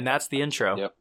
[0.00, 0.78] and that's the intro.
[0.78, 0.94] Yep.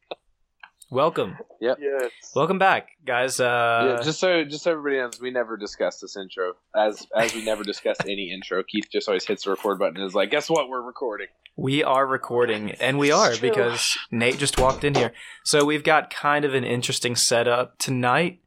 [0.92, 1.38] Welcome.
[1.62, 1.78] Yep.
[1.80, 2.12] Yes.
[2.36, 3.40] Welcome back, guys.
[3.40, 6.56] Uh, yeah, just so just so everybody knows, we never discussed this intro.
[6.76, 8.62] As as we never discussed any intro.
[8.62, 10.68] Keith just always hits the record button and is like, "Guess what?
[10.68, 15.12] We're recording." we are recording, and we are because Nate just walked in here.
[15.44, 18.40] So we've got kind of an interesting setup tonight.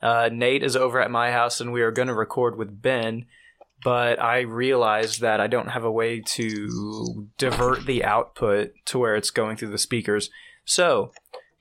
[0.00, 3.26] Uh, Nate is over at my house, and we are going to record with Ben.
[3.84, 9.14] But I realized that I don't have a way to divert the output to where
[9.14, 10.30] it's going through the speakers.
[10.64, 11.12] So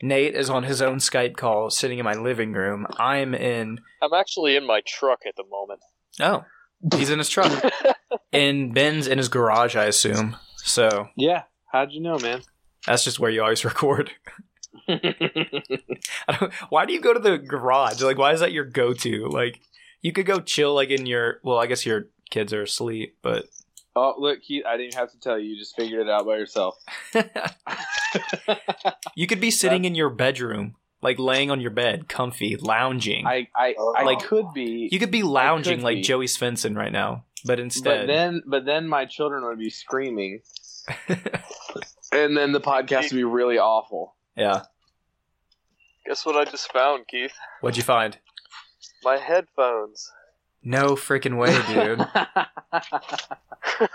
[0.02, 2.88] Nate is on his own Skype call, sitting in my living room.
[2.98, 3.80] I'm in.
[4.02, 5.82] I'm actually in my truck at the moment.
[6.20, 6.44] Oh,
[6.96, 7.72] he's in his truck,
[8.34, 10.36] and Ben's in his garage, I assume.
[10.58, 11.44] So Yeah.
[11.72, 12.42] How'd you know, man?
[12.86, 14.12] that's just where you always record.
[16.70, 18.02] Why do you go to the garage?
[18.02, 19.28] Like, why is that your go-to?
[19.28, 19.60] Like,
[20.08, 21.42] you could go chill, like in your.
[21.44, 23.46] Well, I guess your kids are asleep, but
[23.94, 25.50] oh, look, Keith, I didn't have to tell you.
[25.52, 26.76] You just figured it out by yourself.
[29.16, 33.26] you could be sitting in your bedroom, like laying on your bed, comfy, lounging.
[33.28, 34.88] I I, I Like- could be.
[34.92, 36.02] you could be lounging could like be.
[36.04, 37.84] Joey Svensson right now, but instead.
[37.84, 40.40] but instead, then but then my children would be screaming,
[42.14, 44.16] and then the podcast would be really awful.
[44.38, 44.64] yeah.
[46.06, 47.34] Guess what I just found, Keith?
[47.60, 48.18] What'd you find?
[49.04, 50.12] My headphones.
[50.64, 52.00] No freaking way, dude.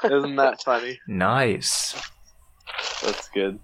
[0.12, 1.00] Isn't that funny?
[1.06, 1.94] nice.
[3.05, 3.59] That's good.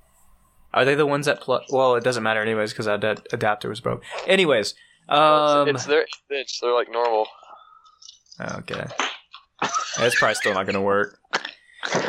[0.74, 1.62] Are they the ones that plug?
[1.70, 4.02] Well, it doesn't matter anyways because that ad- adapter was broke.
[4.26, 4.74] Anyways,
[5.08, 6.60] um, it's their inch.
[6.60, 7.26] They're like normal.
[8.40, 8.84] Okay.
[9.98, 11.18] That's probably still not going to work.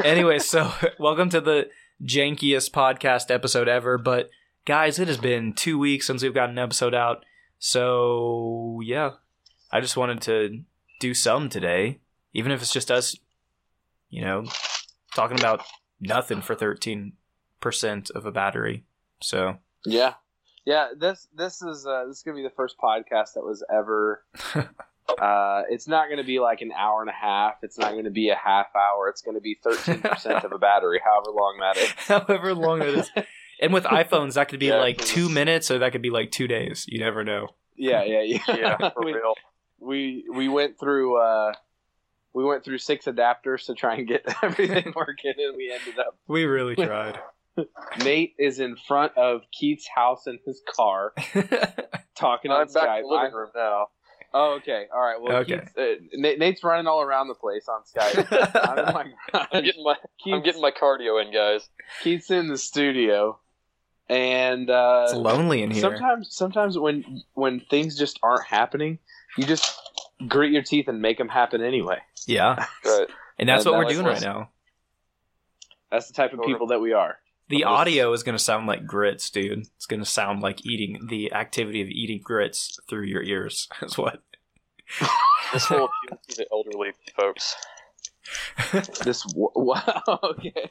[0.03, 1.69] Anyway, so welcome to the
[2.03, 3.97] jankiest podcast episode ever.
[3.97, 4.29] But
[4.65, 7.23] guys, it has been two weeks since we've got an episode out.
[7.59, 9.11] So yeah,
[9.71, 10.63] I just wanted to
[10.99, 11.99] do some today,
[12.33, 13.15] even if it's just us,
[14.09, 14.45] you know,
[15.15, 15.63] talking about
[15.99, 17.11] nothing for 13%
[18.11, 18.85] of a battery.
[19.21, 20.13] So Yeah,
[20.65, 20.89] yeah.
[20.97, 24.23] This this is uh, this is gonna be the first podcast that was ever.
[24.55, 27.55] uh, it's not gonna be like an hour and a half.
[27.63, 29.09] It's not gonna be a half hour.
[29.09, 31.91] It's gonna be thirteen percent of a battery, however long that is.
[32.07, 33.11] however long it is.
[33.61, 36.31] And with iPhones, that could be Yeah, like two minutes or that could be like
[36.31, 36.85] two days.
[36.87, 37.49] You never know.
[37.75, 38.39] Yeah, yeah, yeah.
[38.47, 39.33] Yeah, for real.
[39.79, 41.53] We we went through uh,
[42.33, 46.17] we went through six adapters to try and get everything working, and we ended up.
[46.27, 47.19] We really tried.
[48.03, 51.13] Nate is in front of Keith's house in his car,
[52.15, 52.97] talking on I'm back Skype.
[52.99, 53.87] in the living room now.
[54.31, 54.85] Oh, okay.
[54.93, 55.19] All right.
[55.19, 55.57] Well, Okay.
[55.59, 58.61] Keith's, uh, Nate, Nate's running all around the place on Skype.
[58.63, 59.05] I'm, in my
[59.51, 59.95] I'm getting my
[60.27, 61.67] I'm getting my cardio in, guys.
[62.03, 63.39] Keith's in the studio,
[64.07, 65.81] and uh, it's lonely in here.
[65.81, 68.99] sometimes, sometimes when when things just aren't happening,
[69.37, 69.77] you just
[70.27, 71.99] grit your teeth and make them happen anyway.
[72.27, 72.65] yeah.
[72.85, 73.07] Right.
[73.37, 74.49] And that's And what we're doing right now.
[75.91, 77.17] That's the type of people that we are.
[77.47, 77.67] The Yes.
[77.67, 79.59] audio is going to sound like grits, dude.
[79.75, 83.67] It's going to sound like eating the activity of eating grits through your ears.
[83.81, 84.21] Is what.
[85.53, 87.55] This will appeal to the elderly folks.
[89.03, 90.03] This wow.
[90.23, 90.69] Okay.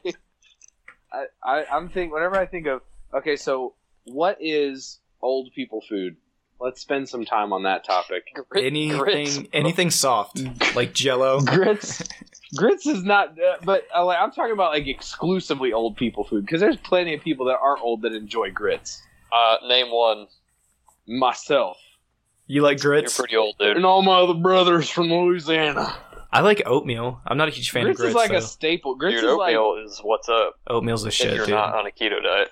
[1.11, 2.81] I, I I'm think whenever I think of
[3.13, 3.73] okay, so
[4.05, 6.15] what is old people food?
[6.59, 8.23] Let's spend some time on that topic.
[8.49, 9.39] Grit- anything, grits.
[9.53, 10.41] anything soft
[10.75, 11.39] like Jello.
[11.45, 12.03] grits
[12.55, 16.43] grits is not uh, but uh, like, i'm talking about like exclusively old people food
[16.43, 20.25] because there's plenty of people that aren't old that enjoy grits Uh, name one.
[21.07, 21.77] myself
[22.47, 23.17] You like grits?
[23.17, 23.77] You're pretty old, dude.
[23.77, 25.95] and all my other brothers from louisiana
[26.31, 27.19] I like oatmeal.
[27.25, 28.09] I'm not a huge fan grits, of grits.
[28.11, 28.37] is like though.
[28.37, 31.45] a staple grits Dude, is like oatmeal is what's up Oatmeal's the if shit, you're
[31.47, 31.55] dude.
[31.55, 32.49] not on a keto diet.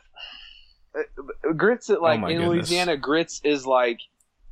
[0.95, 2.69] Uh, grits that like Oh in goodness.
[2.69, 3.99] louisiana grits is like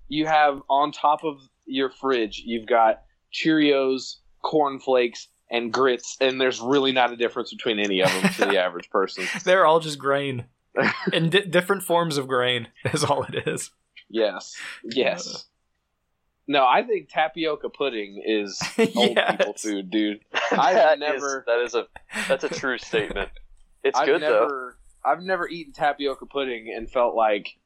[0.07, 3.01] you have on top of your fridge you've got
[3.33, 8.31] cheerios Corn Flakes, and grits and there's really not a difference between any of them
[8.33, 10.45] to the average person They're all just grain.
[11.13, 13.71] and di- different forms of grain is all it is.
[14.09, 14.53] Yes.
[14.83, 15.45] Yes.
[16.47, 19.37] No, I think tapioca pudding is old Yes.
[19.37, 20.19] people food, dude.
[20.51, 21.87] I've That is- never- that is a
[22.27, 23.29] that's a true statement.
[23.83, 24.71] It's I've good though.
[25.05, 27.57] Never I've never eaten tapioca pudding and felt like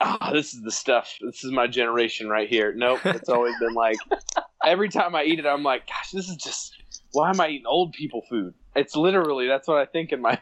[0.00, 1.16] ah, this is the stuff.
[1.20, 2.72] This is my generation right here.
[2.74, 3.00] Nope.
[3.04, 3.98] It's always been like
[4.64, 6.74] every time I eat it I'm like, gosh, this is just
[7.12, 8.54] why am I eating old people food?
[8.74, 10.38] It's literally that's what I think in my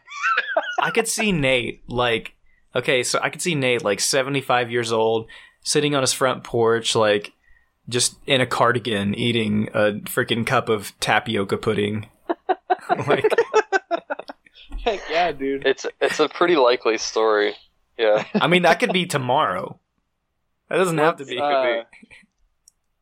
[0.81, 2.35] I could see Nate like
[2.75, 5.27] okay, so I could see Nate like 75 years old
[5.63, 7.33] sitting on his front porch like
[7.89, 12.07] just in a cardigan eating a freaking cup of tapioca pudding.
[13.07, 13.25] like
[14.85, 15.67] heck yeah, dude.
[15.67, 17.55] It's it's a pretty likely story.
[17.99, 18.25] Yeah.
[18.35, 19.79] I mean that could be tomorrow.
[20.69, 21.39] That doesn't have to be.
[21.39, 21.83] Uh,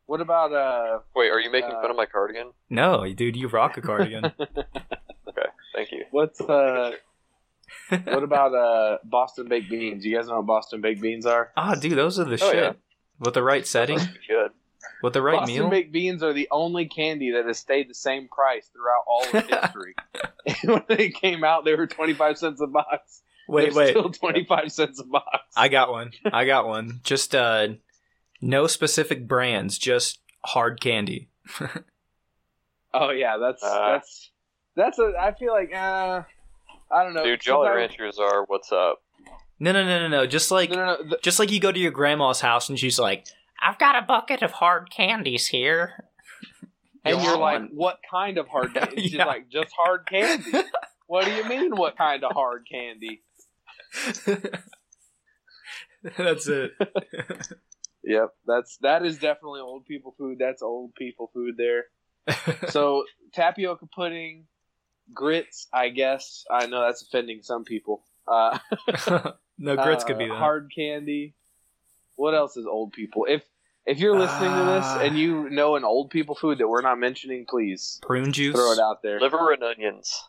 [0.07, 0.99] What about uh?
[1.15, 2.51] Wait, are you making Uh, fun of my cardigan?
[2.69, 4.31] No, dude, you rock a cardigan.
[5.29, 6.05] Okay, thank you.
[6.09, 6.91] What's uh?
[7.89, 8.97] what about uh?
[9.03, 10.03] Boston baked beans.
[10.03, 11.51] You guys know what Boston baked beans are?
[11.55, 12.55] ah, dude, those are the Oh, shit.
[12.55, 12.73] yeah.
[13.19, 14.51] With the right setting, good.
[15.03, 15.69] With the right Boston meal.
[15.69, 19.47] baked beans are the only candy that has stayed the same price throughout all of
[19.47, 19.95] history.
[20.63, 23.21] when they came out, they were twenty five cents a box.
[23.47, 23.89] wait, They're wait.
[23.91, 25.39] still twenty five cents a box.
[25.55, 26.11] I got one.
[26.31, 27.01] I got one.
[27.03, 27.69] Just uh,
[28.41, 31.29] no specific brands, just hard candy.
[32.93, 33.91] Oh yeah, that's Uh.
[33.93, 34.31] that's
[34.75, 35.13] that's a.
[35.19, 36.23] I feel like uh,
[36.91, 37.23] I don't know.
[37.23, 39.01] Dude, Jolly Sometimes- Ranchers are what's up.
[39.59, 40.25] No, no, no, no, no.
[40.25, 41.09] Just like, No, no, no.
[41.09, 43.27] the- just like you go to your grandma's house and she's like,
[43.61, 46.05] "I've got a bucket of hard candies here."
[47.05, 49.01] and You you're like, what kind of hard candy?
[49.03, 49.25] She's Yeah.
[49.25, 50.51] like, just hard candy.
[51.07, 53.21] what do you mean, what kind of hard candy?
[56.17, 56.71] That's it.
[58.03, 60.37] Yep, that's that is definitely old people food.
[60.39, 61.85] That's old people food there.
[62.69, 63.03] So
[63.33, 64.45] tapioca pudding,
[65.13, 65.67] grits.
[65.73, 68.03] I guess I know that's offending some people.
[68.27, 68.57] Uh,
[69.57, 70.37] no grits could uh, be that.
[70.37, 71.35] hard candy.
[72.19, 73.25] What else is old people?
[73.29, 73.43] If
[73.85, 74.99] if you're listening to this Ah.
[74.99, 78.53] and you know an old people food that we're not mentioning, please Prune juice.
[78.53, 79.21] throw it out there.
[79.21, 80.21] Liver and onions.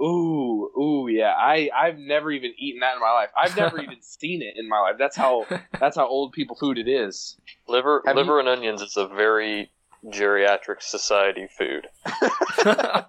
[0.00, 1.34] Ooh, ooh, yeah.
[1.36, 3.30] I I've never even eaten that in my life.
[3.36, 4.96] I've never even seen it in my life.
[4.98, 5.46] That's how
[5.80, 7.36] that's how old people food it is.
[7.66, 9.72] Liver, Have liver and onions is a very
[10.06, 11.88] geriatric society food.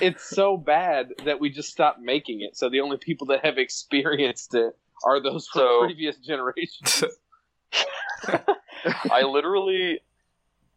[0.00, 2.56] It's so bad that we just stopped making it.
[2.56, 7.04] So the only people that have experienced it are those from So- previous generations.
[9.10, 10.00] I literally,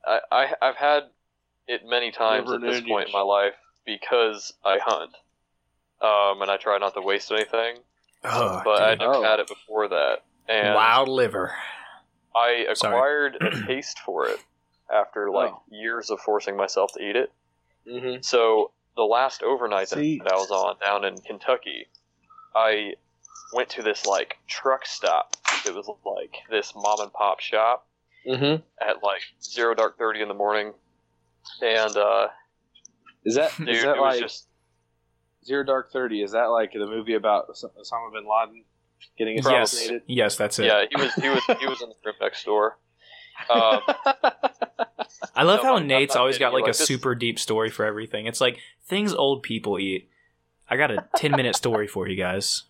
[0.06, 1.04] I, I I've had
[1.68, 3.10] it many times Liver at this point onions.
[3.10, 3.54] in my life
[3.86, 5.12] because I hunt,
[6.02, 7.78] um, and I try not to waste anything.
[8.24, 9.00] oh, But I dude.
[9.02, 9.24] never Oh.
[9.24, 11.54] had it before that, and wild liver.
[12.36, 12.94] I Sorry.
[12.96, 14.40] acquired a taste for it
[14.94, 15.62] after like Oh.
[15.70, 17.32] years of forcing myself to eat it.
[17.88, 18.22] mm-hmm.
[18.22, 21.88] So the last overnight that, that I was on down in Kentucky,
[22.56, 22.94] I
[23.54, 25.36] went to this like truck stop.
[25.66, 27.86] It was like this mom and pop shop
[28.28, 28.62] Mm-hmm.
[28.86, 30.74] at like zero dark thirty in the morning,
[31.62, 32.28] and uh,
[33.24, 34.48] Is that dude, is that like just
[35.46, 36.22] Zero Dark Thirty?
[36.22, 38.66] Is that like the movie about Osama bin Laden
[39.18, 40.02] getting Yes, assassinated?
[40.08, 40.66] yes, yes that's it.
[40.66, 40.84] yeah.
[40.90, 42.78] He was he was he was in the room next door.
[43.50, 43.80] Um,
[45.36, 47.16] I love No, how I'm- I'm Nate's always got you, like a like, this- super
[47.16, 48.26] deep story for everything.
[48.26, 48.58] It's like
[48.88, 50.10] things old people eat.
[50.70, 52.64] I got a ten minute story for you guys.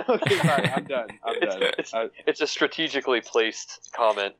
[0.08, 1.08] okay, sorry, I'm done.
[1.24, 1.62] I'm done.
[1.62, 4.34] it's- I- it's a strategically placed comment.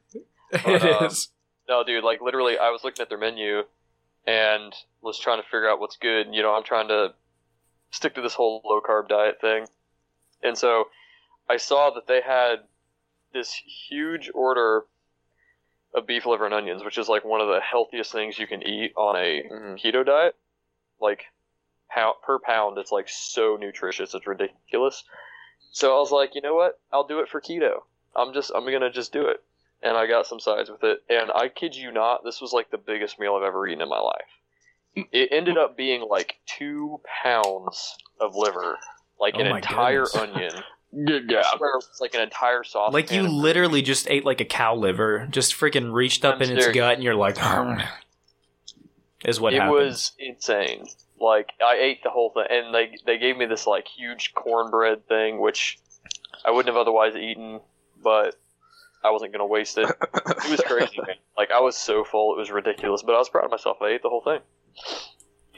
[0.52, 1.28] It um, is.
[1.68, 3.62] No, dude, like literally, I was looking at their menu
[4.26, 6.26] and was trying to figure out what's good.
[6.32, 7.14] You know, I'm trying to
[7.90, 9.66] stick to this whole low carb diet thing.
[10.42, 10.86] And so
[11.48, 12.56] I saw that they had
[13.32, 13.52] this
[13.88, 14.84] huge order
[15.94, 18.62] of beef liver and onions, which is like one of the healthiest things you can
[18.62, 19.80] eat on a Mhm.
[19.82, 20.34] keto diet.
[21.00, 21.24] Like
[21.90, 25.04] pound, per pound, it's like so nutritious, it's ridiculous.
[25.72, 26.78] So I was like, you know what?
[26.92, 27.82] I'll do it for keto.
[28.14, 29.42] I'm just, I'm gonna just do it
[29.82, 31.02] and I got some sides with it.
[31.08, 33.88] And I kid you not, this was like the biggest meal I've ever eaten in
[33.88, 35.08] my life.
[35.10, 38.78] It ended up being like two pounds of liver,
[39.18, 40.14] like Oh an entire goodness.
[40.14, 40.52] onion.
[41.06, 42.92] Good I swear it was like an entire sauce.
[42.92, 46.58] Like you literally just ate like a cow liver, just freaking reached up I'm in
[46.58, 47.38] its gut, and you're like,
[49.24, 49.74] is what it happened.
[49.74, 50.84] was insane.
[51.22, 55.06] Like I ate the whole thing, and they they gave me this like huge cornbread
[55.06, 55.78] thing, which
[56.44, 57.60] I wouldn't have otherwise eaten,
[58.02, 58.34] but
[59.04, 59.88] I wasn't gonna waste it.
[59.88, 61.16] It was crazy, man.
[61.36, 63.02] Like I was so full, it was ridiculous.
[63.02, 63.78] But I was proud of myself.
[63.80, 64.40] I ate the whole thing.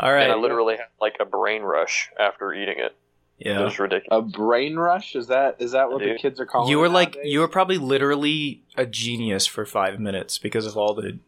[0.00, 0.23] All right.
[0.23, 2.97] and I literally had like a brain rush after eating it.
[3.38, 3.64] Yeah, It yeah.
[3.64, 4.09] was ridiculous.
[4.11, 5.16] A brain rush?
[5.16, 6.71] Is that is that what the kids are calling?
[6.71, 7.33] You were it like, nowadays?
[7.33, 11.18] you were probably literally a genius for five minutes because of all the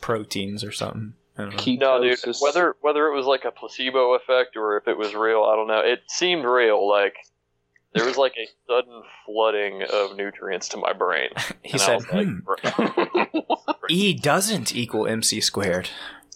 [0.00, 1.14] proteins or something.
[1.36, 1.44] I.
[1.44, 1.58] No, dude.
[2.18, 2.40] Ketosis.
[2.40, 5.66] Whether whether it was like a placebo effect or if it was real, I don't
[5.66, 5.80] know.
[5.80, 6.88] It seemed real.
[6.88, 7.16] Like
[7.94, 11.30] there was like a sudden flooding of nutrients to my brain.
[11.62, 13.38] He said, was like, hmm,
[13.88, 15.88] E doesn't equal MC squared.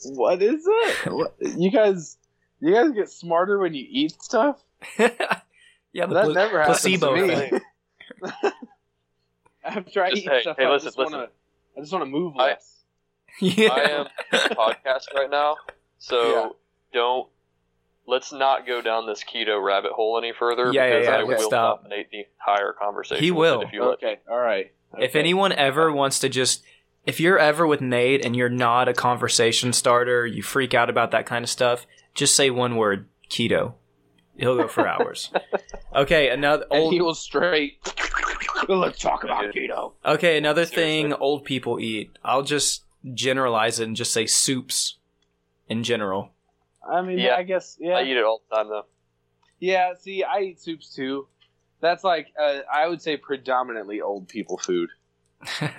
[0.05, 1.29] what is it?
[1.59, 2.17] You guys,
[2.61, 4.61] you guys get smarter when you eat stuff.
[4.99, 5.09] yeah,
[6.07, 7.61] the That pla- never happens placebo to me.
[9.65, 11.29] After I Just- eat hey, stuff, hey, I listen, just want to.
[11.77, 12.75] I just want to move I- less.
[13.57, 13.71] yeah.
[13.73, 15.57] I am a podcast right now,
[15.99, 16.49] so Yeah.
[16.93, 17.29] don't.
[18.07, 21.23] Let's not go down this keto rabbit hole any further Yeah, yeah, because yeah, I
[21.25, 21.83] let's will stop.
[21.83, 23.23] dominate the entire conversation.
[23.23, 23.61] He will.
[23.63, 24.73] If you let Okay, all right.
[24.99, 26.63] If anyone ever wants to just,
[27.05, 31.11] if you're ever with Nate and you're not a conversation starter, you freak out about
[31.11, 33.75] that kind of stuff, just say one word keto.
[34.39, 35.31] He'll go for hours.
[35.97, 36.93] Okay, another and old.
[36.93, 37.79] he was straight.
[38.69, 39.93] Let's talk about keto.
[40.05, 42.11] Okay, another thing old people eat.
[42.23, 42.85] I'll just
[43.15, 44.97] generalize it and just say soups
[45.69, 46.31] in general.
[46.89, 47.37] I mean, Yeah.
[47.37, 47.95] I guess, yeah.
[47.95, 48.87] I eat it all the time though.
[49.61, 49.95] yeah.
[49.99, 51.27] See, I eat soups too.
[51.81, 54.91] That's like, uh, I would say, predominantly old people food.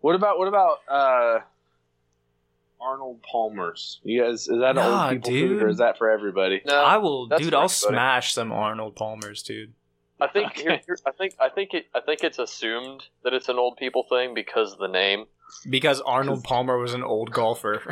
[0.00, 1.38] What about what about uh,
[2.80, 4.00] Arnold Palmer's?
[4.04, 6.60] You guys, is that Nah, old people food or is that for everybody?
[6.66, 7.54] No, I will, dude.
[7.54, 7.68] I'll everybody.
[7.68, 9.72] smash some Arnold Palmers, dude.
[10.20, 10.62] I think Okay.
[10.62, 13.76] here, here- I think I think it I think it's assumed that it's an old
[13.78, 15.24] people thing because of the name.
[15.68, 17.82] Because Arnold Palmer was an old golfer.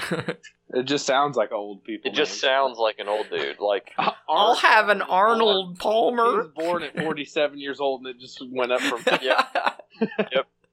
[0.73, 2.11] It just sounds like old people.
[2.11, 2.41] It just names.
[2.41, 3.61] sounds like an old dude.
[3.61, 3.93] Like
[4.29, 6.39] I'll have an Arnold He Palmer.
[6.39, 9.01] was born at 47 years old, and it just went up from.
[9.23, 9.45] Yeah.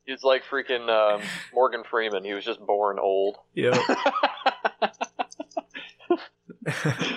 [0.06, 1.22] he's like freaking um,
[1.54, 2.24] Morgan Freeman.
[2.24, 3.38] He was just born old.
[3.54, 3.78] yeah.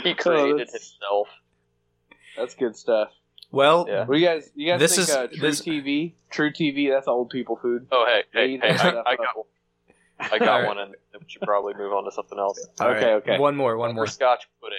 [0.02, 1.28] He created that's- himself.
[2.36, 3.10] That's good stuff.
[3.52, 4.04] well, Yeah.
[4.04, 4.50] What do you guys?
[4.56, 6.14] You guys This think is- uh, True this- TV?
[6.30, 6.90] True TV.
[6.90, 7.86] That's old people food.
[7.92, 8.88] Oh hey They hey hey!
[8.88, 9.46] I, I got one.
[10.32, 10.66] I got Alright.
[10.66, 12.66] one, and we should probably move on to something else.
[12.80, 13.38] all Okay, okay.
[13.38, 14.06] One more, one more.
[14.06, 14.78] Scotch pudding.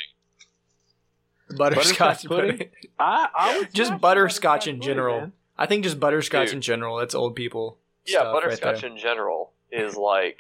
[1.58, 2.52] Butterscotch Butterscotch pudding.
[2.58, 2.70] pudding?
[3.00, 5.20] I, I would Just butterscotch in general.
[5.22, 5.34] man.
[5.58, 6.56] I think just butterscotch Dude.
[6.56, 6.98] in general.
[6.98, 7.78] That's old people.
[8.06, 8.90] Yeah, stuff right butterscotch there.
[8.92, 10.40] in general is like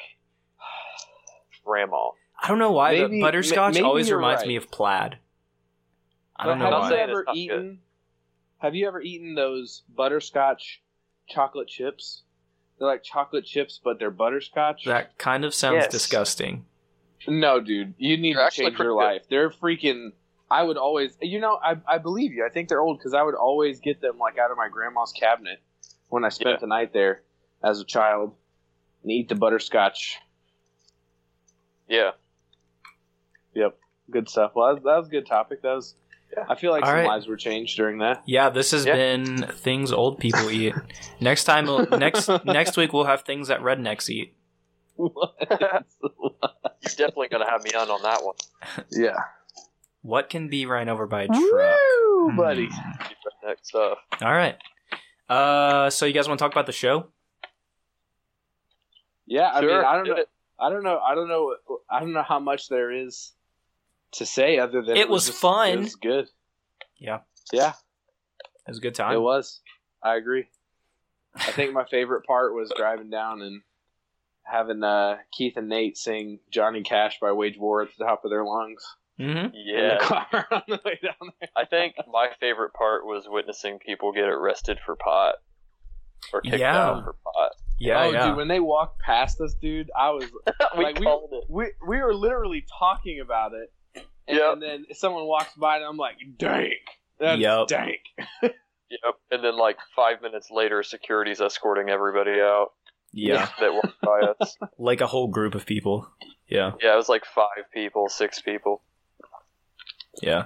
[1.65, 2.09] grandma.
[2.41, 4.47] I don't know why, Maybe- but butterscotch maybe always reminds right.
[4.47, 5.17] me of plaid.
[6.35, 6.89] I don't know have why.
[6.89, 7.38] you ever not good.
[7.39, 7.79] eaten?
[8.57, 10.81] Have you ever eaten those butterscotch
[11.29, 12.24] chocolate chips?
[12.77, 14.86] They're like chocolate chips, but they're butterscotch.
[14.86, 15.91] That kind of sounds Yes.
[15.91, 16.65] disgusting.
[17.27, 18.96] No, dude, you need They're to change your pretty good.
[18.96, 19.22] life.
[19.29, 20.12] They're freaking.
[20.51, 22.46] I would always, you know, I, I believe you.
[22.46, 25.12] I think they're old because I would always get them like out of my grandma's
[25.12, 25.60] cabinet
[26.10, 26.58] when I spent Yeah.
[26.60, 27.22] the night there
[27.63, 28.36] as a child
[29.01, 30.20] and eat the butterscotch.
[31.88, 32.12] Yeah,
[33.55, 33.77] Yep,
[34.12, 34.51] good stuff.
[34.55, 35.62] Well, that was, that was a good topic.
[35.62, 35.96] That was.
[36.36, 36.44] Yeah.
[36.50, 37.08] I feel like All some right.
[37.08, 38.24] lives were changed during that.
[38.25, 38.96] Yeah, this has Yeah.
[38.96, 40.74] been things old people eat.
[41.22, 41.65] Next time,
[41.98, 44.36] next next week we'll have things that rednecks eat.
[44.98, 45.10] you're
[46.84, 48.36] definitely gonna have me on on that one.
[48.92, 49.18] yeah.
[50.01, 51.39] What can be ran over by a truck?
[51.42, 52.38] Woo, Hmm.
[52.38, 52.70] buddy.
[53.44, 53.98] Next stuff.
[54.22, 54.58] All right.
[55.30, 57.08] Uh, so you guys want to talk about the show?
[59.25, 60.22] Yeah, I mean, Sure, I don't did know.
[60.22, 60.30] it.
[60.60, 61.00] I don't know.
[61.00, 61.56] I don't know.
[61.89, 63.32] I don't know how much there is
[64.17, 65.69] to say other than It was just- fun.
[65.69, 66.29] It was good.
[66.98, 67.19] Yeah.
[67.53, 67.74] Yeah,
[68.39, 69.13] It was a good time.
[69.13, 69.62] it was.
[70.01, 70.48] I agree.
[71.36, 73.62] I think my favorite part was driving down and
[74.43, 78.31] having uh, Keith and Nate sing "Johnny Cash" by Wage War at the top of
[78.31, 78.84] their lungs
[79.17, 81.50] hmm in Yeah, the car on the way down there.
[81.55, 85.36] I think my favorite part was witnessing people get arrested for pot
[86.34, 86.77] or kicked Yeah.
[86.77, 87.51] out for pot.
[87.77, 88.27] Yeah, oh, yeah.
[88.27, 90.25] dude, when they walked past us, dude, I was
[90.77, 91.43] we Like, we- called it.
[91.50, 93.72] we we were literally talking about it,
[94.27, 94.60] and, Yep.
[94.60, 96.74] then someone walks by, and I'm like, "Dank,
[97.20, 97.67] that's Yup.
[97.67, 98.00] dank."
[98.88, 99.15] Yep.
[99.32, 102.74] And then like five minutes later, security's escorting everybody out
[103.12, 104.55] yeah, that walked by us.
[104.77, 106.08] like a whole group of people.
[106.48, 108.84] Yeah, Yeah, it was like five people, six people.
[110.22, 110.46] yeah.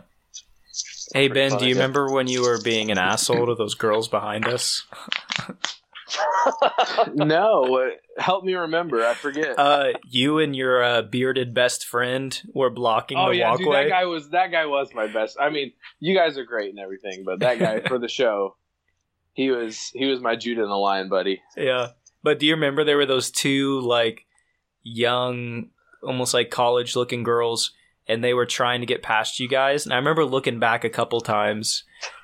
[1.14, 4.08] Hey Pretty Ben, do you remember when you were being an asshole to those girls
[4.08, 4.86] behind us?
[7.14, 7.90] no, uh,
[8.22, 9.06] help me remember.
[9.06, 9.58] I forget.
[9.58, 13.84] Uh, you and your uh, bearded best friend were blocking oh the yeah, dude, walkway.
[13.84, 15.38] that guy was that guy was my best.
[15.40, 18.56] I mean, you guys are great and everything, but that guy for the show,
[19.34, 21.42] he was he was my Judah and the Lion buddy.
[21.56, 21.90] Yeah.
[22.24, 24.26] But do you remember there were those two like
[24.84, 25.70] young,
[26.04, 27.72] almost like college looking girls
[28.08, 29.86] and they were trying to get past you guys?
[29.86, 31.84] And I remember looking back a couple times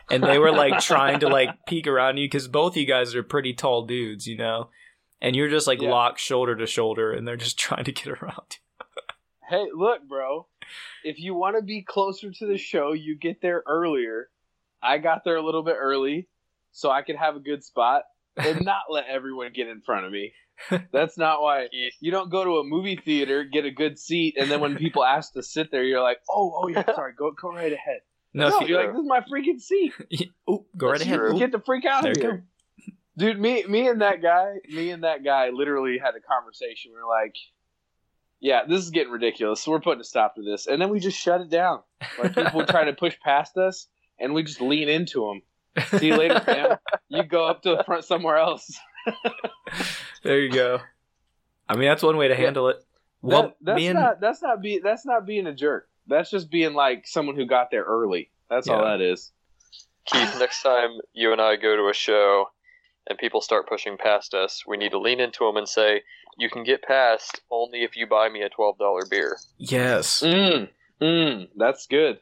[0.10, 3.24] and they were like trying to like peek around you because both you guys are
[3.24, 4.70] pretty tall dudes, you know?
[5.22, 5.92] And you're just like Yeah.
[5.92, 8.58] locked shoulder to shoulder and they're just trying to get around
[9.48, 10.48] Hey, look, bro.
[11.04, 14.30] If you want to be closer to the show, you get there earlier.
[14.82, 16.28] I got there a little bit early
[16.72, 18.04] so I could have a good spot
[18.36, 20.34] and not let everyone get in front of me.
[20.92, 21.68] That's not why
[22.00, 25.04] you don't go to a movie theater, get a good seat, and then when people
[25.04, 28.00] ask to sit there, you're like, "Oh, oh yeah, sorry, go go right ahead."
[28.36, 29.94] No, No, you're like, "This is my freaking seat."
[30.50, 31.20] Oop, go right That's ahead.
[31.22, 31.40] Oop.
[31.40, 32.44] Get the freak out There of here,
[33.18, 33.40] dude.
[33.40, 36.92] Me, me and that guy, me and that guy, literally had a conversation.
[36.94, 37.36] We are like,
[38.42, 39.62] "Yeah, this is getting ridiculous.
[39.62, 41.80] So we're putting a stop to this." And then we just shut it down.
[42.20, 43.88] Like people would try to push past us,
[44.20, 45.88] and we just lean into them.
[46.00, 46.78] See you later, fam.
[47.08, 48.78] You go up to the front somewhere else.
[50.24, 50.82] there you go.
[51.70, 52.78] I mean, that's one way to handle it.
[53.22, 55.88] Well, That- that's not that's not be that's not being a jerk.
[56.08, 58.30] That's just being like someone who got there early.
[58.50, 59.32] That's all that is.
[60.06, 62.46] Keith, next time you and I go to a show
[63.08, 66.04] and people start pushing past us, we need to lean into them and say,
[66.38, 70.22] "You can get past only if you buy me a twelve dollar beer." yes.
[70.22, 70.70] Mm,
[71.02, 72.20] mm, that's good.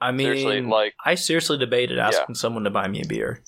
[0.00, 3.42] I mean, Seriously, like I seriously debated asking someone to buy me a beer.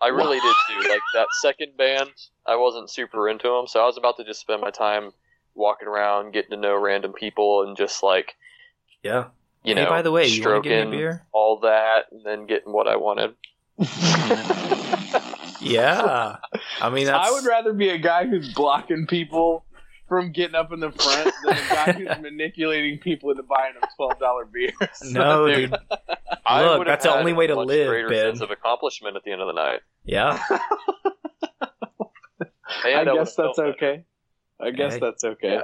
[0.00, 0.88] I really did too.
[0.88, 2.10] Like that second band,
[2.46, 5.12] I wasn't super into them, so I was about to just spend my time
[5.54, 8.34] walking around, getting to know random people, and just like
[9.04, 9.26] Yeah.
[9.62, 11.26] you hey, know, by the way, you give stroking me a beer?
[11.32, 13.34] all that, and then getting what I wanted.
[15.60, 16.36] Yeah.
[16.80, 17.28] I mean, that's.
[17.28, 19.64] I would rather be a guy who's blocking people
[20.08, 23.88] from getting up in the front than a guy who's manipulating people into buying them
[23.96, 24.74] twelve dollar beers.
[25.04, 25.78] No, Dude, dude.
[26.44, 28.24] I Look, that's the only way to much live, greater Ben.
[28.32, 29.80] sense of accomplishment at the end of the night.
[30.04, 30.38] Yeah.
[32.84, 33.68] And I guess that's felt better.
[33.70, 34.04] okay.
[34.60, 35.00] I guess Hey.
[35.00, 35.52] that's okay.
[35.54, 35.62] Yeah.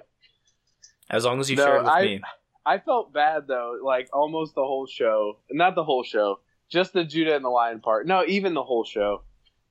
[1.11, 2.21] As long as you No, share it with I- me.
[2.65, 5.39] I felt bad though, like almost the whole show.
[5.51, 8.07] Not the whole show, just the Judah and the Lion part.
[8.07, 9.23] No, even the whole show,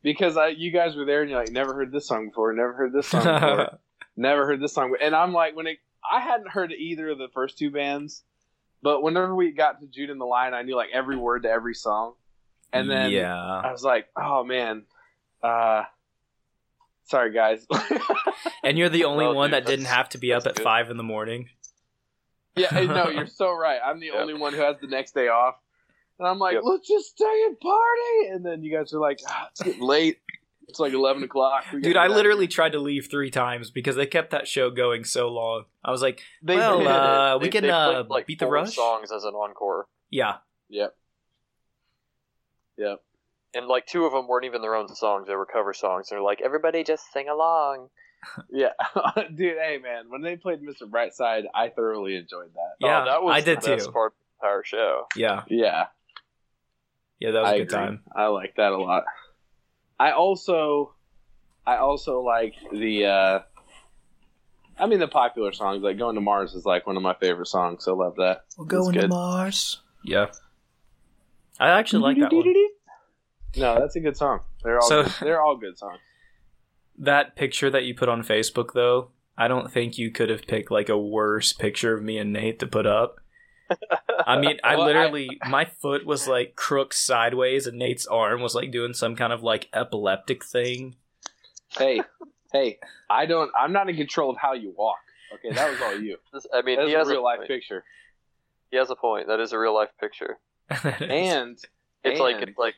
[0.01, 2.73] because I, you guys were there and you're like, never heard this song before, never
[2.73, 3.79] heard this song before,
[4.17, 4.95] never heard this song.
[5.01, 5.77] And I'm like, when it,
[6.09, 8.23] I hadn't heard either of the first two bands,
[8.81, 11.49] but whenever we got to Judah and the Lion, I knew like every word to
[11.49, 12.13] every song,
[12.73, 13.35] and then yeah.
[13.35, 14.83] I was like, oh man,
[15.43, 15.83] uh,
[17.03, 17.65] sorry guys.
[18.63, 20.63] And you're the only No, one dude, that didn't have to be up at good.
[20.63, 21.49] five in the morning.
[22.55, 23.79] Yeah, no, you're so right.
[23.83, 24.15] I'm the Yep.
[24.15, 25.55] only one who has the next day off.
[26.19, 26.63] And I'm like, Yep.
[26.65, 28.27] let's just stay and party.
[28.31, 30.17] And then you guys are like, ah, it's getting late.
[30.67, 31.63] It's like 11 o'clock.
[31.71, 34.69] Dude, I get out literally tried to leave three times because they kept that show
[34.69, 35.63] going so long.
[35.83, 36.87] I was like, They well, did.
[36.87, 38.75] uh, we They- can they uh, like beat the rush.
[38.75, 40.37] songs as an encore, Yeah.
[40.69, 40.95] Yep.
[42.77, 43.01] Yep.
[43.55, 46.07] and like two of them weren't even their own songs; they were cover songs.
[46.09, 47.89] They're like, "Everybody just sing along."
[48.51, 48.69] Yeah.
[49.35, 50.83] Dude, hey, man, when they played Mr.
[50.89, 52.73] Brightside, I thoroughly enjoyed that.
[52.85, 53.91] Yeah, oh, that was I did the best too.
[53.91, 55.07] part of the entire show.
[55.15, 55.43] Yeah.
[55.49, 55.85] Yeah.
[57.19, 57.77] Yeah, that was I a good agree.
[57.77, 58.01] time.
[58.15, 59.03] I like that a lot.
[59.99, 60.93] I also,
[61.67, 63.05] I also like the.
[63.05, 63.39] uh
[64.81, 67.47] I mean, the popular songs like "Going to Mars" is like one of my favorite
[67.47, 67.85] songs.
[67.87, 68.45] I love that.
[68.57, 69.07] We're going to.
[69.09, 69.81] Mars.
[70.05, 70.27] Yeah.
[71.59, 72.53] I actually like that one.
[73.57, 74.39] No, that's a good song.
[74.63, 75.13] They're all So- good.
[75.21, 75.99] they're all good songs.
[76.99, 80.69] That picture that you put on Facebook, though, I don't think you could have picked
[80.69, 83.19] like a worse picture of me and Nate to put up.
[84.27, 88.41] I mean, I Well, I- literally, my foot was like crooked sideways, and Nate's arm
[88.41, 90.95] was like doing some kind of like epileptic thing.
[91.77, 92.01] Hey,
[92.51, 93.51] hey, I don't.
[93.57, 94.97] I'm not in control of how you walk.
[95.35, 96.17] Okay, that was all you.
[96.33, 97.47] This- I mean, That's he a real a life point.
[97.49, 97.83] picture.
[98.71, 99.27] He has a point.
[99.27, 100.37] That is a real life picture.
[101.01, 101.57] And
[102.03, 102.75] It's like it's like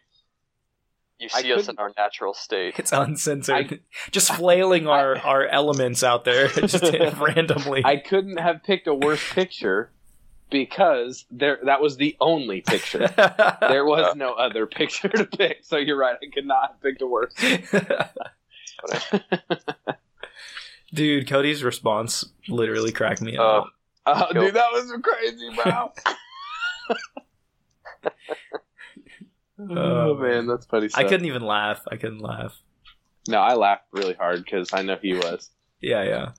[1.21, 2.77] you I see us in our natural state.
[2.79, 3.79] it's uncensored,
[4.11, 6.83] just flailing our our elements out there just
[7.19, 7.83] randomly.
[7.85, 9.91] I couldn't have picked a worse picture
[10.49, 13.07] because there that was the only picture.
[13.61, 15.59] There was no other picture to pick.
[15.63, 16.17] So you're right.
[16.21, 17.33] I could not have picked a worse.
[20.93, 23.67] Dude, Cody's response literally cracked me Uh, up.
[24.05, 25.91] Oh, dude, that was crazy, bro.
[29.69, 30.89] Oh um, man, that's funny.
[30.93, 31.81] I couldn't even laugh.
[31.89, 32.59] I couldn't laugh.
[33.27, 35.49] No, I laughed really hard because I know he was.
[35.79, 36.31] Yeah, yeah.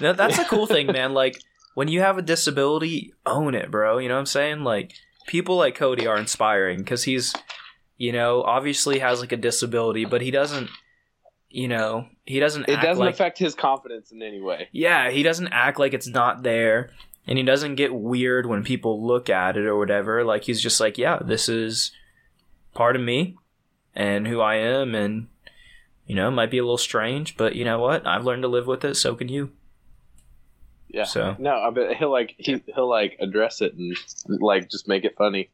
[0.00, 1.12] No, that's a cool thing, man.
[1.12, 1.40] Like
[1.74, 3.98] when you have a disability, own it, bro.
[3.98, 4.62] You know what I'm saying?
[4.62, 4.94] Like
[5.26, 7.34] people like Cody are inspiring because he's,
[7.96, 10.70] you know, obviously has like a disability, but he doesn't,
[11.48, 12.68] you know, he doesn't.
[12.68, 14.68] It act doesn't like, affect his confidence in any way.
[14.72, 16.90] Yeah, he doesn't act like it's not there,
[17.26, 20.24] and he doesn't get weird when people look at it or whatever.
[20.24, 21.92] Like he's just like, yeah, this is
[22.74, 23.36] part of me
[23.94, 25.28] and who I am, and
[26.06, 28.06] you know, it might be a little strange, but you know what?
[28.06, 28.94] I've learned to live with it.
[28.96, 29.52] So can you.
[30.88, 31.04] Yeah.
[31.04, 35.04] So No, I bet he'll like he, he'll like address it and like just make
[35.04, 35.50] it funny,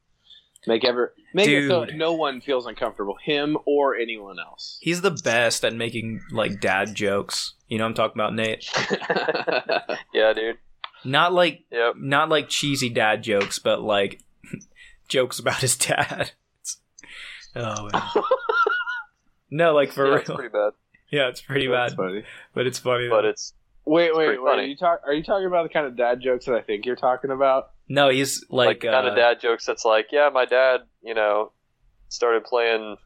[0.66, 4.78] make ever make it so no one feels uncomfortable, him or anyone else.
[4.80, 7.52] he's the best at making like dad jokes.
[7.68, 8.66] You know, what I'm talking about Nate.
[10.14, 10.56] yeah, dude.
[11.04, 11.96] Not like Yep.
[11.98, 14.22] not like cheesy dad jokes, but like
[15.08, 16.30] jokes about his dad.
[17.56, 18.02] Oh man.
[19.50, 20.36] No, like for yeah, it's real.
[20.38, 20.72] pretty bad,
[21.10, 22.24] Yeah, it's pretty That's bad, funny.
[22.52, 23.08] but it's funny.
[23.08, 23.28] but though.
[23.28, 23.52] it's
[23.84, 24.58] Wait, It's wait, pretty wait.
[24.58, 25.00] Are you talk?
[25.06, 27.70] Are you talking about the kind of dad jokes that I think you're talking about?
[27.88, 29.64] no, he's like, like, kind uh, of dad jokes.
[29.64, 31.52] That's like, yeah, my dad, you know,
[32.08, 32.96] started playing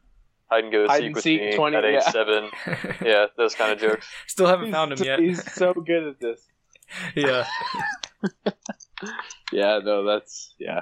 [0.50, 2.10] hide and go Hide seek and with seek, me 20 at age yeah.
[2.10, 2.50] seven.
[3.04, 4.06] Yeah, those kind of jokes.
[4.26, 5.18] Still haven't He's found him yet.
[5.18, 6.40] He's so good at this.
[7.14, 7.44] yeah.
[9.52, 10.80] Yeah, no, that's yeah.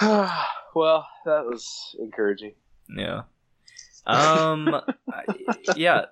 [0.02, 2.54] well, that was encouraging.
[2.94, 3.22] Yeah.
[4.06, 4.74] Um.
[5.12, 5.24] I-
[5.76, 6.06] yeah,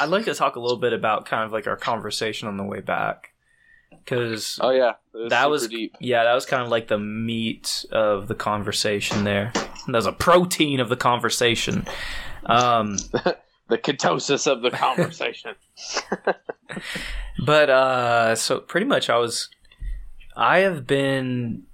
[0.00, 2.64] I'd like to talk a little bit about kind of like our conversation on the
[2.64, 3.28] way back,
[3.90, 5.96] because Oh yeah, was that was deep.
[6.00, 9.52] yeah, that was kind of like the meat of the conversation there.
[9.54, 11.86] That was a protein of the conversation.
[12.46, 12.96] Um.
[13.68, 15.54] The ketosis of the conversation.
[17.44, 19.50] But uh so pretty much I was
[20.34, 21.64] I have been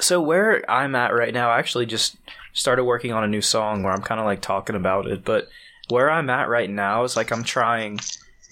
[0.00, 2.16] so where I'm at right now I actually just
[2.52, 5.48] started working on a new song where I'm kind of like talking about it, but
[5.88, 8.00] where I'm at right now is like I'm trying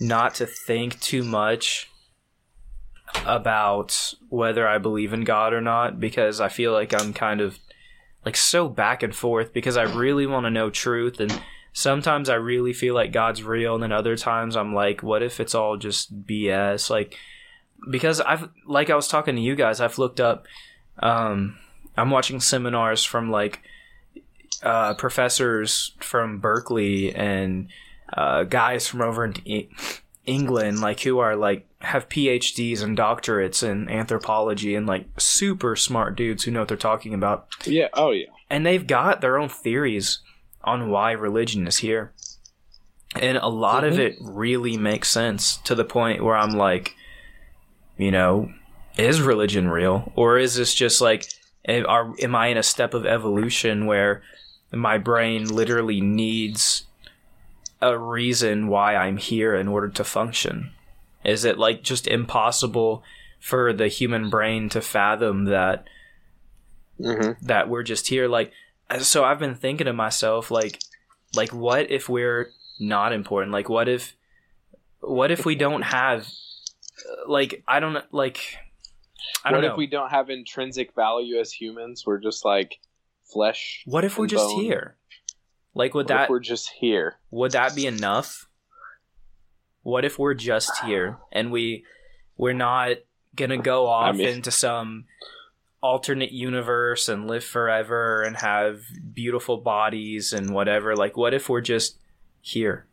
[0.01, 1.91] not to think too much
[3.25, 7.59] about whether I believe in God or not because I feel like I'm kind of
[8.25, 11.41] like so back and forth because I really want to know truth and
[11.73, 15.41] sometimes I really feel like God's real and then other times I'm like what if
[15.41, 17.17] it's all just BS like
[17.91, 20.47] because I've like I was talking to you guys I've looked up
[21.01, 21.57] um
[21.97, 23.63] I'm watching seminars from like
[24.63, 27.69] uh professors from Berkeley and
[28.13, 29.69] uh guys from over in E-
[30.25, 36.17] England like who are like have PhDs and doctorates in anthropology and like super smart
[36.17, 37.89] dudes who know what they're talking about Yeah.
[37.95, 38.27] Oh yeah.
[38.51, 40.21] and they've got their own theories
[40.65, 42.13] on why religion is here
[43.21, 43.99] and a lot of Mhm.
[44.01, 46.97] it really makes sense to the point where i'm like
[47.97, 48.53] you know
[48.97, 50.13] is religion real?
[50.17, 51.27] Or is this just like
[51.67, 54.23] am, are, am i in a step of evolution where
[54.73, 56.85] my brain literally needs
[57.81, 60.71] a reason why i'm here in order to function?
[61.25, 63.03] Is it like just impossible
[63.41, 65.87] for the human brain to fathom that
[66.99, 67.45] Mm-hmm.
[67.47, 68.27] that we're just here?
[68.27, 68.53] Like
[69.01, 70.81] so i've been thinking to myself like
[71.35, 73.53] like what if we're not important?
[73.53, 74.17] Like what if
[75.01, 76.27] what if we don't have
[77.27, 78.57] like i don't like
[79.45, 82.05] i don't What know if we don't have intrinsic value as humans?
[82.07, 82.79] We're just like
[83.25, 83.83] flesh.
[83.87, 84.63] what if we're just bone?
[84.63, 84.97] here
[85.75, 87.17] like would What if that we're just here?
[87.31, 88.49] would that be enough
[89.83, 91.85] what if we're just here and we
[92.37, 92.97] we're not
[93.35, 95.05] gonna go off mean- into some
[95.83, 98.81] alternate universe and live forever and have
[99.13, 101.97] beautiful bodies and whatever like what if we're just
[102.41, 102.87] here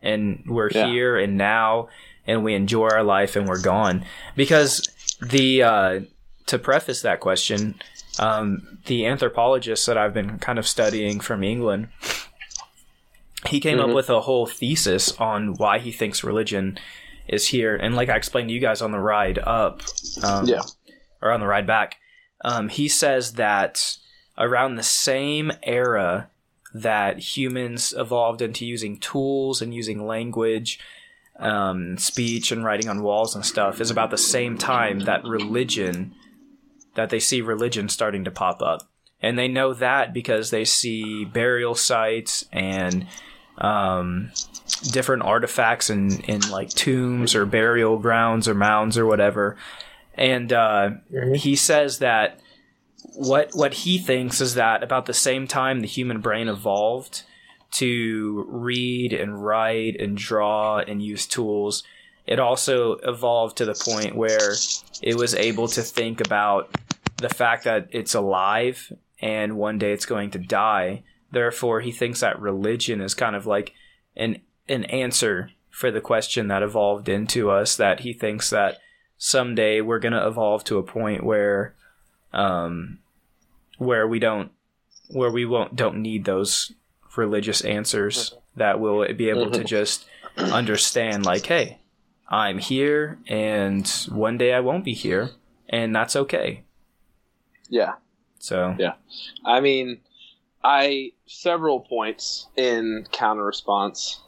[0.00, 0.86] and we're Yeah.
[0.86, 1.88] here and now
[2.26, 4.04] and we enjoy our life and we're gone
[4.36, 4.88] because
[5.20, 6.00] the uh
[6.46, 7.74] to preface that question
[8.18, 11.88] um the anthropologist that I've been kind of studying from England
[13.46, 13.94] he came up Mhm.
[13.94, 16.78] with a whole thesis on why he thinks religion
[17.28, 19.82] is here and like i explained to you guys on the ride up
[20.24, 20.62] um, Yeah.
[21.22, 21.96] or on the ride back
[22.44, 23.96] um, he says that
[24.36, 26.30] around the same era
[26.74, 30.78] that humans evolved into using tools and using language
[31.38, 36.14] um, speech and writing on walls and stuff is about the same time that religion
[36.94, 38.88] that they see religion starting to pop up
[39.20, 43.06] and they know that because they see burial sites and
[43.58, 44.30] um,
[44.90, 49.56] different artifacts in, in like tombs or burial grounds or mounds or whatever.
[50.14, 50.90] And uh,
[51.34, 52.40] he says that
[53.14, 57.22] what what he thinks is that about the same time the human brain evolved
[57.72, 61.82] to read and write and draw and use tools,
[62.26, 64.52] it also evolved to the point where
[65.02, 66.70] it was able to think about
[67.16, 71.02] the fact that it's alive and one day it's going to die.
[71.30, 73.72] Therefore, he thinks that religion is kind of like
[74.16, 77.76] an an answer for the question that evolved into us.
[77.76, 78.78] That he thinks that
[79.16, 81.74] someday we're going to evolve to a point where,
[82.32, 82.98] um,
[83.78, 84.52] where we don't,
[85.08, 86.72] where we won't don't need those
[87.18, 88.34] religious answers.
[88.56, 89.66] That we'll be able to Mhm.
[89.66, 91.78] just understand, like, hey,
[92.28, 95.30] I'm here, and one day I won't be here,
[95.68, 96.64] and that's okay.
[97.68, 97.94] Yeah.
[98.38, 98.94] So Yeah.
[99.44, 100.00] I mean,
[100.64, 104.20] I several points in counter response,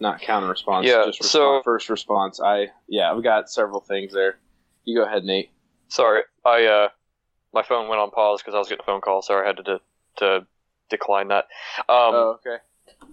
[0.00, 0.86] not counter response.
[0.86, 2.40] Yeah, just so- first response.
[2.40, 4.38] I yeah, I've got several things there.
[4.84, 5.50] You go ahead, Nate.
[5.88, 6.88] Sorry, I uh,
[7.52, 9.56] my phone went on pause because I was getting a phone call, so I had
[9.58, 9.80] to
[10.16, 10.46] to
[10.88, 11.46] decline that.
[11.88, 12.56] Um, oh, okay.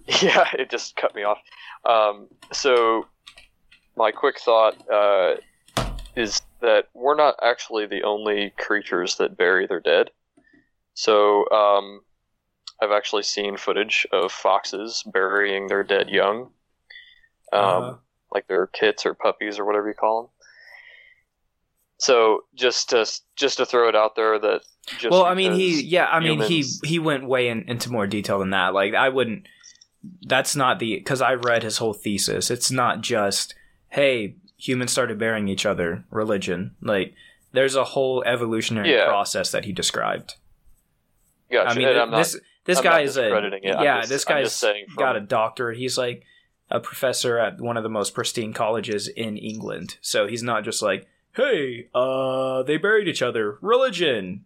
[0.22, 1.38] yeah, it just cut me off.
[1.84, 3.06] Um, so
[3.96, 5.34] my quick thought uh,
[6.16, 10.10] is that we're not actually the only creatures that bury their dead.
[10.94, 12.02] So um,
[12.82, 16.50] I've actually seen footage of foxes burying their dead young,
[17.52, 17.94] um, Uh-huh.
[18.32, 20.30] like their kits or puppies or whatever you call them.
[21.98, 23.06] So just to
[23.36, 26.40] just to throw it out there that just well, I mean, he yeah, I mean,
[26.40, 28.74] he humans- he went way in, into more detail than that.
[28.74, 29.46] Like, I wouldn't.
[30.22, 32.50] That's not the because I read his whole thesis.
[32.50, 33.54] It's not just
[33.88, 36.04] hey, humans started burying each other.
[36.10, 37.14] Religion, like,
[37.52, 39.06] there's a whole evolutionary Yeah.
[39.06, 40.34] process that he described.
[41.50, 41.70] Gotcha.
[41.70, 43.60] I mean, and I'm not- this this I'm guy not is a it.
[43.62, 43.98] Yeah.
[44.00, 44.64] just- this guy's
[44.96, 45.78] got a doctorate.
[45.78, 46.24] He's like
[46.70, 49.96] a professor at one of the most pristine colleges in England.
[50.00, 53.58] So he's not just like, hey, uh, they buried each other.
[53.60, 54.44] Religion,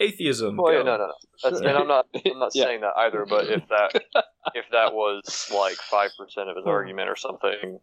[0.00, 0.56] atheism.
[0.56, 1.12] Well, yeah, no, no, no.
[1.42, 2.64] That's, and I'm not, I'm not Yeah.
[2.64, 3.26] saying that either.
[3.28, 4.02] But if that,
[4.54, 6.70] if that was like five percent of his hmm.
[6.70, 7.80] argument or something,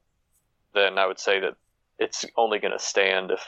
[0.74, 1.56] then I would say that
[2.00, 3.42] it's only going to stand if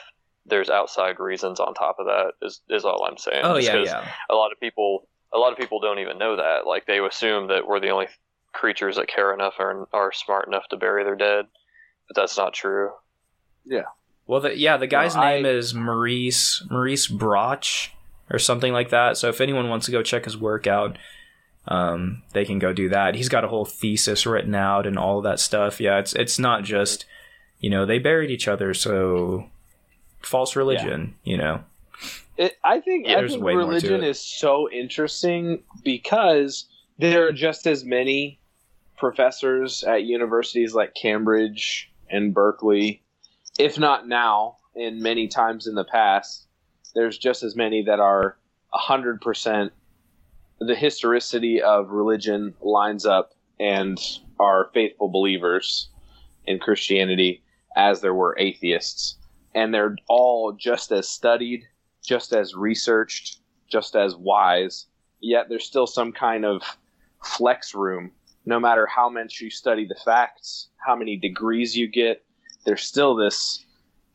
[0.46, 2.32] there's outside reasons on top of that.
[2.42, 3.40] Is is all I'm saying.
[3.42, 4.08] Oh Just yeah, 'cause yeah.
[4.30, 6.66] A lot of people, a lot of people don't even know that.
[6.66, 8.06] Like they assume that we're the only
[8.52, 11.46] creatures that care enough or are smart enough to bury their dead,
[12.08, 12.90] but that's not true.
[13.64, 13.82] Yeah.
[14.26, 17.90] Well, the, yeah, the guy's Well, I- name is Maurice Maurice Bloch
[18.30, 19.16] or something like that.
[19.16, 20.98] So if anyone wants to go check his work out,
[21.68, 23.14] um, they can go do that.
[23.14, 25.80] He's got a whole thesis written out and all of that stuff.
[25.80, 27.06] Yeah, it's it's not just
[27.60, 29.46] you know they buried each other, so
[30.20, 31.14] false religion.
[31.24, 31.64] You know,
[32.36, 36.66] It, I think Yeah, I think religion is so interesting because
[36.98, 38.38] there are just as many
[38.96, 43.02] professors at universities like Cambridge and Berkeley,
[43.58, 46.45] if not now, and many times in the past.
[46.96, 48.38] There's just as many that are
[48.72, 49.72] hundred percent.
[50.58, 54.00] The historicity of religion lines up and
[54.40, 55.90] are faithful believers
[56.46, 57.42] in Christianity
[57.76, 59.18] as there were atheists,
[59.54, 61.64] and they're all just as studied
[62.02, 64.86] just as researched, just as wise,
[65.20, 66.62] yet there's still some kind of
[67.22, 68.10] flex room.
[68.46, 72.24] No matter how much you study the facts, how many degrees you get,
[72.64, 73.66] there's still this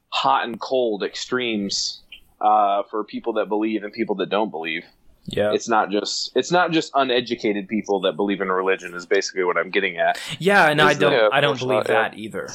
[0.10, 2.02] hot and cold extremes
[2.42, 4.84] uh, for people that believe and people that don't believe.
[5.26, 8.94] yeah, It's not just it's not just uneducated people that believe in religion.
[8.96, 10.20] Is basically what I'm getting at.
[10.40, 12.02] yeah, and I don't I don't course believe not, yeah.
[12.10, 12.50] that either.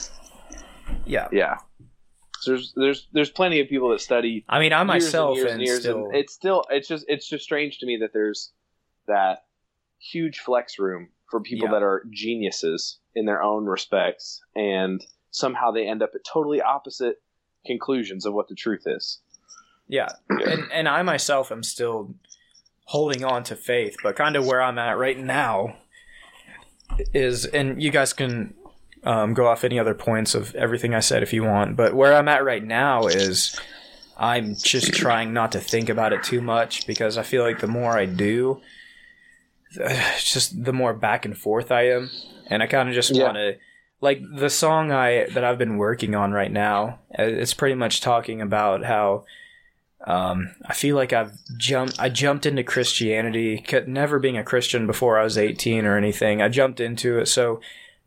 [1.04, 1.56] Yeah, Yeah.
[2.40, 5.52] So there's there's there's plenty of people that study I mean, I years myself years
[5.52, 8.52] and, years, still it's still it's just it's just strange to me that there's
[9.06, 9.44] that
[9.98, 11.72] huge flex room for people Yeah.
[11.74, 17.22] that are geniuses in their own respects and somehow they end up at totally opposite
[17.64, 19.20] conclusions of what the truth is
[19.88, 22.14] Yeah, and and I myself am still
[22.86, 25.76] holding on to faith, but kind of where I'm at right now
[27.12, 28.54] is, and you guys can
[29.04, 32.14] um, go off any other points of everything I said if you want, but where
[32.14, 33.58] I'm at right now is
[34.16, 37.66] I'm just trying not to think about it too much because I feel like the
[37.66, 38.60] more I do,
[40.18, 42.10] just the more back and forth I am,
[42.46, 43.24] and I kind of just Yeah.
[43.24, 43.56] want to.
[44.00, 48.00] Like the song I that I've been working on right now, uh, it's pretty much
[48.02, 49.24] talking about how
[50.06, 51.98] um, I feel like I've jumped.
[51.98, 56.40] I jumped into Christianity, never being a Christian before I was eighteen or anything.
[56.40, 57.60] I jumped into it so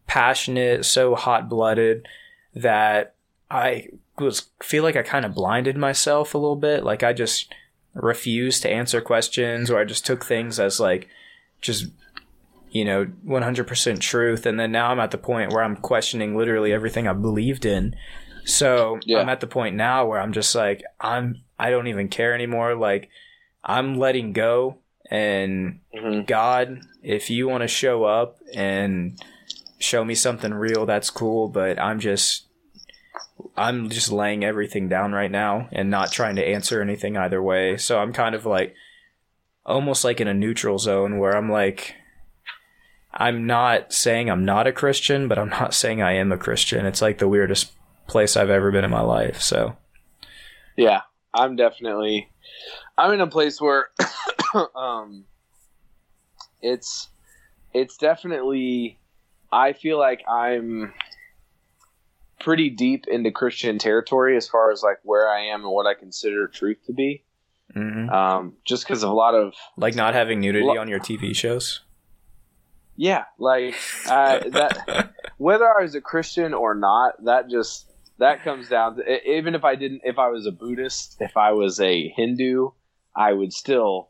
[0.08, 2.08] passionate, so hot blooded
[2.56, 3.16] that
[3.52, 6.84] I was feel like I kind of blinded myself a little bit.
[6.84, 7.54] Like I just
[7.94, 11.10] refused to answer questions, or I just took things as like
[11.62, 11.88] just
[12.72, 16.72] you know 100% truth and then now i'm at the point where i'm questioning literally
[16.72, 17.96] everything i believed in
[18.46, 19.18] so Yeah.
[19.18, 22.76] i'm at the point now where i'm just like i'm i don't even care anymore.
[22.76, 23.10] Like
[23.64, 24.78] i'm letting go.
[25.12, 26.24] And mm-hmm.
[26.24, 29.20] god if you want to show up and
[29.80, 32.50] show me something real that's cool but i'm just
[33.58, 37.78] i'm just laying everything down right now and not trying to answer anything either way.
[37.78, 38.74] So i'm kind of like
[39.66, 41.96] almost like in a neutral zone where i'm like
[43.14, 46.86] i'm not saying i'm not a christian but i'm not saying i am a christian.
[46.86, 47.74] It's like the weirdest
[48.08, 49.76] place i've ever been in my life so.
[50.76, 51.02] Yeah
[51.34, 52.30] i'm definitely
[52.98, 53.90] i'm in a place where
[54.76, 55.26] um
[56.62, 57.10] it's
[57.74, 58.98] it's definitely
[59.52, 60.94] i feel like i'm
[62.40, 65.94] pretty deep into christian territory as far as like where i am and what i
[65.94, 67.24] consider truth to be
[67.76, 68.12] mhm.
[68.12, 71.36] um just because of a lot of like not having nudity Lo- on your tv
[71.36, 71.82] shows
[72.96, 73.76] yeah like
[74.08, 77.89] uh, that whether I was a Christian or not, that just
[78.20, 81.52] that comes down to even if I didn't, if I was a Buddhist, if I
[81.54, 82.70] was a Hindu,
[83.16, 84.10] I would still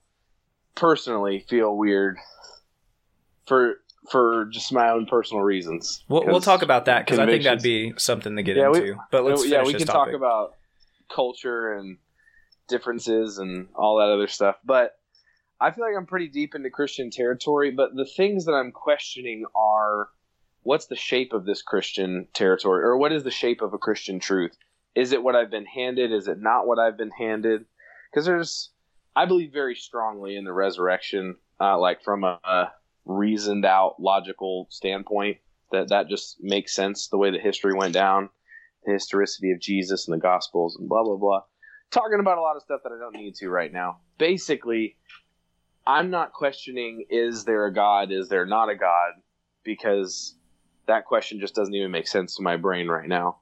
[0.76, 2.18] personally feel weird
[3.48, 3.76] for
[4.12, 6.04] for just my own personal reasons.
[6.08, 8.80] We'll, we'll talk about that because I think that'd be something to get Yeah, we-
[8.80, 8.96] into.
[9.12, 10.14] but let's yeah, we can topic.
[10.14, 10.56] talk about
[11.14, 11.98] culture and
[12.68, 14.56] differences and all that other stuff.
[14.64, 14.96] But
[15.60, 17.72] I feel like I'm pretty deep into Christian territory.
[17.72, 20.08] But the things that I'm questioning are
[20.64, 24.20] what's the shape of this Christian territory, or what is the shape of a Christian
[24.20, 24.56] truth?
[24.96, 26.12] Is it what I've been handed?
[26.12, 27.66] Is it not what I've been handed?
[28.12, 28.72] Because there's,
[29.16, 32.72] I believe very strongly in the resurrection, uh, like from a, a
[33.06, 35.38] reasoned out, logical standpoint.
[35.72, 38.30] That that just makes sense the way that history went down
[38.86, 41.42] the historicity of Jesus and the Gospels and blah blah blah.
[41.92, 44.00] Talking about a lot of stuff that I don't need to right now.
[44.18, 44.96] Basically,
[45.86, 49.14] I'm not questioning is there a God, is there not a God,
[49.64, 50.36] because
[50.90, 53.38] that question just doesn't even make sense to my brain right now.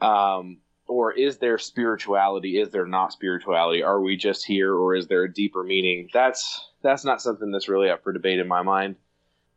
[0.00, 2.58] Um, or is there spirituality?
[2.60, 3.82] Is there not spirituality?
[3.82, 6.08] Are we just here, or is there a deeper meaning?
[6.12, 8.96] That's that's not something that's really up for debate in my mind.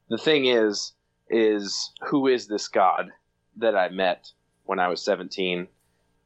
[0.09, 0.93] The thing is,
[1.29, 3.09] is who is this God
[3.57, 4.31] that I met
[4.65, 5.67] when I was 17?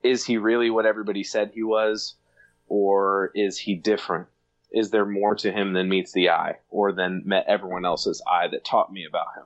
[0.04, 2.16] Is he really what everybody said he was,
[2.68, 4.28] or is he different?
[4.72, 8.48] is there more to him than meets the eye, or than met everyone else's eye
[8.50, 9.46] that taught me about him?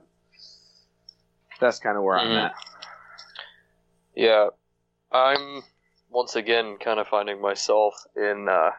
[1.62, 2.44] That's kind of where I'm Mhm.
[2.46, 2.54] at.
[4.16, 4.48] Yeah,
[5.12, 5.62] I'm
[6.10, 8.72] once again kind of finding myself in uh,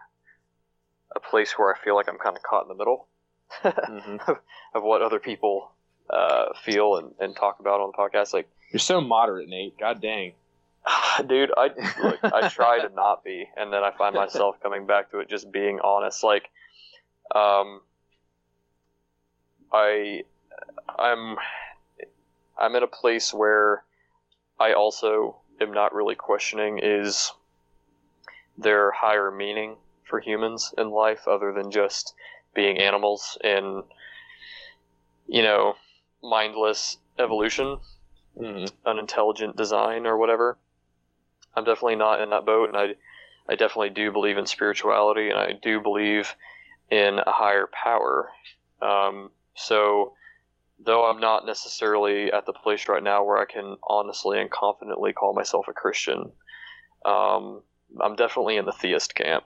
[1.15, 3.07] a place where I feel like I'm kind of caught in the middle
[3.61, 4.17] hmm
[4.75, 5.71] of what other people
[6.09, 8.33] uh, feel and, and talk about on the podcast.
[8.33, 9.77] Like, You're so moderate, Nate.
[9.77, 10.33] God dang.
[11.27, 11.69] dude, I
[12.01, 15.29] look, I try to not be, and then I find myself coming back to it,
[15.29, 16.21] just being honest.
[16.21, 16.49] Like,
[17.33, 17.79] um,
[19.71, 20.23] I,
[20.99, 21.37] I'm,
[22.63, 23.83] I'm in a place where
[24.59, 27.31] I also am not really questioning is
[28.57, 32.13] there higher meaning for humans in life other than just
[32.55, 33.83] being animals in,
[35.27, 35.75] you know,
[36.21, 37.79] mindless evolution
[38.37, 40.57] hmm unintelligent design or whatever.
[41.55, 42.95] I'm definitely not in that boat, and I,
[43.47, 46.35] I definitely do believe in spirituality, and I do believe
[46.89, 48.29] in a higher power.
[48.81, 50.13] Um, so,
[50.79, 55.13] though I'm not necessarily at the place right now where I can honestly and confidently
[55.13, 56.31] call myself a Christian,
[57.05, 57.61] um,
[58.01, 59.45] I'm definitely in the theist camp,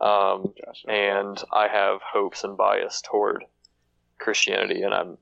[0.00, 0.90] um, Gotcha.
[0.90, 3.44] and I have hopes and bias toward
[4.18, 5.18] Christianity, and I'm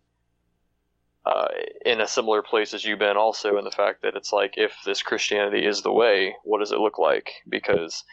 [1.25, 1.49] uh,
[1.85, 4.73] in a similar place as you've been also in the fact that it's like if
[4.85, 7.31] this Christianity is the way, what does it look like?
[7.49, 8.05] Because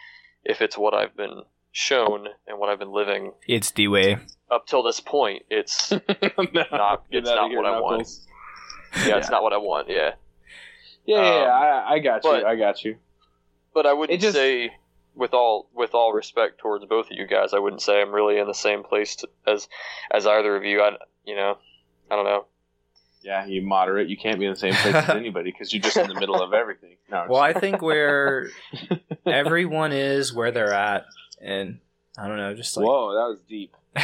[0.44, 1.42] if it's what I've been
[1.78, 4.18] shown and what I've been living It's the way.
[4.50, 6.00] up till this point, it's No,
[6.72, 7.04] not.
[7.12, 7.98] It's not here, what I want.
[8.00, 8.26] Knuckles.
[9.06, 9.88] yeah, it's not what I want.
[9.88, 10.14] Yeah,
[11.06, 12.32] Yeah, yeah, yeah, Um, I, I got you.
[12.32, 12.98] I got you.
[13.76, 14.72] but I wouldn't just- say
[15.16, 18.38] with all with all respect towards both of you guys, I wouldn't say I'm really
[18.40, 19.68] in the same place to, as
[20.12, 20.82] as either of you.
[20.82, 20.92] I
[21.26, 21.58] you know
[22.10, 22.46] I don't know.
[23.24, 24.10] Yeah, you moderate.
[24.10, 26.42] You can't be in the same place as anybody because you're just in the middle
[26.42, 26.98] of everything.
[27.12, 28.50] No, Well, I think where
[29.26, 31.06] everyone is where they're at,
[31.42, 31.80] and
[32.18, 32.86] I don't know, just like.
[32.86, 33.76] whoa, that was deep.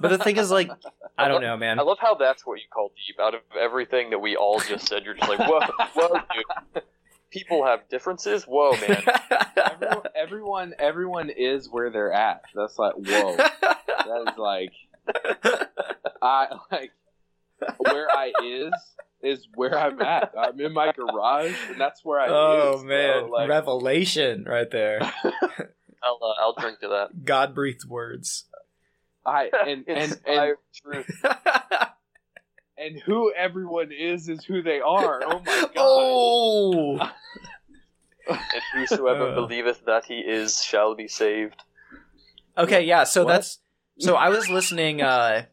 [0.00, 0.70] but the thing is, like,
[1.16, 1.78] I don't know, man.
[1.78, 3.18] I love how that's what you call deep.
[3.20, 5.60] Out of everything that we all just said, you're just like, whoa,
[5.94, 6.82] whoa, dude.
[7.30, 8.44] People have differences.
[8.44, 9.02] Whoa, man.
[9.56, 12.42] Everyone, everyone, everyone is where they're at.
[12.54, 13.36] That's like, whoa.
[13.36, 14.72] That is like,
[16.22, 16.92] I like
[17.78, 18.72] where I is
[19.26, 20.32] is where I'm at.
[20.38, 22.26] I'm in my garage, and that's where I.
[22.28, 22.88] oh is, bro.
[22.88, 25.00] man, Like, revelation right there.
[26.02, 27.24] I'll uh, I'll drink to that.
[27.24, 28.44] God breathed words.
[29.24, 31.24] I and and and, Inspired truth.
[32.78, 35.22] and who everyone is is who they are.
[35.24, 35.70] Oh my god.
[35.76, 36.98] oh,
[38.28, 38.38] And
[38.74, 39.34] whosoever Uh.
[39.34, 41.60] believeth that he is shall be saved.
[42.56, 43.04] okay, yeah.
[43.04, 43.32] So What?
[43.32, 43.58] that's
[43.98, 44.14] so.
[44.14, 45.02] I was listening.
[45.02, 45.46] uh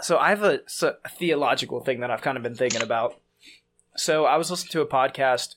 [0.00, 3.18] So I have a, so, a theological thing that I've kind of been thinking about.
[3.96, 5.54] So I was listening to a podcast,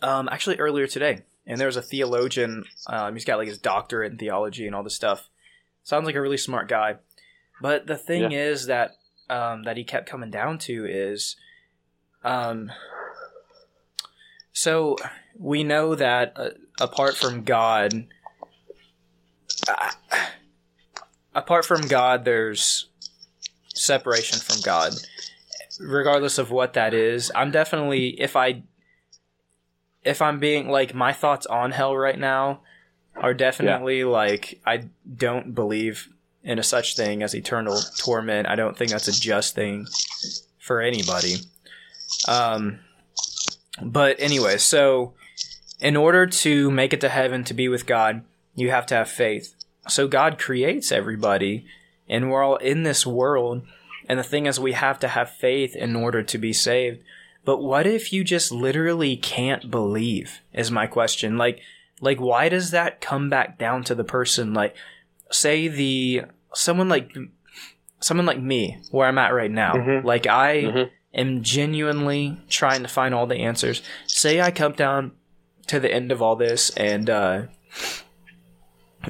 [0.00, 2.64] um, actually earlier today, and there was a theologian.
[2.86, 5.28] Um, he's got like his doctorate in theology and all this stuff.
[5.82, 6.96] Sounds like a really smart guy.
[7.60, 8.96] But the thing is that
[9.28, 11.36] um, that he kept coming down to is,
[12.22, 12.70] um,
[14.52, 14.96] so
[15.36, 18.06] we know that uh, apart from God,
[19.66, 19.90] uh,
[21.38, 22.86] apart from God, there's
[23.74, 24.92] separation from God.
[25.80, 28.62] Regardless of what that is, I'm definitely if I
[30.04, 32.60] if I'm being like my thoughts on hell right now
[33.14, 36.08] are definitely like I don't believe
[36.42, 38.48] in a such thing as eternal torment.
[38.48, 39.86] I don't think that's a just thing
[40.58, 41.36] for anybody.
[42.26, 42.80] Um,
[43.82, 45.14] but anyway, so
[45.80, 48.22] in order to make it to heaven to be with God,
[48.54, 49.54] you have to have faith.
[49.88, 51.66] So God creates everybody,
[52.08, 53.62] and we're all in this world.
[54.08, 57.02] And the thing is, we have to have faith in order to be saved.
[57.44, 60.40] But what if you just literally can't believe?
[60.52, 61.36] Is my question.
[61.38, 61.60] Like,
[62.00, 64.54] like why does that come back down to the person?
[64.54, 64.74] Like,
[65.30, 66.22] say the
[66.54, 67.16] someone like
[68.00, 69.74] someone like me, where I'm at right now.
[69.74, 70.04] Mhm.
[70.04, 70.90] Like I Mhm.
[71.14, 73.82] am genuinely trying to find all the answers.
[74.06, 75.12] Say I come down
[75.66, 77.42] to the end of all this and uh,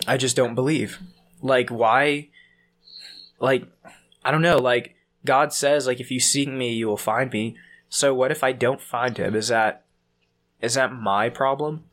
[0.07, 0.99] I just don't believe.
[1.43, 2.29] Like why?
[3.41, 3.67] Like
[4.25, 4.59] I don't know.
[4.59, 4.95] Like
[5.25, 7.57] God says, like if you seek me, you will find me.
[7.89, 9.35] So what if I don't find him?
[9.35, 9.85] Is that
[10.61, 11.85] is that my problem?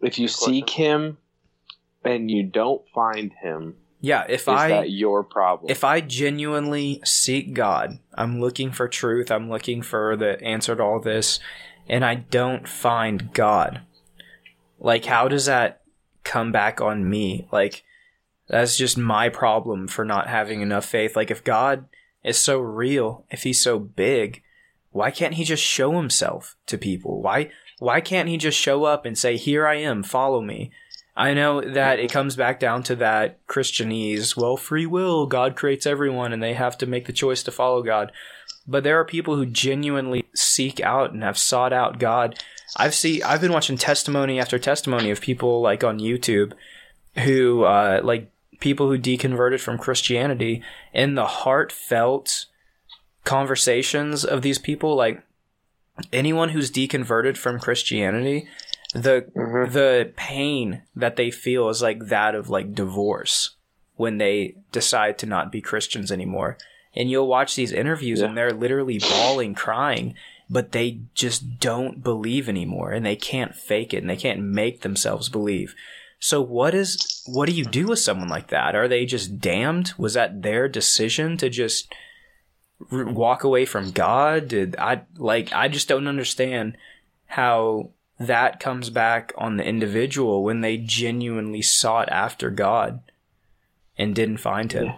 [0.00, 1.18] If you seek him
[2.04, 5.70] and you don't find him, Yeah, if is I that your problem?
[5.70, 10.82] if I genuinely seek God, I'm looking for truth, I'm looking for the answer to
[10.82, 11.40] all this,
[11.88, 13.82] and I don't find God,
[14.78, 15.82] like, how does that
[16.24, 17.48] come back on me?
[17.52, 17.84] Like,
[18.48, 21.16] that's just my problem for not having enough faith.
[21.16, 21.86] Like, if God
[22.22, 24.42] is so real, if he's so big,
[24.90, 27.20] why can't he just show himself to people?
[27.22, 30.70] Why why can't he just show up and say, "Here I am, follow me"?
[31.16, 35.86] I know that it comes back down to that Christianese, well, free will, God creates
[35.86, 38.12] everyone and they have to make the choice to follow God.
[38.68, 42.38] But there are people who genuinely seek out and have sought out God.
[42.76, 46.52] I've see I've been watching testimony after testimony of people like on YouTube
[47.24, 50.62] who uh, like people who deconverted from Christianity
[50.92, 52.46] and the heartfelt
[53.24, 55.22] conversations of these people like
[56.12, 58.48] anyone who's deconverted from Christianity
[58.92, 59.72] the Mhm.
[59.72, 63.50] the pain that they feel is like that of like divorce
[63.96, 66.56] when they decide to not be Christians anymore.
[66.96, 70.14] And you'll watch these interviews and they're literally bawling, crying,
[70.48, 74.80] but they just don't believe anymore and they can't fake it and they can't make
[74.80, 75.74] themselves believe.
[76.18, 78.74] So what is what do you do with someone like that?
[78.74, 79.92] Are they just damned?
[79.98, 81.92] Was that their decision to just
[82.90, 84.48] r- walk away from God?
[84.48, 86.78] Did I like I just don't understand
[87.26, 93.00] how that comes back on the individual when they genuinely sought after God
[93.98, 94.86] and didn't find him.
[94.86, 94.96] Yeah,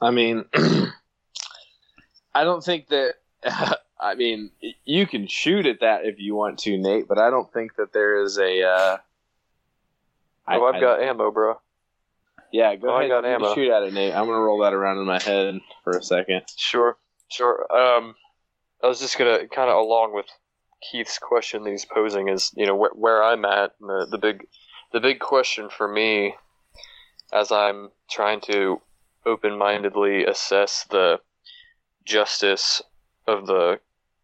[0.00, 0.44] I mean,
[2.34, 3.14] I don't think that.
[4.02, 4.50] I mean,
[4.86, 7.92] you can shoot at that if you want to, Nate, but I don't think that
[7.92, 8.62] there is a.
[8.62, 9.00] Uh, oh,
[10.46, 11.60] I, have I- got ammo, bro.
[12.52, 13.10] Yeah, go oh, I ahead.
[13.10, 13.54] got and ammo.
[13.54, 14.12] Shoot at it, Nate.
[14.12, 16.42] I'm gonna roll that around in my head for a second.
[16.56, 16.96] Sure,
[17.28, 17.66] sure.
[17.72, 18.16] Um,
[18.82, 20.26] I was just gonna kind of along with
[20.90, 23.72] Keith's question that he's posing is, you know, where, where I'm at.
[23.80, 24.46] and The the big
[24.92, 26.34] the big question for me,
[27.32, 28.80] as I'm trying to
[29.26, 31.20] open mindedly assess the
[32.04, 32.82] justice
[33.26, 33.80] of the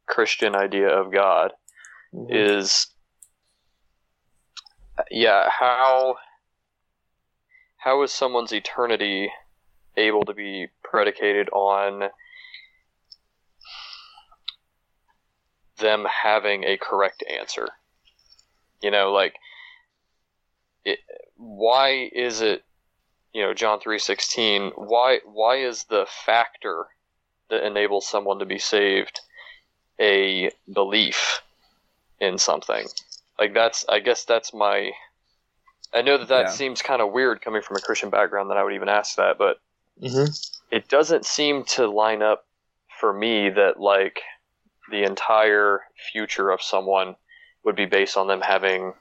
[0.06, 1.52] Christian idea of God,
[2.14, 2.32] mm-hmm.
[2.32, 2.88] is
[5.10, 6.16] yeah how
[7.76, 9.30] how is someone's eternity
[9.96, 12.08] able to be predicated on
[15.78, 17.68] them having a correct answer?
[18.80, 19.34] You know like
[20.84, 21.00] it,
[21.36, 22.64] why is it
[23.36, 26.86] you know john 3.16 why why is the factor
[27.50, 29.20] that enables someone to be saved
[30.00, 31.42] a belief
[32.18, 32.86] in something
[33.38, 34.90] like that's i guess that's my
[35.92, 36.50] i know that that Yeah.
[36.50, 39.36] seems kind of weird coming from a christian background that i would even ask that
[39.38, 39.58] but
[40.02, 40.30] Mm-hmm.
[40.70, 42.44] it doesn't seem to line up
[43.00, 44.20] for me that like
[44.90, 45.80] the entire
[46.12, 47.16] future of someone
[47.64, 48.92] would be based on them having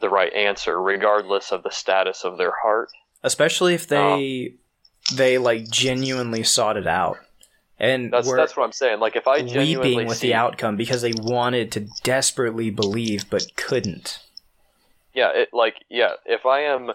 [0.00, 2.88] the right answer regardless of the status of their heart
[3.22, 4.54] Especially if they
[5.14, 7.18] they like genuinely sought it out.
[7.78, 10.34] And that's were that's what i'm saying like if i genuinely weeping with see, the
[10.34, 14.20] outcome because they wanted to desperately believe but couldn't.
[15.14, 16.92] yeah it like yeah if i am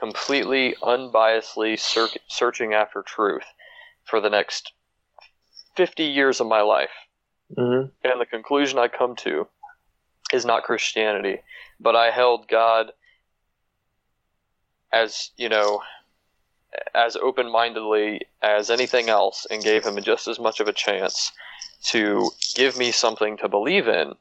[0.00, 3.44] completely unbiasedly ser- searching after truth
[4.04, 4.72] for the next
[5.76, 6.90] 50 years of my life
[7.56, 7.88] Mm-hmm.
[8.08, 9.46] and the conclusion I come to
[10.32, 11.40] is not Christianity,
[11.78, 12.90] but I held God
[14.94, 15.82] as, you know,
[16.94, 21.32] as open mindedly as anything else and gave him just as much of a chance
[21.84, 24.14] to give me something to believe in.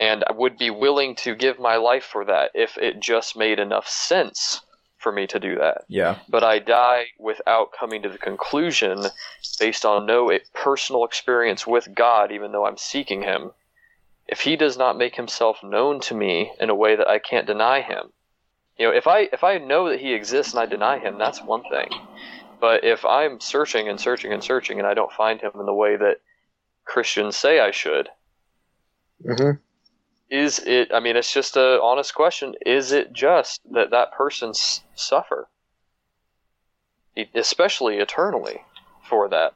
[0.00, 3.58] And I would be willing to give my life for that if it just made
[3.58, 4.60] enough sense
[4.98, 6.16] for me to do that Yeah.
[6.28, 9.04] but I die without coming to the conclusion
[9.60, 13.52] based on no personal experience with God, even though I'm seeking Him.
[14.26, 17.46] If He does not make Himself known to me in a way that I can't
[17.46, 18.12] deny Him,
[18.78, 21.42] you know, if I if I know that He exists and I deny Him, that's
[21.42, 21.88] one thing.
[22.60, 25.74] But if I'm searching and searching and searching and I don't find Him in the
[25.74, 26.20] way that
[26.84, 28.08] Christians say I should,
[29.24, 29.58] Mm-hmm.
[30.30, 30.90] is it?
[30.94, 32.54] I mean, it's just a honest question.
[32.64, 35.48] Is it just that that person s- suffer,
[37.34, 38.60] especially eternally,
[39.08, 39.54] for that?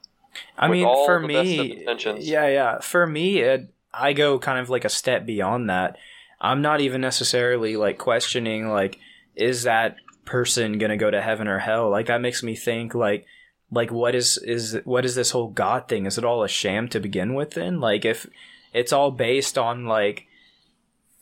[0.59, 1.87] I mean, all for the best of me,
[2.21, 2.81] yeah, yeah.
[2.81, 5.97] For me, it, I go kind of like a step beyond that.
[6.41, 8.99] I'm not even necessarily like questioning like
[9.35, 11.91] is that person gonna go to heaven or hell?
[11.91, 13.27] Like that makes me think like
[13.71, 16.07] like what is is what is this whole God thing?
[16.07, 17.53] Is it all a sham to begin with?
[17.53, 18.27] Then like if
[18.73, 20.27] it's all based on like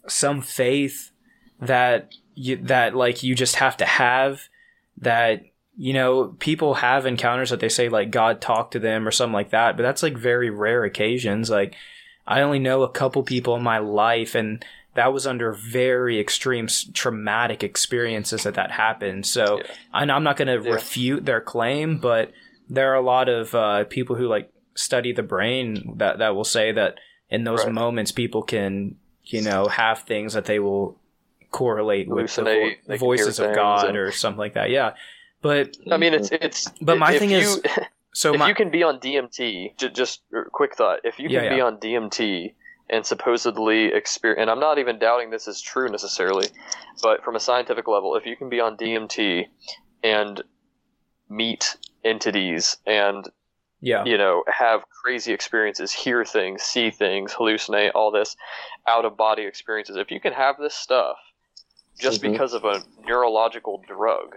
[0.06, 1.11] some faith
[1.61, 4.48] that you that like you just have to have
[4.98, 5.42] that
[5.76, 9.34] you know people have encounters that they say like god talked to them or something
[9.34, 11.74] like that but that's like very rare occasions like
[12.26, 14.64] i only know a couple people in my life and
[14.95, 19.72] that was under very extreme traumatic experiences that that happened so Yeah.
[19.95, 20.74] and i'm not going to Yeah.
[20.74, 22.32] refute their claim but
[22.68, 26.45] there are a lot of uh, people who like study the brain that that will
[26.45, 26.95] say that
[27.28, 27.72] in those Right.
[27.72, 30.97] moments people can you know have things that they will
[31.51, 34.70] correlate with the vo- voices of God and- or something like that.
[34.70, 34.95] Yeah,
[35.43, 36.70] but I mean, it's it's.
[36.80, 37.62] But my thing you, is-
[38.12, 41.28] So if my you can be on DMT, j- just uh, quick thought, if you
[41.28, 42.55] can Yeah, be on DMT
[42.91, 46.49] and supposedly experience, and I'm not even doubting this is true necessarily,
[47.03, 49.47] but from a scientific level, if you can be on DMT
[50.03, 50.43] and
[51.28, 53.28] meet entities and
[53.82, 58.36] yeah you know have crazy experiences, hear things, see things, hallucinate, all this
[58.86, 61.16] out of body experiences, if you can have this stuff
[61.99, 62.32] just Mhm.
[62.32, 64.34] because of a neurological drug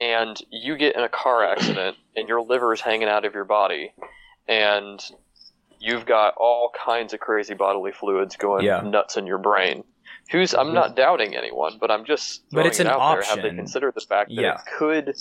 [0.00, 3.44] and you get in a car accident and your liver is hanging out of your
[3.44, 3.92] body
[4.48, 5.04] and
[5.80, 8.80] you've got all kinds of crazy bodily fluids going Yeah.
[8.82, 9.82] nuts in your brain
[10.30, 13.22] who's i'm not doubting anyone but i'm just But it's throwing it an out there
[13.24, 14.54] have they considered the fact that Yeah.
[14.54, 15.14] it could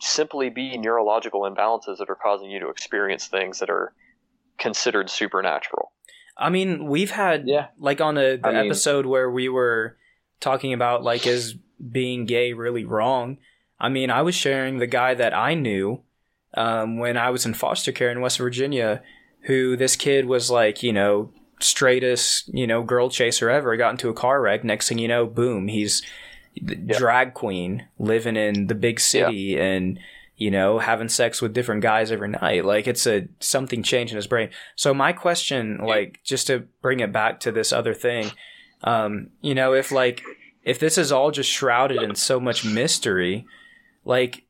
[0.00, 3.92] simply be neurological imbalances that are causing you to experience things that are
[4.58, 5.92] considered supernatural
[6.40, 7.66] I mean, we've had Yeah.
[7.80, 9.96] like on a the I mean- episode where we were
[10.38, 11.56] talking about like is
[11.90, 13.38] being gay really wrong.
[13.80, 16.02] I mean, I was sharing the guy that I knew
[16.54, 19.02] um, when I was in foster care in West Virginia,
[19.42, 21.30] who this kid was like, you know,
[21.60, 23.76] straightest, you know, girl chaser ever.
[23.76, 24.64] Got into a car wreck.
[24.64, 26.02] Next thing you know, boom, he's
[26.60, 29.96] the drag queen living in the big city and
[30.36, 32.64] you know having sex with different guys every night.
[32.64, 34.50] Like it's a something changed in his brain.
[34.74, 38.32] So my question like just to bring it back to this other thing
[38.84, 40.22] um you know if like
[40.64, 43.46] if this is all just shrouded in so much mystery
[44.04, 44.44] like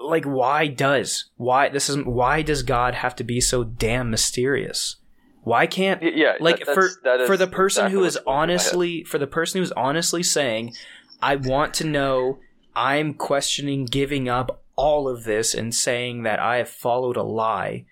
[0.00, 4.96] like why does why this is why does god have to be so damn mysterious?
[5.42, 6.88] Why can't yeah like that- for
[7.26, 8.42] for the person exactly who is going through my head.
[8.42, 10.74] honestly for the person who's honestly saying
[11.22, 12.38] i want to know
[12.76, 17.84] i'm questioning giving up all of this and saying that i have followed a lie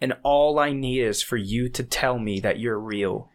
[0.00, 3.30] and all i need is for you to tell me that you're real.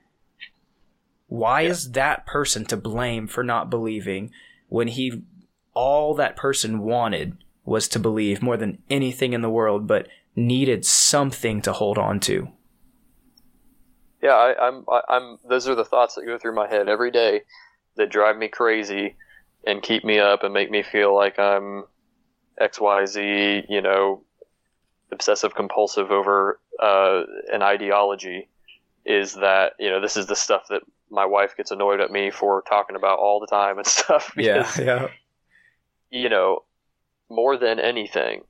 [1.27, 4.31] Why is that person to blame for not believing
[4.67, 5.23] when he
[5.75, 10.85] all that person wanted was to believe more than anything in the world but needed
[10.85, 12.47] something to hold on to
[14.21, 14.85] Yeah, I, I'm.
[14.89, 15.37] I, I'm.
[15.47, 17.43] Those are the thoughts that go through my head every day
[17.95, 19.15] that drive me crazy
[19.65, 21.85] and keep me up and make me feel like I'm
[22.59, 23.63] X, Y, Z.
[23.69, 24.23] You know,
[25.11, 28.49] obsessive compulsive over uh, an ideology.
[29.05, 32.29] Is that you know this is the stuff that my wife gets annoyed at me
[32.29, 34.33] for talking about all the time and stuff.
[34.35, 35.07] yeah yeah
[36.11, 36.63] you know,
[37.29, 38.43] more than anything,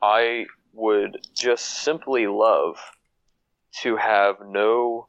[0.00, 2.78] I would just simply love
[3.82, 5.06] to have no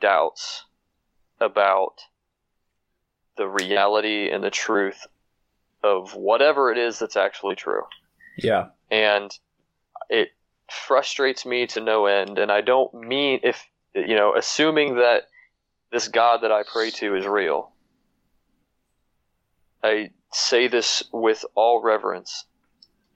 [0.00, 0.64] doubts
[1.40, 2.00] about
[3.36, 5.06] the reality and the truth
[5.82, 7.82] of whatever it is that's actually true.
[8.38, 9.30] yeah And
[10.08, 10.30] it
[10.70, 12.38] frustrates me to no end.
[12.38, 15.24] And I don't mean if, you know, assuming that
[15.92, 17.72] this God that I pray to is real.
[19.86, 22.44] I say this with all reverence.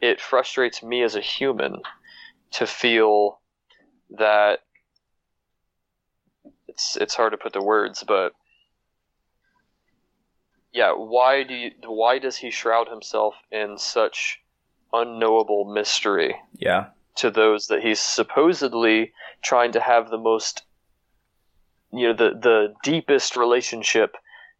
[0.01, 1.83] It frustrates me as a human
[2.53, 3.41] to feel
[4.11, 4.61] that
[6.69, 8.33] it's it's hard to put the words, but
[10.73, 14.41] yeah, why do you, why does he shroud himself in such
[14.93, 19.13] unknowable mystery yeah to those that he's supposedly
[19.43, 20.63] trying to have the most
[21.93, 24.17] you know the the deepest relationship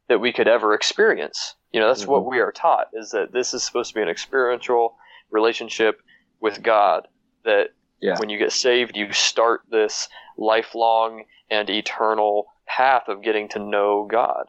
[0.09, 2.31] that we could ever experience you know that's what mm-hmm.
[2.31, 4.97] we are taught is that this is supposed to be an experiential
[5.31, 6.01] relationship
[6.41, 7.07] with god
[7.45, 7.69] that
[8.01, 8.19] Yeah.
[8.19, 14.07] when you get saved you start this lifelong and eternal path of getting to know
[14.11, 14.47] god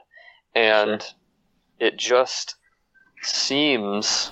[0.56, 1.04] and
[1.80, 2.56] it just
[3.22, 4.32] seems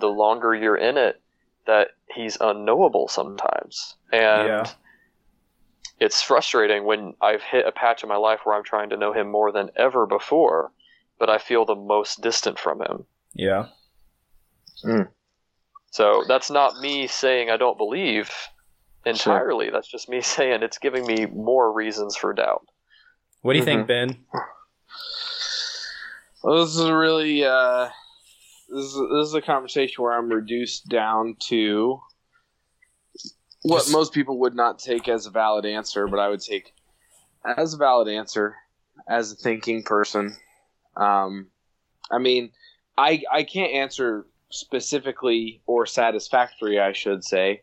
[0.00, 1.20] the longer you're in it
[1.66, 4.66] that he's unknowable sometimes and Yeah.
[6.00, 9.12] it's frustrating when i've hit a patch in my life where i'm trying to know
[9.12, 10.72] him more than ever before
[11.18, 13.04] but i feel the most distant from him.
[13.34, 13.66] Yeah.
[15.90, 18.30] So that's not me saying i don't believe
[19.06, 19.70] entirely.
[19.70, 22.66] That's just me saying it's giving me more reasons for doubt.
[23.42, 24.24] What do you think ben?
[26.42, 27.88] Well, this is a really uh,
[28.68, 32.00] this is this is a conversation where I'm reduced down to
[33.62, 36.72] what Just- most people would not take as a valid answer, but I would take
[37.44, 38.56] as a valid answer
[39.08, 40.36] as a thinking person.
[40.96, 41.48] Um,
[42.10, 42.50] I mean,
[42.96, 47.62] I I can't answer specifically or satisfactory, I should say,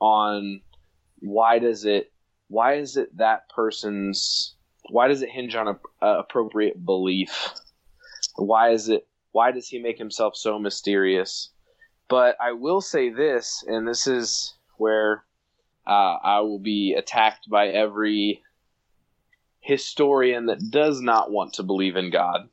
[0.00, 0.60] on
[1.20, 2.12] why does it
[2.48, 4.54] why is it that person's
[4.90, 7.50] why does it hinge on a, a appropriate belief?
[8.36, 11.50] Why is it why does he make himself so mysterious?
[12.08, 15.24] But i will say this and this is where
[15.86, 18.42] uh, i will be attacked by every
[19.60, 22.48] historian that does not want to believe in god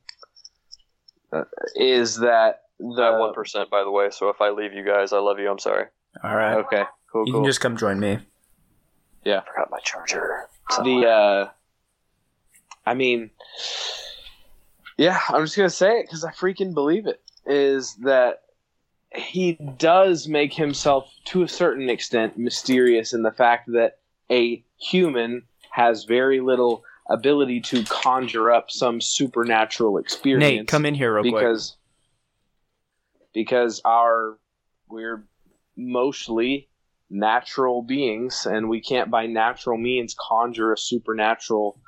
[1.75, 4.09] is that that one percent, by the way.
[4.11, 5.49] So if I leave you guys, I love you.
[5.49, 5.85] I'm sorry.
[6.23, 6.55] All right.
[6.55, 7.41] Okay, cool, You cool.
[7.41, 8.19] can just come join me.
[9.23, 9.39] Yeah.
[9.39, 10.47] I forgot my charger.
[10.83, 11.49] the uh
[12.85, 13.29] i mean
[14.97, 18.43] yeah i'm just gonna say it because i freaking believe it is that
[19.15, 23.97] he does make himself to a certain extent mysterious in the fact that
[24.31, 30.93] a human has very little ability to conjure up some supernatural experience Nate, come in
[30.93, 31.33] here real quick.
[31.33, 31.75] because
[33.33, 34.37] because our
[34.89, 35.25] we're
[35.75, 36.69] mostly
[37.09, 41.79] natural beings and we can't by natural means conjure a supernatural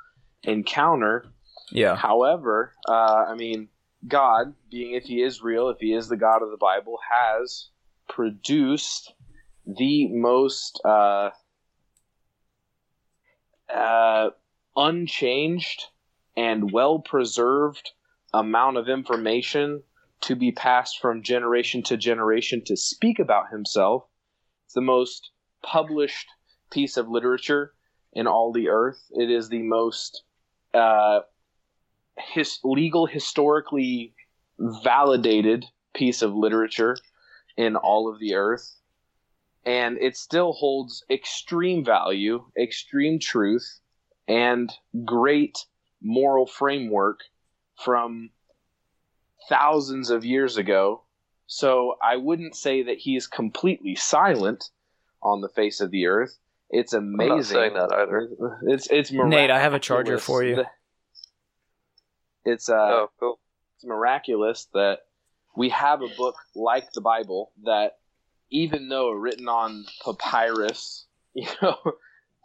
[0.43, 1.25] encounter
[1.71, 1.95] Yeah.
[1.95, 3.67] however uh, i mean
[4.07, 7.69] god being if he is real if he is the god of the bible has
[8.09, 9.13] produced
[9.67, 11.29] the most uh,
[13.71, 14.29] uh,
[14.81, 15.85] unchanged
[16.35, 17.91] and well preserved
[18.33, 19.83] amount of information
[20.21, 24.03] to be passed from generation to generation to speak about himself.
[24.65, 26.27] It's the most published
[26.71, 27.73] piece of literature
[28.13, 29.03] in all the earth.
[29.11, 30.23] It is the most
[30.73, 31.21] uh,
[32.17, 34.13] his, legal, historically
[34.59, 36.97] validated piece of literature
[37.57, 38.77] in all of the earth.
[39.65, 43.80] And it still holds extreme value, extreme truth,
[44.31, 44.71] and
[45.03, 45.65] great
[46.01, 47.19] moral framework
[47.83, 48.29] from
[49.49, 51.03] thousands of years ago.
[51.47, 54.69] So I wouldn't say that he is completely silent
[55.21, 56.37] on the face of the earth.
[56.69, 57.31] It's amazing.
[57.31, 58.29] I'm not saying that either.
[58.67, 60.63] It's it's Nate, I have a charger for you.
[62.45, 63.39] It's uh, oh, cool.
[63.75, 64.99] it's miraculous that
[65.57, 67.97] we have a book like the Bible that,
[68.49, 71.77] even though written on papyrus, you know,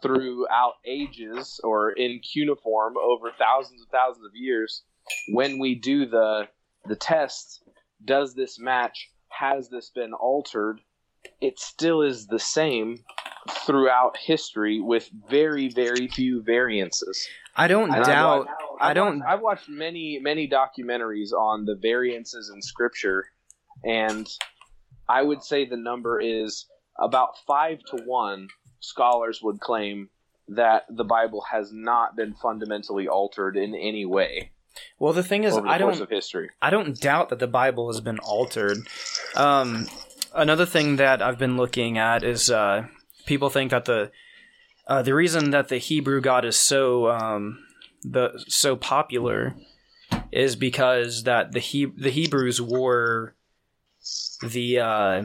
[0.01, 4.83] throughout ages or in cuneiform over thousands and thousands of years,
[5.29, 6.47] when we do the
[6.85, 7.63] the test,
[8.05, 9.09] does this match?
[9.29, 10.79] Has this been altered?
[11.41, 12.99] It still is the same
[13.65, 17.27] throughout history with very very few variances.
[17.55, 18.45] I don't And doubt.
[18.47, 23.25] watched- I don't- I've watched many, many documentaries on the variances in scripture,
[23.83, 24.27] and
[25.09, 26.67] I would say the number is
[26.99, 28.47] about five to one.
[28.79, 30.09] Scholars would claim
[30.47, 34.51] that the Bible has not been fundamentally altered in any way
[34.99, 35.99] Well, the thing is, the I don't.
[35.99, 36.49] of history.
[36.61, 38.77] I don't doubt that the Bible has been altered.
[39.35, 39.87] Um,
[40.33, 42.87] another thing that I've been looking at is uh,
[43.25, 44.11] people think that the
[44.87, 47.59] uh, the reason that the Hebrew God is so um,
[48.03, 49.55] the so popular
[50.31, 53.35] is because that the he- the Hebrews wore
[54.41, 55.23] the uh,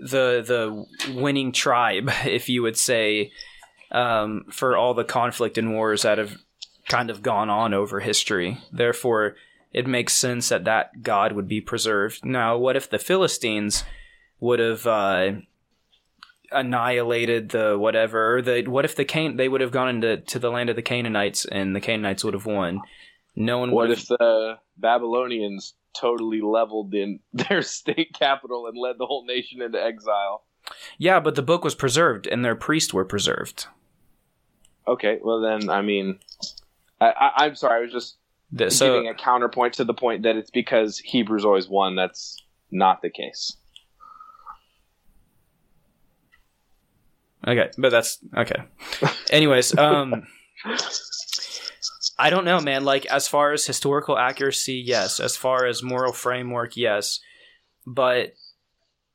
[0.00, 3.32] the the winning tribe, if you would say,
[3.90, 6.38] um, for all the conflict and wars that have
[6.88, 8.58] kind of gone on over history.
[8.72, 9.36] Therefore,
[9.72, 12.24] it makes sense that that god would be preserved.
[12.24, 13.84] Now, what if the Philistines
[14.40, 15.32] would have uh,
[16.50, 18.36] annihilated the whatever?
[18.36, 20.76] Or the what if the Can they would have gone into to the land of
[20.76, 22.80] the Canaanites and the Canaanites would have won?
[23.34, 29.06] No one What if the Babylonians totally leveled in their state capital and led the
[29.06, 30.44] whole nation into exile?
[30.98, 33.66] yeah, but the book was preserved and their priests were preserved.
[34.86, 36.18] Okay, well then, I mean,
[37.00, 38.16] I, I, I'm sorry, I was just
[38.52, 41.94] The- so giving a counterpoint to the point that it's because Hebrews always won.
[41.96, 42.36] That's
[42.70, 43.56] not the case.
[47.46, 48.62] Okay, but that's okay.
[49.30, 50.26] Anyways, um
[52.18, 52.84] I don't know, man.
[52.84, 55.20] Like as far as historical accuracy, yes.
[55.20, 57.20] As far as moral framework, yes.
[57.86, 58.34] But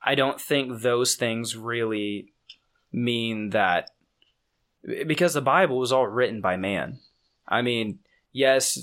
[0.02, 2.34] I don't think those things really
[2.92, 3.92] mean that
[5.06, 7.00] because the Bible was all written by man.
[7.48, 8.00] I mean,
[8.32, 8.80] yes,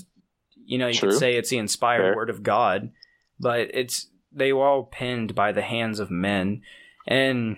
[0.65, 1.09] you know, you True.
[1.09, 2.15] could say it's the inspired Fair.
[2.15, 2.91] word of God,
[3.39, 6.61] but it's they were all penned by the hands of men.
[7.07, 7.57] And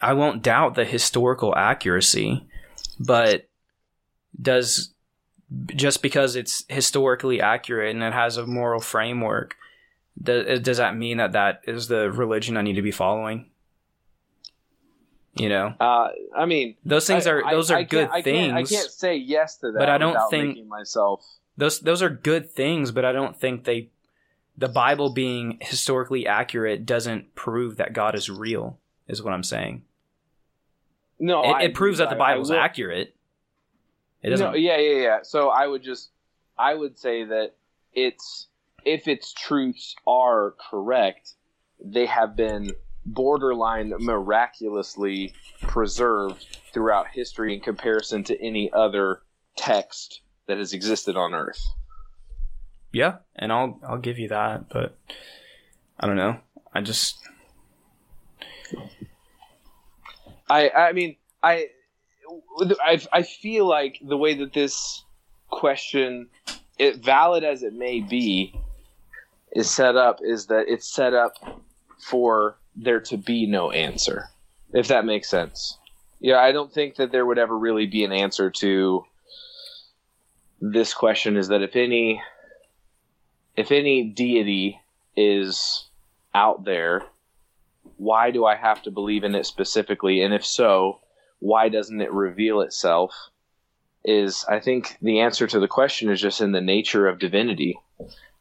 [0.00, 2.46] I won't doubt the historical accuracy,
[2.98, 3.48] but
[4.40, 4.93] does
[5.66, 9.56] just because it's historically accurate and it has a moral framework,
[10.22, 13.50] does, does that mean that that is the religion I need to be following?
[15.36, 18.22] You know, Uh, I mean, those things I- are I- those are I good I
[18.22, 18.52] things.
[18.52, 21.26] Can't, I can't say yes to that, But I don't think- myself.
[21.56, 23.90] those those are good things, but I don't think they
[24.56, 28.78] the Bible being historically accurate doesn't prove that God is real.
[29.08, 29.82] Is what I'm saying.
[31.18, 33.16] No, it, I it proves that the I- I Bible's will- accurate.
[34.24, 34.52] It doesn't.
[34.52, 35.18] No, yeah, yeah, yeah.
[35.22, 36.10] So I would just,
[36.58, 37.54] I would say that
[37.92, 38.48] it's
[38.84, 41.34] if its truths are correct,
[41.78, 42.72] they have been
[43.04, 49.20] borderline miraculously preserved throughout history in comparison to any other
[49.56, 51.62] text that has existed on Earth.
[52.92, 54.96] Yeah, and I'll I'll give you that, but
[56.00, 56.38] I don't know.
[56.72, 57.18] I just
[60.48, 61.68] I I mean I
[62.82, 65.04] I I feel like the way that this
[65.50, 66.28] question,
[66.78, 68.54] it valid as it may be,
[69.52, 71.62] is set up is that it's set up
[71.98, 74.28] for there to be no answer,
[74.72, 75.78] if that makes sense.
[76.20, 79.04] Yeah, I don't think that there would ever really be an answer to
[80.60, 81.36] this question.
[81.36, 82.22] Is that if any
[83.56, 84.80] if any deity
[85.16, 85.86] is
[86.34, 87.02] out there
[87.96, 90.22] why do I have to believe in it specifically?
[90.22, 91.00] And if so,
[91.38, 93.12] why doesn't it reveal itself?
[94.04, 97.78] Is I think the answer to the question is just in the nature of divinity,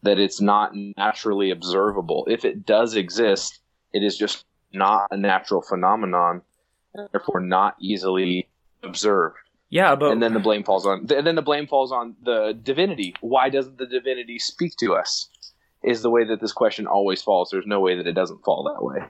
[0.02, 2.28] that it's not naturally observable.
[2.30, 3.60] If it does exist,
[3.94, 6.42] it is just not a natural phenomenon,
[6.94, 8.50] and therefore not easily
[8.84, 9.38] observed.
[9.70, 12.58] yeah, but and then the blame falls on and then the blame falls on the
[12.62, 13.16] divinity.
[13.22, 15.30] Why doesn't the divinity speak to us?
[15.84, 17.50] Is the way that this question always falls.
[17.50, 19.08] There's no way that it doesn't fall that way.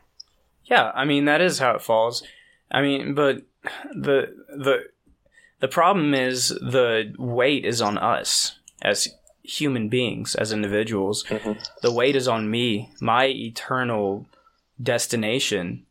[0.66, 2.24] Yeah, I mean that is how it falls.
[2.72, 3.44] I mean, but
[3.94, 4.86] the the
[5.60, 9.08] the problem is the weight is on us as
[9.44, 11.24] human beings, as individuals.
[11.26, 11.54] Mm-hmm.
[11.82, 14.26] The weight is on me, my eternal
[14.82, 15.86] destination.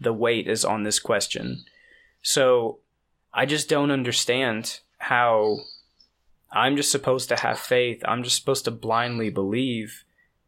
[0.00, 1.64] The weight is on this question.
[2.22, 2.78] So
[3.32, 5.58] I just don't understand how
[6.52, 8.02] I'm just supposed to have faith.
[8.04, 10.04] I'm just supposed to blindly believe,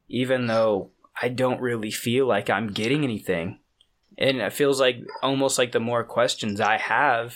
[0.09, 3.59] even though I don't really feel like I'm getting anything.
[4.17, 7.35] And it feels like almost like the more questions I have,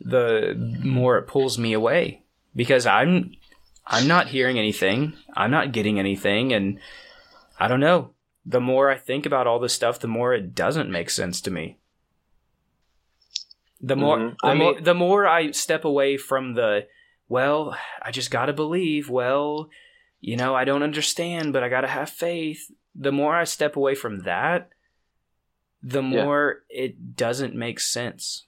[0.00, 0.54] the
[0.84, 2.22] more it pulls me away
[2.54, 3.32] because I'm
[3.86, 5.14] I'm not hearing anything.
[5.34, 6.78] I'm not getting anything and
[7.58, 8.10] I don't know.
[8.44, 11.50] The more I think about all this stuff, the more it doesn't make sense to
[11.50, 11.78] me.
[13.80, 14.36] The more Mhm.
[14.42, 16.86] the I more mean- the more I step away from the
[17.28, 19.68] well, I just got to believe, well,
[20.20, 22.70] you know, I don't understand, but I got to have faith.
[22.94, 24.70] The more I step away from that,
[25.82, 26.24] the Yeah.
[26.24, 28.46] more it doesn't make sense.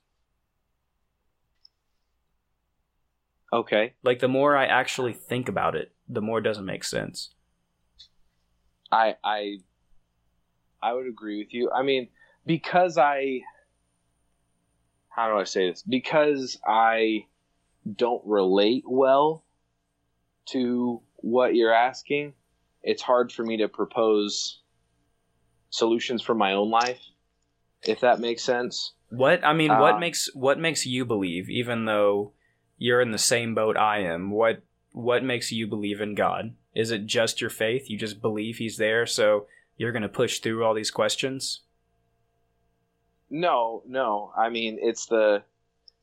[3.53, 3.95] Okay.
[4.03, 7.35] Like the more I actually think about it, the more it doesn't make sense.
[8.91, 9.59] I I
[10.83, 11.71] I would agree with you.
[11.71, 12.09] I mean,
[12.47, 13.41] because I
[15.09, 15.83] how do I say this?
[15.83, 17.27] Because I
[17.97, 19.45] don't relate well
[20.51, 22.35] to what you're asking,
[22.83, 24.61] it's hard for me to propose
[25.71, 27.01] solutions for my own life,
[27.83, 28.93] if that makes sense.
[29.11, 32.33] What I mean, Uh, what makes what makes you believe, even though
[32.77, 34.31] you're in the same boat I am?
[34.31, 34.63] What
[34.93, 36.55] what makes you believe in God?
[36.75, 37.89] Is it just your faith?
[37.89, 41.61] You just believe He's there, so you're going to push through all these questions?
[43.31, 44.33] No, no.
[44.37, 45.43] I mean, it's the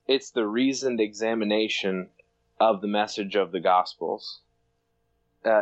[0.08, 2.10] it's the reasoned examination
[2.60, 4.42] of the message of the Gospels.
[5.44, 5.62] Uh,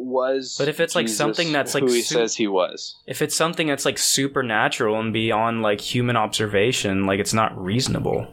[0.00, 2.96] was But if it's, like, Jesus something that's, like, who he su- says he was,
[3.06, 8.26] If it's something that's like supernatural and beyond like human observation, like it's not reasonable.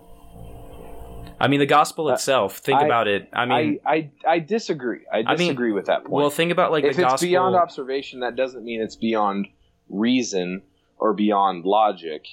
[1.39, 2.57] I mean, the gospel Uh, itself.
[2.57, 3.30] Think I- about it.
[3.32, 5.01] I mean, I, I I disagree.
[5.13, 6.11] I I mean, disagree with that point.
[6.11, 7.28] well, think about like if the it's gospel.
[7.30, 9.47] beyond observation, that doesn't mean it's beyond
[9.89, 10.63] reason
[10.97, 12.26] or beyond logic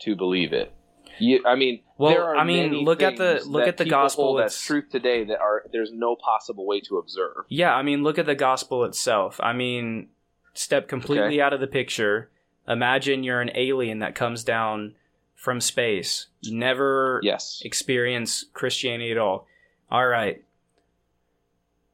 [0.00, 0.72] to believe it.
[1.18, 4.90] You, I mean, Well, I mean, look at the- look at the gospel, it's- truth
[4.90, 7.44] today that are there's no possible way to observe.
[7.48, 9.38] Yeah, I mean, look at the gospel itself.
[9.42, 10.08] I mean,
[10.54, 11.40] step completely Okay.
[11.40, 12.30] out of the picture.
[12.68, 14.94] Imagine you're an alien that comes down
[15.34, 16.26] from space.
[16.40, 17.60] You never Yes.
[17.64, 19.46] experience Christianity at all.
[19.90, 20.42] All right.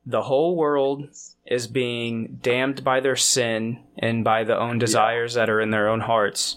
[0.04, 1.09] The whole world
[1.46, 5.88] is being damned by their sin and by the own desires that are in their
[5.88, 6.56] own hearts.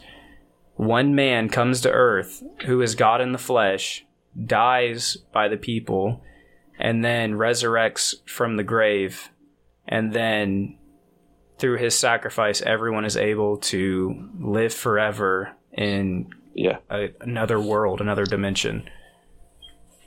[0.81, 4.03] One man comes to earth who is God in the flesh,
[4.47, 6.23] dies by the people,
[6.79, 9.29] and then resurrects from the grave.
[9.87, 10.79] And then
[11.59, 16.77] through his sacrifice, everyone is able to live forever in Yeah.
[16.89, 18.89] a, another world, another dimension.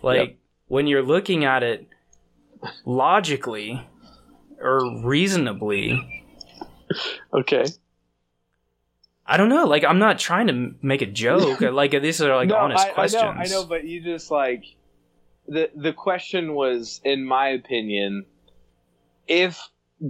[0.03, 0.37] Like Yep.
[0.66, 1.87] when you're looking at it
[2.85, 3.81] logically
[4.61, 6.01] or reasonably,
[7.33, 7.64] Okay.
[9.27, 9.64] I don't know.
[9.64, 11.61] Like I'm not trying to make a joke.
[11.61, 13.22] like these are like no, honest I, questions.
[13.22, 14.64] I know, I know, but you just like
[15.49, 18.27] the the question was, in my opinion,
[19.27, 19.61] if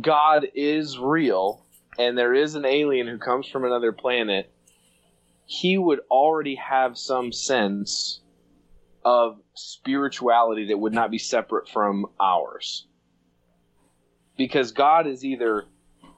[0.01, 1.65] God is real
[1.99, 4.51] and there is an alien who comes from another planet,
[5.47, 8.21] he would already have some sense
[9.05, 12.87] of spirituality that would not be separate from ours.
[14.37, 15.67] Because God is either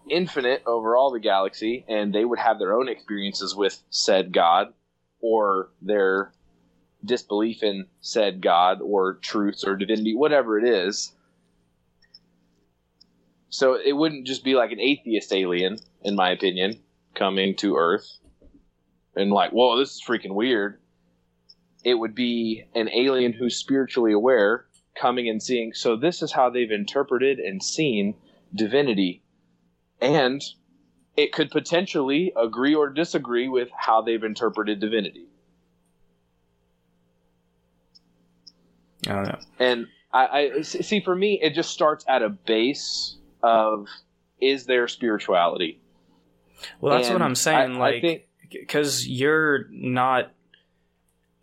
[0.09, 4.72] infinite over all the galaxy and they would have their own experiences with said God
[5.20, 6.32] or their
[7.04, 11.12] disbelief in said God or truths or divinity, whatever it is.
[13.48, 16.80] So it wouldn't just be like an atheist alien, in my opinion,
[17.14, 18.18] coming to Earth
[19.14, 20.78] and like, whoa, this is freaking weird.
[21.84, 25.72] It would be an alien who's spiritually aware coming and seeing.
[25.72, 28.14] So this is how they've interpreted and seen
[28.54, 29.22] divinity.
[30.01, 30.42] And
[31.16, 35.26] it could potentially agree or disagree with how they've interpreted divinity.
[39.09, 39.38] I don't know.
[39.59, 43.86] And I, I see for me, it just starts at a base of
[44.40, 45.80] is there spirituality?
[46.80, 47.76] Well, that's what I'm saying.
[47.76, 50.30] I- like, think- because you're not,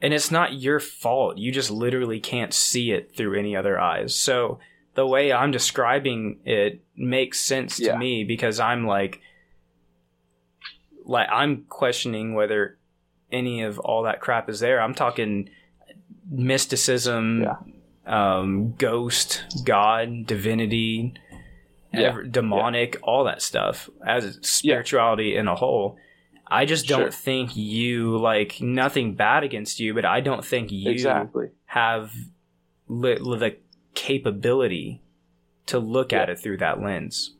[0.01, 1.37] and it's not your fault.
[1.37, 4.15] You just literally can't see it through any other eyes.
[4.15, 4.59] So
[4.95, 7.97] the way I'm describing it makes sense to Yeah.
[7.97, 9.19] me because I'm like,
[11.05, 12.77] like I'm questioning whether
[13.31, 14.81] any of all that crap is there.
[14.81, 15.49] I'm talking
[16.29, 17.55] mysticism, Yeah.
[18.05, 21.13] um, ghost, God, divinity,
[21.93, 22.17] Yeah.
[22.19, 25.97] ev- demonic, all that stuff as spirituality in a whole.
[26.47, 27.11] I just don't Sure.
[27.11, 31.49] think you like nothing bad against you, but I don't think you exactly.
[31.65, 32.13] have
[32.87, 33.55] li- li- the
[33.95, 35.01] capability
[35.67, 37.35] to look at it through that lens.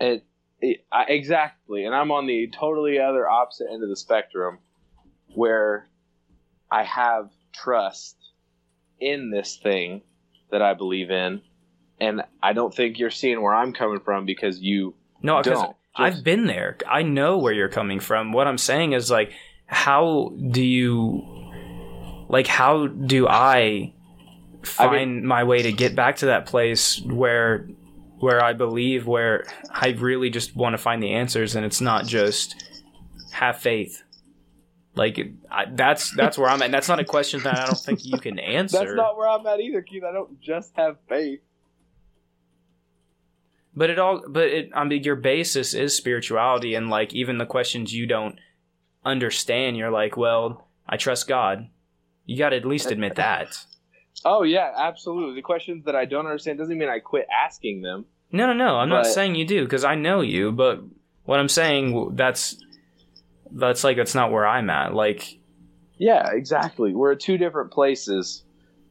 [0.00, 0.24] It,
[0.60, 4.58] it, I, exactly, and I'm on the totally other opposite end of the spectrum,
[5.34, 5.88] where
[6.70, 8.16] I have trust
[9.00, 10.02] in this thing
[10.50, 11.42] that I believe in,
[12.00, 15.76] and I don't think you're seeing where I'm coming from because you No, don't.
[15.94, 16.76] I've been there.
[16.86, 18.32] I know where you're coming from.
[18.32, 19.32] What I'm saying is like,
[19.66, 21.22] how do you,
[22.28, 23.94] like, how do I
[24.78, 27.68] I find my way to get back to that place where,
[28.18, 32.06] where I believe, where I really just want to find the answers, and it's not
[32.06, 32.64] just
[33.32, 34.02] have faith.
[34.94, 36.66] Like I, that's that's where I'm at.
[36.66, 38.78] And that's not a question that I don't think you can answer.
[38.78, 40.02] That's not where I'm at either, Keith.
[40.02, 41.40] I don't just have faith.
[43.78, 47.44] But it all, but it, I mean, your basis is spirituality, and like even the
[47.44, 48.38] questions you don't
[49.04, 51.68] understand, you're like, well, I trust God.
[52.24, 53.66] You got to at least admit that.
[54.28, 55.36] Oh yeah, absolutely.
[55.36, 58.06] The questions that I don't understand doesn't mean I quit asking them.
[58.32, 58.76] No, no, no.
[58.76, 60.50] I'm not saying you do because I know you.
[60.50, 60.82] But
[61.24, 62.56] what I'm saying, that's
[63.52, 64.94] that's like that's not where I'm at.
[64.94, 65.38] Like,
[65.96, 66.92] Yeah, exactly.
[66.92, 68.42] We're at two different places,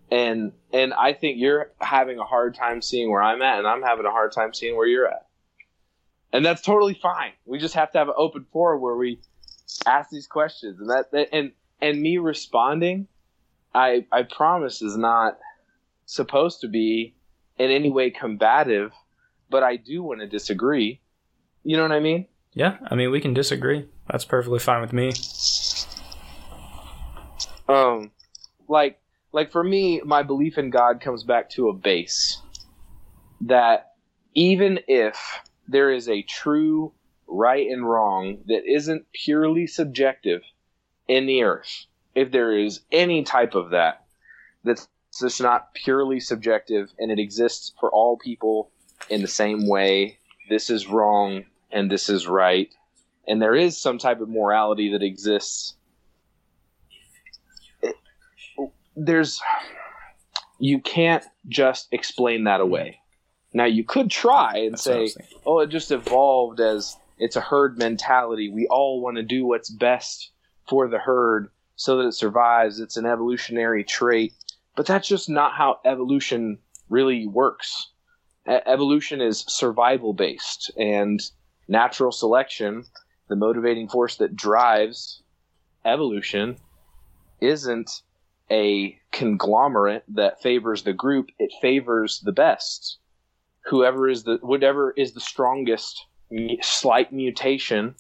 [0.09, 3.81] and and I think you're having a hard time seeing where I'm at, and I'm
[3.81, 5.27] having a hard time seeing where you're at,
[6.31, 7.33] and that's totally fine.
[7.45, 9.19] We just have to have an open forum where we
[9.85, 13.09] ask these questions, and that, that and and me responding,
[13.75, 15.37] I I promise is not
[16.05, 17.15] supposed to be
[17.57, 18.91] in any way combative,
[19.49, 21.01] but I do want to disagree.
[21.63, 22.27] You know what I mean?
[22.53, 23.85] yeah, I mean, we can disagree.
[24.09, 25.11] That's perfectly fine with me.
[27.67, 28.11] um
[28.67, 28.99] like
[29.31, 32.41] like for me my belief in god comes back to a base
[33.41, 33.93] that
[34.33, 36.93] even if there is a true
[37.27, 40.41] right and wrong that isn't purely subjective
[41.07, 44.05] in the earth if there is any type of that
[44.63, 44.87] that's
[45.19, 48.71] just not purely subjective and it exists for all people
[49.09, 50.17] in the same way
[50.49, 52.73] this is wrong and this is right
[53.27, 55.75] and there is some type of morality that exists
[58.95, 59.41] there's
[60.59, 62.99] you can't just explain that away.
[63.53, 65.09] Now you could try and That's say,
[65.45, 68.49] "Oh, it just evolved as it's a herd mentality.
[68.49, 70.31] We all want to do what's best
[70.67, 72.79] for the herd so that it survives.
[72.79, 74.33] It's an evolutionary trait."
[74.75, 76.59] But that's just not how evolution
[76.89, 77.91] really works.
[78.47, 81.19] E- evolution is survival based and
[81.67, 82.85] natural selection,
[83.27, 85.21] the motivating force that drives
[85.83, 86.57] evolution
[87.41, 88.01] isn't
[88.51, 92.97] a conglomerate that favors the group it favors the best
[93.65, 96.05] whoever is the whatever is the strongest
[96.61, 97.95] slight mutation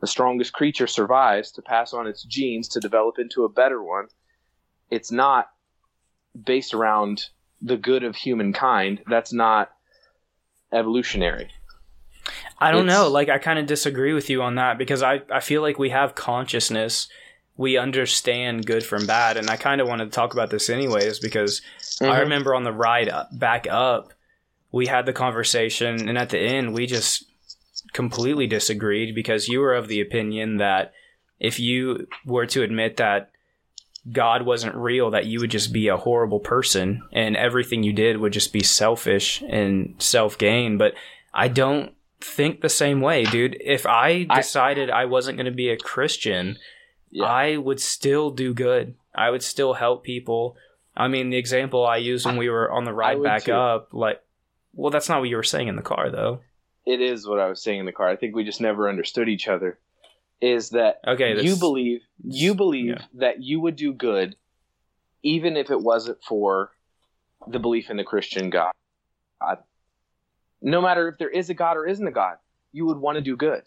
[0.00, 4.06] the strongest creature survives to pass on its genes to develop into a better one
[4.90, 5.50] it's not
[6.44, 7.26] based around
[7.62, 9.70] the good of humankind that's not
[10.72, 11.48] evolutionary
[12.60, 13.08] I don't It's- know.
[13.08, 15.90] Like, I kind of disagree with you on that because I, I feel like we
[15.90, 17.08] have consciousness.
[17.56, 19.36] We understand good from bad.
[19.38, 21.62] And I kind of wanted to talk about this anyways because
[22.02, 22.18] I Mhm.
[22.20, 24.12] remember on the ride up, back up,
[24.72, 26.06] we had the conversation.
[26.08, 27.27] And at the end, we just
[27.92, 30.92] completely disagreed because you were of the opinion that
[31.40, 33.30] if you were to admit that
[34.10, 38.16] God wasn't real, that you would just be a horrible person and everything you did
[38.18, 40.78] would just be selfish and self gain.
[40.78, 40.94] But
[41.34, 43.56] I don't think the same way, dude.
[43.60, 46.58] If I I- decided I, wasn't going to be a Christian,
[47.10, 47.26] Yeah.
[47.26, 48.94] I would still do good.
[49.14, 50.56] I would still help people.
[50.96, 53.52] I mean, the example I used when we were on the ride back too.
[53.52, 54.20] up, like,
[54.74, 56.40] Well, that's not what you were saying in the car, though.
[56.88, 58.08] It is what I was saying in the car.
[58.08, 59.78] I think we just never understood each other.
[60.40, 63.04] Is that Okay, you this- believe you believe yeah.
[63.14, 64.36] that you would do good
[65.22, 66.70] even if it wasn't for
[67.46, 68.72] the belief in the Christian God.
[69.40, 69.58] God.
[70.62, 72.36] No matter if there is a God or isn't a God,
[72.72, 73.64] you would want to do good.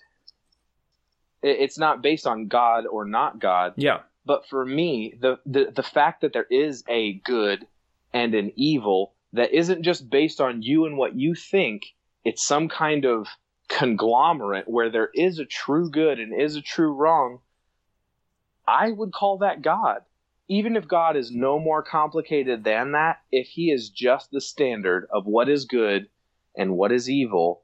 [1.43, 5.71] It- It's not based on God or not God, Yeah, but for me, the, the
[5.71, 7.67] the fact that there is a good
[8.13, 11.83] and an evil that isn't just based on you and what you think,
[12.23, 13.27] it's some kind of
[13.67, 17.39] conglomerate where there is a true good and is a true wrong.
[18.67, 20.01] I would call that God.
[20.47, 25.07] Even if God is no more complicated than that, if he is just the standard
[25.11, 26.07] of what is good
[26.57, 27.63] and what is evil,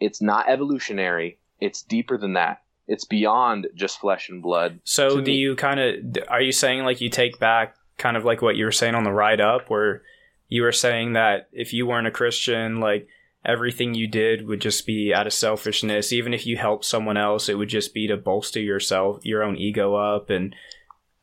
[0.00, 1.38] it's not evolutionary.
[1.60, 2.62] It's deeper than that.
[2.86, 4.80] It's beyond just flesh and blood.
[4.84, 5.36] So do me.
[5.36, 8.66] you kind of are you saying like you take back kind of like what you
[8.66, 10.02] were saying on the ride up where
[10.48, 13.08] you were saying that if you weren't a Christian like
[13.46, 16.12] everything you did would just be out of selfishness.
[16.12, 19.56] Even if you helped someone else it would just be to bolster yourself your own
[19.56, 20.28] ego up.
[20.28, 20.54] And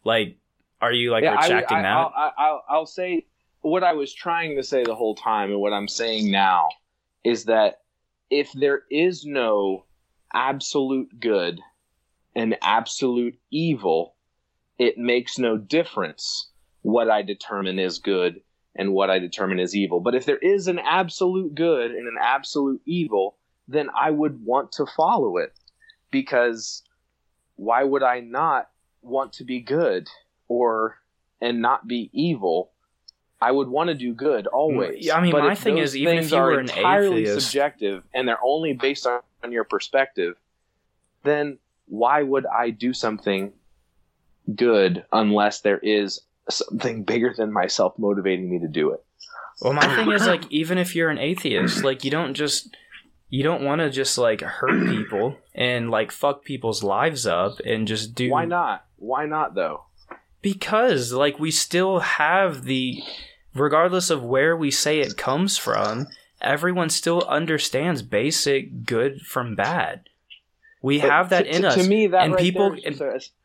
[0.03, 0.37] like
[0.81, 1.97] are you like I- rejecting I, that?
[1.97, 3.25] I'll, I, I'll, I'll say
[3.61, 6.67] what I was trying to say the whole time, and what I'm saying now
[7.23, 7.79] is that
[8.29, 9.85] if there is no
[10.33, 11.61] absolute good
[12.35, 14.15] and absolute evil,
[14.77, 16.49] it makes no difference
[16.81, 18.41] what I determine is good
[18.75, 19.99] and what I determine is evil.
[19.99, 23.35] But if there is an absolute good and an absolute evil,
[23.67, 25.53] then I would want to follow it
[26.11, 26.83] because
[27.55, 28.69] why would I not
[29.01, 30.09] want to be good
[30.47, 30.97] or
[31.41, 32.71] and not be evil?
[33.41, 35.05] I would want to do good always.
[35.05, 37.23] Yeah, I mean, But my thing is, even if things you are were an entirely
[37.23, 40.37] atheist- subjective and they're only based on, on your perspective,
[41.23, 41.57] then
[41.87, 43.51] why would I do something
[44.55, 49.03] good unless there is something bigger than myself motivating me to do it?
[49.61, 52.75] Well, my thing is like even if you're an atheist, like you don't just
[53.29, 57.87] you don't want to just like hurt people and like fuck people's lives up and
[57.87, 58.85] just do Why not?
[58.97, 59.85] Why not though?
[60.41, 63.01] because like we still have the
[63.55, 66.07] regardless of where we say it comes from,
[66.41, 70.09] everyone still understands basic good from bad.
[70.81, 71.75] We But have that to, in to, us.
[71.75, 73.42] To me, that and right people- there is just a-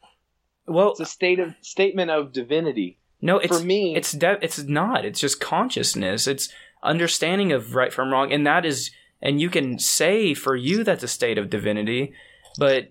[0.69, 2.99] well, it's a state of statement of divinity.
[3.21, 5.05] no, it's For me, it's de- it's not.
[5.05, 6.27] It's just consciousness.
[6.27, 6.49] It's
[6.83, 8.91] understanding of right from wrong, and that is,
[9.21, 12.13] and you can say for you that's a state of divinity,
[12.59, 12.89] but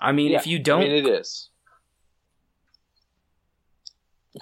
[0.00, 1.48] I mean, Yeah, if you don't, I mean, it is.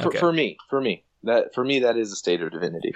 [0.01, 0.19] For, Okay.
[0.19, 2.93] for me, for me, that for me that is a state of divinity.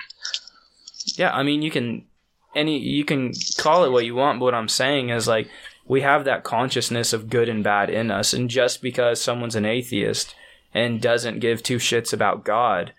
[1.16, 2.06] yeah, I mean, you can
[2.54, 5.48] any you can call it what you want, but what I'm saying is like
[5.86, 9.66] we have that consciousness of good and bad in us, and just because someone's an
[9.66, 10.34] atheist
[10.72, 12.92] and doesn't give two shits about God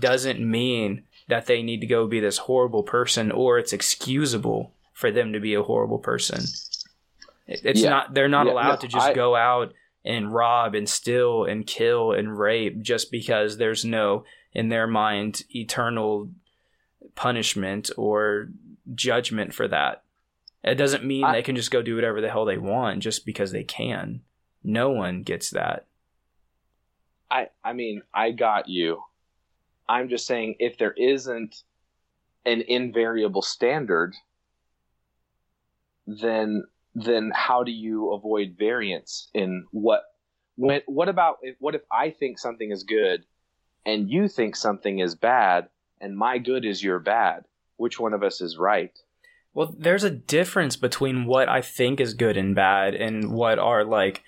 [0.00, 5.10] doesn't mean that they need to go be this horrible person or it's excusable for
[5.10, 6.40] them to be a horrible person.
[7.46, 7.90] It's Yeah.
[7.90, 9.72] not they're not Yeah, allowed no, to just I- go out
[10.04, 15.44] and rob and steal and kill and rape just because there's no in their mind
[15.54, 16.28] eternal
[17.14, 18.48] punishment or
[18.94, 20.01] judgment for that.
[20.64, 23.26] It doesn't mean I- they can just go do whatever the hell they want just
[23.26, 24.22] because they can.
[24.62, 25.86] No one gets that.
[27.30, 29.02] I I mean, I got you.
[29.88, 31.62] I'm just saying if there isn't
[32.44, 34.14] an invariable standard,
[36.06, 40.04] then then how do you avoid variance in what
[40.56, 43.24] when what about if what if I think something is good
[43.86, 45.68] and you think something is bad
[46.00, 47.44] and my good is your bad?
[47.76, 48.96] Which one of us is right?
[49.54, 53.84] Well, there's a difference between what I think is good and bad and what are
[53.84, 54.22] like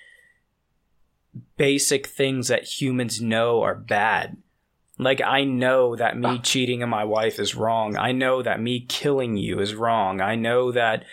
[1.57, 4.37] basic things that humans know are bad.
[4.97, 6.41] Like I know that me ah.
[6.41, 7.97] cheating on my wife is wrong.
[7.97, 10.21] I know that me killing you is wrong.
[10.21, 11.03] I know that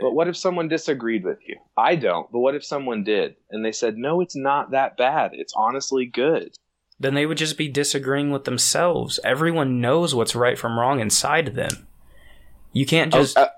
[0.00, 1.56] But what if someone disagreed with you?
[1.76, 2.30] I don't.
[2.30, 5.30] But what if someone did and they said, "No, it's not that bad.
[5.32, 6.54] It's honestly good."
[7.00, 9.20] then they would just be disagreeing with themselves.
[9.22, 11.87] Everyone knows what's right from wrong inside of them.
[12.72, 13.48] You can't just Oh, uh,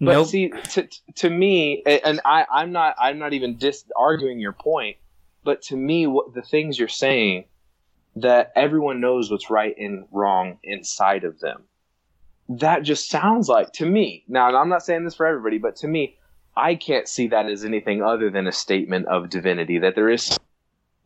[0.00, 0.26] But nope.
[0.26, 4.96] see, to, to me, and I, I'm not, I'm not even dis arguing your point,
[5.44, 7.44] but to me, what the things you're saying,
[8.16, 11.64] that everyone knows what's right and wrong inside of them.
[12.48, 14.24] That just sounds like to me.
[14.28, 16.16] Now, I'm not saying this for everybody, but to me,
[16.56, 19.78] I can't see that as anything other than a statement of divinity.
[19.78, 20.36] That there is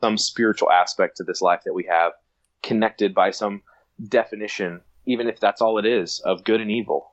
[0.01, 2.12] some spiritual aspect to this life that we have,
[2.62, 3.62] connected by some
[4.09, 7.13] definition, even if that's all it is of good and evil.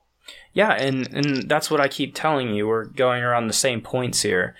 [0.52, 2.66] Yeah, and and that's what I keep telling you.
[2.66, 4.54] We're going around the same points here.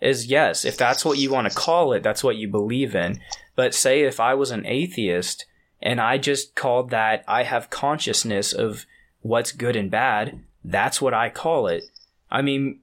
[0.00, 3.20] Is yes, if that's what you want to call it, that's what you believe in.
[3.54, 5.44] But say if I was an atheist
[5.82, 8.86] and I just called that I have consciousness of
[9.22, 10.40] what's good and bad.
[10.64, 11.84] That's what I call it.
[12.30, 12.80] I mean,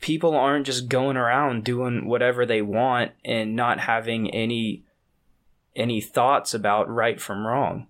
[0.00, 4.84] people aren't just going around doing whatever they want and not having any
[5.74, 7.86] any thoughts about right from wrong.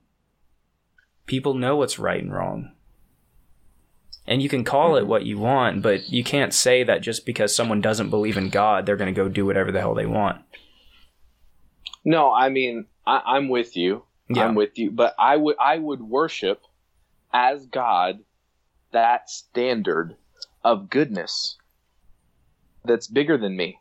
[1.27, 2.73] People know what's right and wrong.
[4.27, 7.55] And you can call it what you want, but you can't say that just because
[7.55, 10.43] someone doesn't believe in God, they're going to go do whatever the hell they want.
[12.05, 14.05] No, I mean I, I'm with you.
[14.29, 14.47] Yeah.
[14.47, 16.63] I'm with you, but I would I would worship
[17.33, 18.21] as God
[18.93, 20.17] that standard
[20.65, 21.59] of goodness
[22.85, 23.79] that's bigger than me.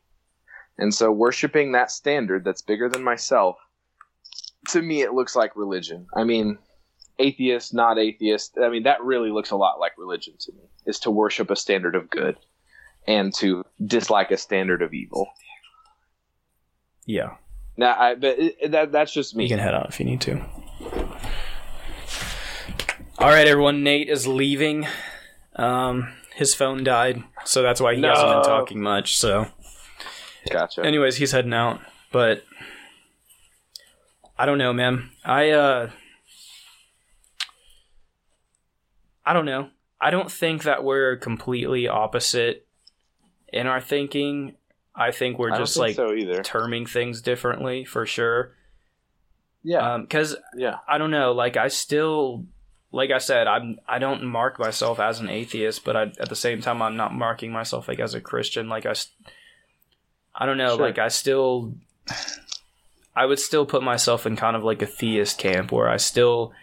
[0.78, 3.58] And so worshiping that standard that's bigger than myself
[4.70, 6.08] to me it looks like religion.
[6.16, 6.58] I mean,
[7.22, 10.64] atheist, not atheist, I mean that really looks a lot like religion to me.
[10.86, 12.38] Is to worship a standard of good
[13.08, 15.28] and to dislike a standard of evil.
[17.06, 17.36] Yeah.
[17.78, 19.44] Now, I but it, that that's just me.
[19.44, 20.42] You can head out if you need to.
[23.18, 23.84] All right, everyone.
[23.84, 24.88] Nate is leaving.
[25.56, 29.18] Um, his phone died, so that's why he hasn't been talking much.
[29.18, 29.48] So,
[30.50, 30.84] Gotcha.
[30.84, 31.82] anyways, he's heading out.
[32.12, 32.44] But
[34.38, 35.12] I don't know, man.
[35.24, 35.90] I uh,
[39.26, 39.70] I don't know.
[40.00, 42.66] I don't think that we're completely opposite
[43.54, 44.56] in our thinking.
[44.96, 46.42] I think we're I just think like so either.
[46.42, 48.56] terming things differently for sure.
[49.64, 50.78] Yeah, um, Because yeah.
[50.88, 51.34] I don't know.
[51.34, 52.46] Like I still,
[52.92, 56.36] like I said, I'm I don't mark myself as an atheist, but I, at the
[56.36, 58.70] same time, I'm not marking myself like as a Christian.
[58.70, 58.96] Like I,
[60.36, 60.78] I don't know.
[60.78, 60.86] Sure.
[60.88, 61.76] Like I still,
[63.16, 66.54] I would still put myself in kind of like a theist camp where I still,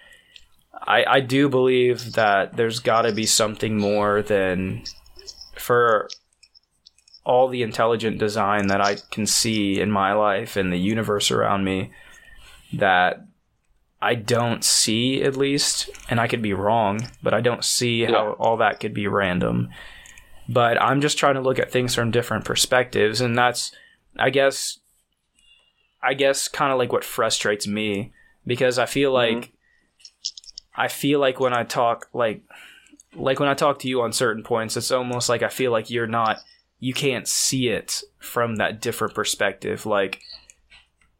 [0.80, 4.84] I I do believe that there's got to be something more than
[5.56, 6.08] for
[7.24, 11.62] all the intelligent design that I can see in my life and the universe around
[11.62, 11.90] me
[12.72, 13.22] that
[14.00, 18.32] I don't see at least, and I could be wrong, but I don't see how
[18.38, 19.68] all that could be random.
[20.48, 23.72] But I'm just trying to look at things from different perspectives, and that's,
[24.18, 24.78] I guess,
[26.02, 28.12] I guess, kind of like what frustrates me
[28.46, 29.36] because I feel mm-hmm.
[29.36, 29.52] like,
[30.78, 32.42] I feel like when I talk, like,
[33.14, 35.90] like when I talk to you on certain points, it's almost like I feel like
[35.90, 36.38] you're not,
[36.78, 40.20] you can't see it from that different perspective, like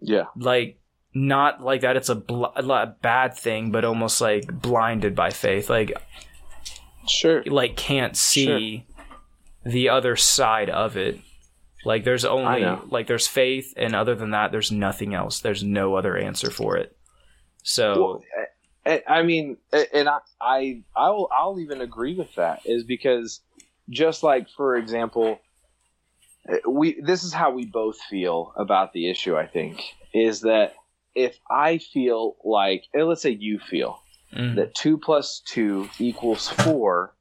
[0.01, 0.25] Yeah.
[0.37, 0.79] like
[1.15, 5.69] not like that it's a, bl- a bad thing but almost like blinded by faith.
[5.69, 5.93] Like
[7.09, 7.43] Sure.
[7.47, 8.85] like can't see
[9.65, 11.19] the other side of it.
[11.85, 15.41] Like there's only like there's faith and other than that there's nothing else.
[15.41, 16.97] There's no other answer for it.
[17.63, 18.23] So Well,
[18.87, 22.62] I, I mean, and I, I, I'll, I'll even agree with that.
[22.64, 23.41] Is because
[23.91, 25.41] just like, for example,
[26.66, 29.37] we this is how we both feel about the issue.
[29.37, 29.83] I think
[30.14, 30.74] is that
[31.14, 34.01] if I feel like, let's say you feel
[34.35, 37.12] mm, that two plus two equals four,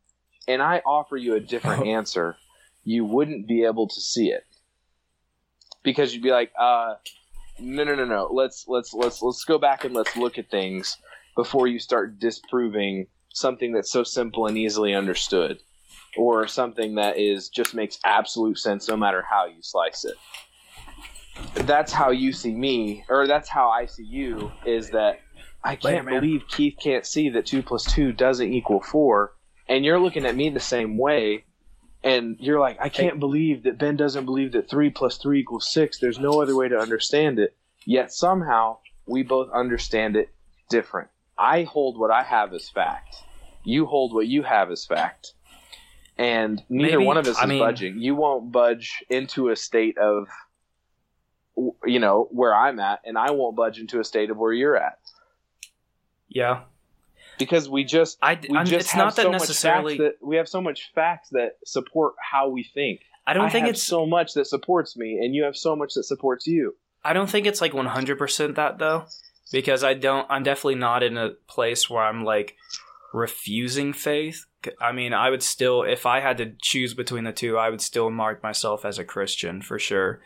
[0.48, 2.38] and I offer you a different answer,
[2.84, 4.46] you wouldn't be able to see it
[5.84, 6.96] because you'd be like, uh,
[7.60, 8.30] no, no, no, no.
[8.32, 10.98] Let's let's let's let's go back and let's look at things
[11.38, 15.60] before you start disproving something that's so simple and easily understood,
[16.18, 20.16] or something that is just makes absolute sense no matter how you slice it.
[21.66, 24.52] That's how you see me, or that's how I see you.
[24.66, 25.22] Is that
[25.64, 26.20] I can't man.
[26.20, 29.34] believe Keith can't see that two plus two doesn't equal four,
[29.70, 31.46] and you're looking at me the same way,
[32.04, 35.72] and you're like, I can't believe that Ben doesn't believe that three plus three equals
[35.72, 36.00] six.
[36.00, 37.56] There's no other way to understand it.
[37.86, 40.30] Yet somehow we both understand it
[40.70, 41.10] different.
[41.38, 43.16] I hold what I have as fact.
[43.64, 45.34] You hold what you have as fact.
[46.18, 48.00] And neither Maybe- one of us I is mean- budging.
[48.00, 50.28] You won't budge into a state of,
[51.86, 54.76] you know, where I'm at, and I won't budge into a state of where you're
[54.78, 55.00] at
[56.30, 56.64] yeah
[57.40, 60.36] because we just i, we I'm, just it's have not that so necessarily that we
[60.36, 63.00] have so much facts that support how we think.
[63.26, 65.94] i don't think have it's so much that supports me, and you have so much
[65.94, 66.76] that supports you.
[67.06, 69.06] I don't think it's like 100% that though,
[69.52, 72.56] because I don't, I'm definitely not in a place where I'm like
[73.14, 74.46] refusing faith.
[74.82, 77.82] I mean, I would still, if I had to choose between the two, I would
[77.82, 80.20] still mark myself as a Christian for sure.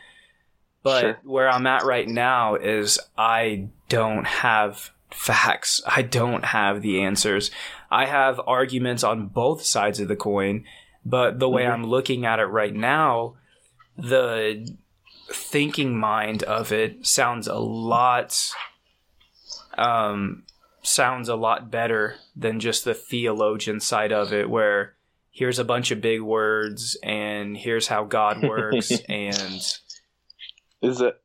[0.82, 1.20] But Sure.
[1.22, 5.80] where I'm at right now is I don't have facts.
[5.86, 7.50] I don't have the answers.
[7.90, 10.64] I have arguments on both sides of the coin,
[11.04, 11.72] but the way Mhm.
[11.72, 13.36] I'm looking at it right now,
[13.96, 14.74] the
[15.30, 18.50] thinking mind of it sounds a lot
[19.78, 20.42] um
[20.82, 24.94] sounds a lot better than just the theologian side of it where
[25.30, 29.62] here's a bunch of big words and here's how God works and
[30.82, 31.20] Is it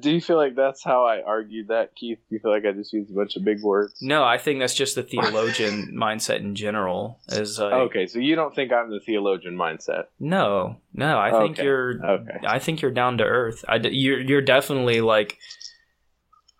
[0.00, 2.18] Do you feel like that's how I argued that, Keith?
[2.28, 3.94] Do you feel like I just used a bunch of big words?
[4.00, 7.18] No, I think that's just the theologian mindset in general.
[7.28, 10.04] Is like, Okay, so you don't think I'm the theologian mindset?
[10.20, 11.18] no, no.
[11.18, 12.06] I think Okay, you're.
[12.06, 12.38] okay.
[12.46, 13.64] I think you're down to earth.
[13.68, 15.38] I you're you're definitely like,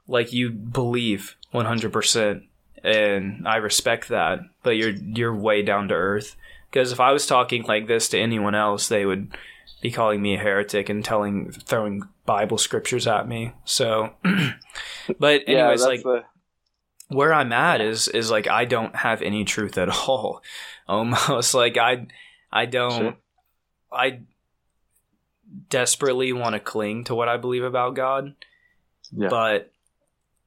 [0.07, 2.45] like you believe one hundred percent,
[2.83, 4.41] and I respect that.
[4.63, 6.37] But you're you're way down to earth.
[6.71, 9.37] Because if I was talking like this to anyone else, they would
[9.83, 13.53] be calling me a heretic and telling throwing Bible scriptures at me.
[13.65, 14.11] So,
[15.19, 16.25] but anyways, that's like the,
[17.09, 20.41] where I'm at is is like I don't have any truth at all.
[20.89, 22.07] Almost like I
[22.51, 23.17] I don't Sure.
[23.93, 24.21] I
[25.69, 28.35] desperately want to cling to what I believe about God,
[29.11, 29.29] Yeah.
[29.29, 29.72] but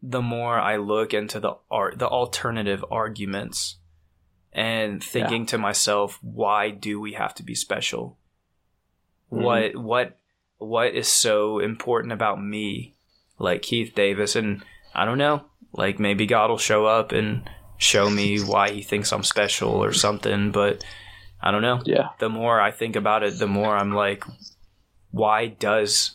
[0.07, 3.77] the more I look into the art the alternative arguments
[4.53, 8.17] and thinking to myself, why do we have to be special?
[9.31, 9.41] Mhm.
[9.43, 10.17] What what
[10.57, 12.93] what is so important about me,
[13.39, 14.63] like Keith Davis, and
[14.93, 19.11] I don't know, like maybe God will show up and show me why he thinks
[19.11, 20.83] I'm special or something, but
[21.41, 21.81] I don't know.
[21.85, 22.09] yeah.
[22.19, 24.23] The more I think about it, the more I'm like,
[25.11, 26.11] why does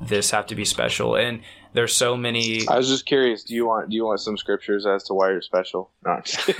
[0.00, 1.14] this have to be special?
[1.16, 1.42] And
[1.74, 2.66] there's so many.
[2.68, 3.44] I was just curious.
[3.44, 5.90] Do you want do you want some scriptures as to why you're special?
[6.06, 6.22] No,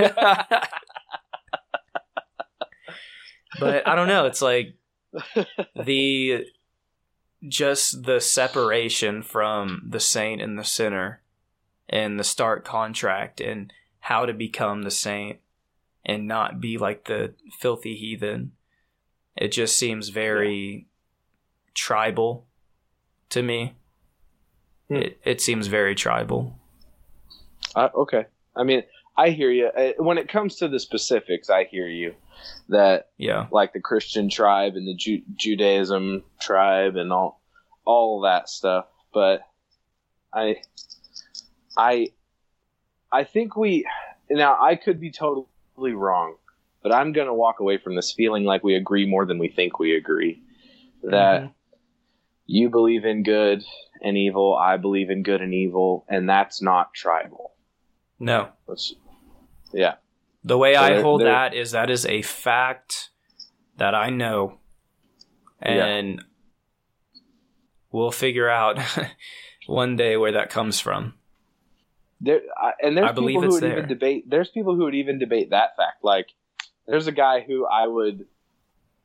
[3.60, 4.26] but I don't know.
[4.26, 4.74] It's like
[5.76, 6.44] the
[7.46, 11.22] just the separation from the saint and the sinner
[11.88, 15.38] and the stark contract and how to become the saint
[16.04, 18.50] and not be like the filthy heathen.
[19.36, 20.88] It just seems very
[21.72, 22.46] tribal
[23.30, 23.74] to me.
[24.88, 24.96] Hmm.
[24.96, 26.58] It, it seems very tribal.
[27.74, 28.26] Uh, okay.
[28.56, 28.82] I mean,
[29.16, 29.66] I hear you.
[29.68, 32.14] Uh, When it comes to the specifics, I hear you.
[32.68, 33.46] That Yeah.
[33.50, 37.40] like the Christian tribe and the Ju- Judaism tribe and all
[37.86, 38.86] all that stuff.
[39.12, 39.42] But
[40.32, 40.56] I
[41.76, 42.08] I
[43.12, 43.86] I think we
[44.30, 45.46] now I could be totally
[45.94, 46.36] wrong,
[46.82, 49.48] but I'm going to walk away from this feeling like we agree more than we
[49.48, 50.42] think we agree.
[51.02, 51.52] That Mhm.
[52.46, 53.64] You believe in good
[54.02, 57.52] and evil, I believe in good and evil, and that's not tribal.
[58.18, 58.48] No.
[58.66, 58.94] Let's,
[59.72, 59.94] yeah.
[60.44, 63.10] The way So I they're- hold they're- that is that is a fact
[63.76, 64.58] that I know,
[65.64, 65.84] Yeah.
[65.86, 66.24] and
[67.90, 68.78] we'll figure out
[69.66, 71.14] one day where that comes from.
[72.20, 73.78] There I, and there's I people who would there.
[73.78, 74.24] even debate.
[74.28, 76.02] There's people who would even debate that fact.
[76.02, 76.28] Like,
[76.86, 78.26] there's a guy who I would.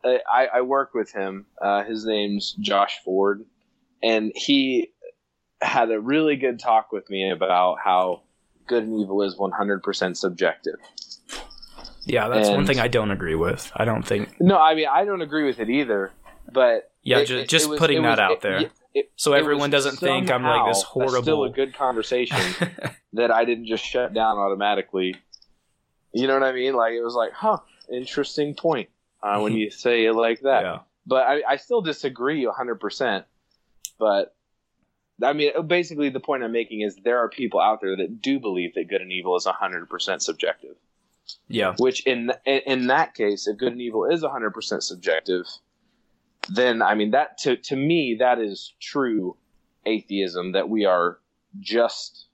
[0.04, 1.46] I, I I work with him.
[1.62, 3.46] Uh, his name's Josh Ford,
[4.02, 4.92] and he
[5.62, 8.24] had a really good talk with me about how
[8.68, 10.76] good and evil is 100% subjective.
[12.06, 13.72] Yeah, that's one thing I don't agree with.
[13.76, 14.40] I don't think.
[14.40, 16.12] No, I mean I don't agree with it either.
[16.52, 18.72] But Yeah, it- ju- it- just it was- putting it that was- out there.
[19.16, 21.22] So everyone doesn't think I'm like this horrible.
[21.22, 22.38] Still a good conversation.
[23.14, 25.16] that I didn't just shut down automatically.
[26.14, 26.74] You know what I mean?
[26.74, 27.58] Like it was like, huh,
[27.92, 28.90] interesting point
[29.22, 30.64] uh, when you say it like that.
[30.64, 30.80] yeah.
[31.06, 33.24] But I, I still disagree 100%.
[33.98, 34.36] But
[35.24, 38.40] I mean, basically, the point I'm making is there are people out there that do
[38.40, 40.76] believe that good and evil is 100% subjective.
[41.48, 41.76] Yeah.
[41.78, 45.46] Which, in in, in that case, if good and evil is 100% subjective,
[46.48, 49.36] then I mean that to to me that is true
[49.86, 51.20] atheism that we are
[51.60, 52.29] just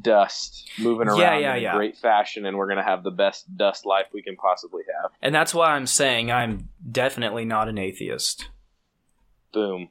[0.00, 1.76] dust moving around Yeah, yeah, in yeah.
[1.76, 5.10] great fashion, and we're gonna have the best dust life we can possibly have.
[5.22, 8.48] And that's why I'm saying I'm definitely not an atheist.
[9.52, 9.88] Boom,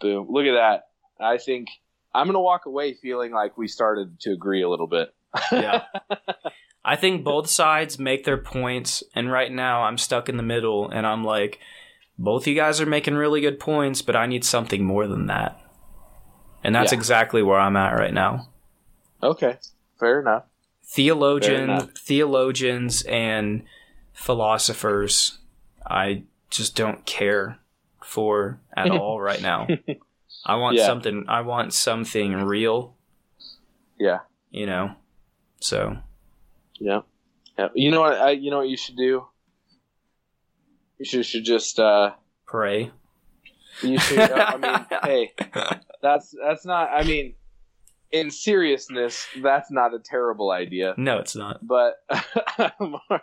[0.00, 0.26] boom.
[0.30, 0.88] Look at that.
[1.24, 1.68] I think
[2.14, 5.14] I'm gonna walk away feeling like we started to agree a little bit.
[5.52, 5.84] Yeah.
[6.84, 10.88] I think both sides make their points, and right now I'm stuck in the middle,
[10.88, 11.58] and I'm like,
[12.16, 15.60] both you guys are making really good points, but I need something more than that.
[16.62, 16.98] And that's Yeah.
[16.98, 18.48] exactly where I'm at right now.
[19.22, 19.58] Okay,
[19.98, 20.44] fair enough.
[20.82, 21.90] Fair Theologian, enough.
[21.94, 23.64] theologians and
[24.12, 25.38] philosophers,
[25.84, 27.58] I just don't care
[28.02, 29.66] for at all right now.
[30.44, 30.86] I want Yeah.
[30.86, 31.24] something.
[31.28, 32.94] I want something real.
[33.98, 34.20] Yeah,
[34.50, 34.92] You know.
[35.60, 35.96] So
[36.78, 37.00] yeah,
[37.58, 37.68] yeah.
[37.74, 38.12] You know what?
[38.20, 39.26] I, you know what you should do.
[40.98, 41.78] You should, should just.
[41.80, 42.12] uh
[42.46, 42.90] pray.
[43.82, 44.18] You should.
[44.18, 45.34] Uh, I mean, hey,
[46.02, 46.90] that's that's not.
[46.92, 47.34] I mean,
[48.12, 50.94] in seriousness, that's not a terrible idea.
[50.96, 51.66] No, it's not.
[51.66, 51.94] But
[52.58, 53.22] a more,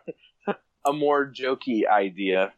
[0.86, 2.54] a more jokey idea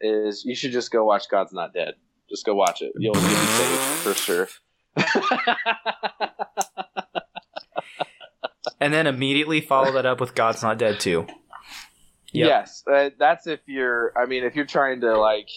[0.00, 1.94] is you should just go watch God's Not Dead.
[2.30, 2.92] Just go watch it.
[2.96, 4.48] You'll, you'll be safe for sure.
[8.80, 11.26] And then immediately follow that up with God's Not Dead too.
[12.32, 12.46] Yep.
[12.46, 14.12] Yes, uh, that's if you're.
[14.16, 15.48] I mean, if you're trying to like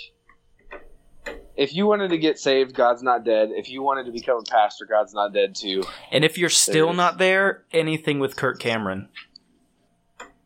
[1.56, 3.50] if you wanted to get saved, God's not dead.
[3.52, 5.84] If you wanted to become a pastor, God's not dead too.
[6.12, 9.10] And if you're still There's- not there, anything with Kirk Cameron.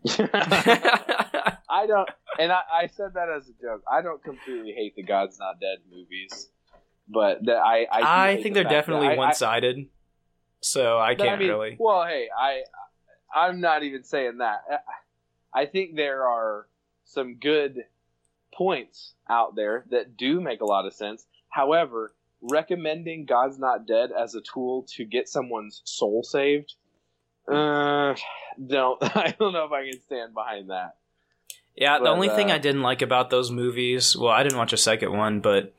[0.07, 2.10] I don't,
[2.40, 3.84] and I, I said that as a joke.
[3.91, 6.49] I don't completely hate the God's Not Dead movies,
[7.07, 9.88] but the, I I, I think the they're definitely I- I- one sided.
[10.61, 11.76] So I can't mean, really.
[11.80, 12.61] Well, hey, I
[13.34, 14.61] I'm not even saying that.
[15.53, 16.68] I I think there are
[17.03, 17.84] some good
[18.57, 21.26] points out there that do make a lot of sense.
[21.49, 26.76] However, recommending God's Not Dead as a tool to get someone's soul saved,
[27.48, 28.15] uh,
[28.65, 30.95] don't I don't know if I can stand behind that.
[31.76, 34.57] Yeah, the But, only thing uh, I didn't like about those movies, well, I didn't
[34.57, 35.73] watch a second one, but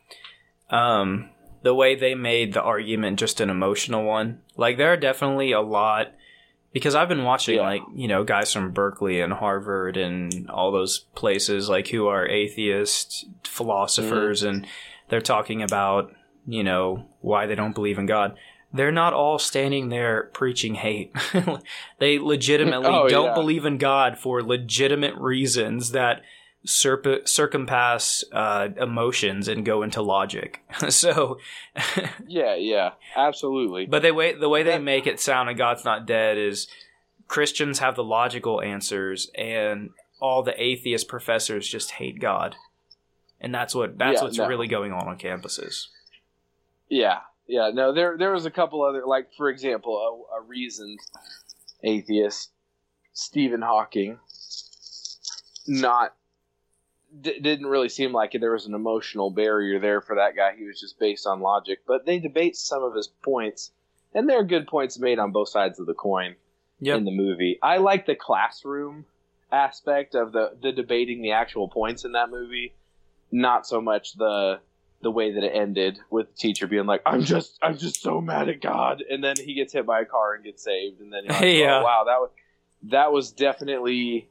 [0.68, 1.30] um,
[1.62, 4.42] the way they made the argument just an emotional one.
[4.56, 6.12] Like, there are definitely a lot
[6.76, 7.62] because I've been watching Yeah.
[7.62, 12.28] like you know guys from Berkeley and Harvard and all those places like who are
[12.28, 14.48] atheist philosophers, Mm-hmm.
[14.56, 14.66] and
[15.08, 16.12] they're talking about
[16.46, 18.36] you know why they don't believe in God.
[18.74, 21.10] They're not all standing there preaching hate.
[21.98, 23.34] they legitimately Oh, don't yeah.
[23.34, 26.20] believe in God for legitimate reasons that
[26.66, 30.62] cirp- circumpass uh, emotions and go into logic.
[30.88, 31.38] so,
[32.26, 33.86] Yeah, yeah, absolutely.
[33.86, 36.66] but they way the way they make it sound and God's not dead is
[37.28, 39.90] Christians have the logical answers and
[40.20, 42.56] all the atheist professors just hate God.
[43.40, 44.46] And that's what that's Yeah, what's no.
[44.48, 45.86] really going on on campuses.
[46.88, 47.70] Yeah, yeah.
[47.72, 50.98] No, there there was a couple other like for example, a, a reasoned
[51.84, 52.50] atheist,
[53.12, 54.18] Stephen Hawking,
[55.66, 56.14] not
[57.20, 60.54] d- didn't really seem like there was an emotional barrier there for that guy.
[60.56, 63.70] He was just based on logic, but they debate some of his points,
[64.14, 66.36] and there are good points made on both sides of the coin
[66.80, 66.98] Yep.
[66.98, 67.58] in the movie.
[67.62, 69.06] I like the classroom
[69.50, 72.74] aspect of the the debating the actual points in that movie,
[73.32, 74.60] not so much the
[75.02, 78.20] the way that it ended with the teacher being like, "I'm just I'm just so
[78.20, 81.12] mad at God," and then he gets hit by a car and gets saved, and
[81.12, 81.80] then like, Yeah.
[81.80, 82.30] "Oh wow, that was
[82.84, 84.28] that was definitely."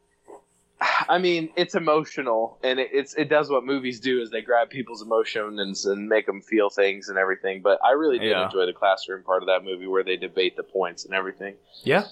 [0.81, 4.69] I mean, it's emotional, and it, it's it does what movies do is they grab
[4.69, 7.61] people's emotions and make them feel things and everything.
[7.61, 8.45] But I really did Yeah.
[8.45, 11.55] enjoy the classroom part of that movie where they debate the points and everything.
[11.83, 12.05] Yeah.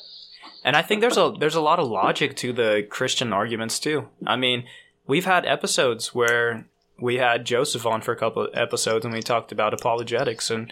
[0.63, 4.07] And I think there's a there's a lot of logic to the Christian arguments too.
[4.25, 4.65] I mean,
[5.07, 6.65] we've had episodes where
[6.99, 10.71] we had Joseph on for a couple of episodes and we talked about apologetics and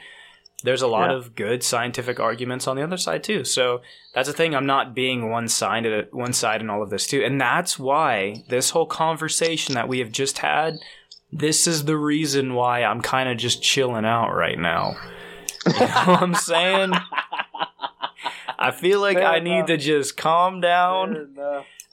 [0.64, 1.16] there's a lot Yeah.
[1.18, 3.44] of good scientific arguments on the other side too.
[3.44, 3.82] So
[4.14, 4.54] that's the thing.
[4.56, 7.24] I'm not being one sided one side in all of this too.
[7.24, 10.76] And that's why this whole conversation that we have just had,
[11.32, 14.96] this is the reason why I'm kind of just chilling out right now.
[15.66, 16.92] You know what I'm saying?
[18.60, 21.36] I feel like Fair I need to just calm down.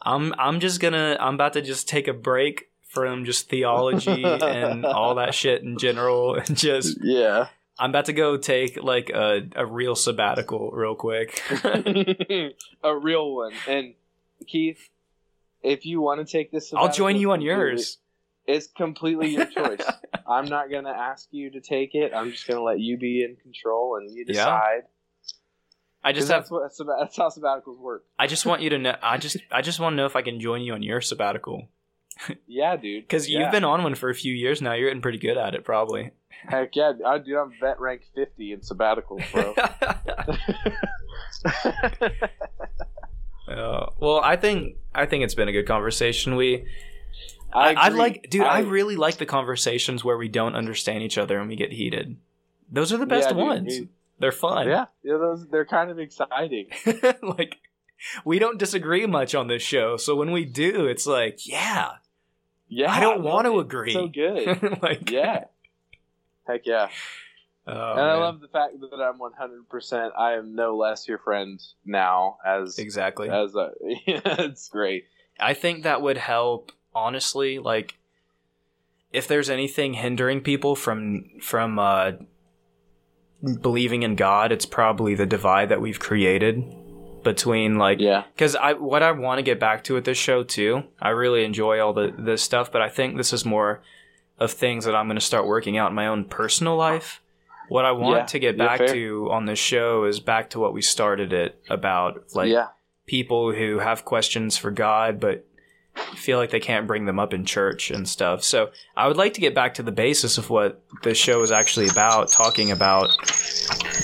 [0.02, 4.84] I'm I'm just gonna I'm about to just take a break from just theology and
[4.86, 7.48] all that shit in general and just Yeah.
[7.78, 11.40] I'm about to go take like a, a real sabbatical real quick.
[12.82, 13.52] a real one.
[13.68, 13.94] And
[14.46, 14.88] Keith,
[15.62, 17.98] if you want to take this, I'll join you on yours.
[18.46, 19.86] It's completely your choice.
[20.26, 22.12] I'm not gonna ask you to take it.
[22.14, 24.32] I'm just gonna let you be in control and you Yeah.
[24.34, 24.82] decide.
[26.02, 26.50] I 'Cause just have that's
[26.80, 28.04] what that's how sabbaticals work.
[28.18, 30.22] I just want you to know I just I just want to know if I
[30.22, 31.68] can join you on your sabbatical
[32.46, 33.08] Yeah, dude.
[33.08, 33.40] cuz Yeah.
[33.40, 34.72] you've been on one for a few years now.
[34.74, 36.10] You're getting pretty good at it probably.
[36.30, 37.36] Heck yeah, I do.
[37.38, 39.54] I'm vet rank 50 in sabbaticals, bro.
[43.48, 46.36] Uh, well, I think I think it's been a good conversation.
[46.36, 46.66] We
[47.50, 48.42] I, I like, dude.
[48.42, 51.72] I, I- really like the conversations where we don't understand each other and we get
[51.72, 52.18] heated.
[52.70, 53.78] Those are the best Yeah, dude, ones.
[53.80, 53.88] we-
[54.18, 54.68] They're fun.
[54.68, 56.66] Yeah, yeah, those they're kind of exciting.
[57.22, 57.56] like
[58.24, 61.92] we don't disagree much on this show, so when we do, it's like, yeah,
[62.68, 63.92] Yeah, I don't want to agree.
[63.92, 64.78] So good.
[64.82, 65.44] like, Yeah.
[66.46, 66.88] Heck yeah.
[67.66, 68.20] oh, and I man.
[68.20, 70.10] love the fact that I'm 100%.
[70.16, 73.28] I am no less your friend now as exactly.
[73.28, 73.70] as a.
[73.80, 75.04] it's great.
[75.38, 76.72] I think that would help.
[76.94, 77.96] Honestly, like
[79.12, 82.12] if there's anything hindering people from from uh,
[83.60, 86.64] believing in God, it's probably the divide that we've created
[87.32, 88.22] between like Yeah.
[88.34, 90.84] because I what I want to get back to with this show too.
[91.00, 93.82] I really enjoy all the this stuff, but I think this is more
[94.38, 97.20] of things that I'm going to start working out in my own personal life.
[97.68, 100.72] What I want Yeah, to get back to on this show is back to what
[100.72, 102.68] we started it about, like yeah.
[103.06, 105.44] people who have questions for God, but
[106.14, 108.42] feel like they can't bring them up in church and stuff.
[108.42, 111.50] So I would like to get back to the basis of what the show is
[111.50, 113.10] actually about, talking about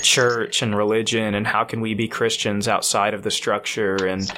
[0.01, 4.31] church and religion and how can we be Christians outside of the structure and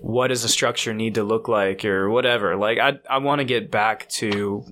[0.00, 2.56] what does the structure need to look like or whatever.
[2.56, 4.64] Like I I want to get back to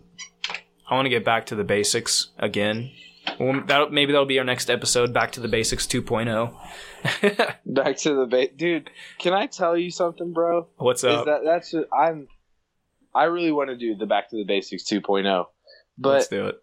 [0.89, 2.91] I want to get back to the basics again.
[3.39, 5.13] Well, that maybe that'll be our next episode.
[5.13, 6.01] Back to the basics oh.
[6.01, 7.57] 2.0.
[7.67, 8.91] Back to the ba- dude.
[9.19, 10.69] Can I tell you something, bro?
[10.77, 11.27] What's Is up?
[11.27, 12.29] that that's just, I'm
[13.15, 15.47] I really want to do the back to the basics 2.0.
[15.99, 16.63] but Let's do it.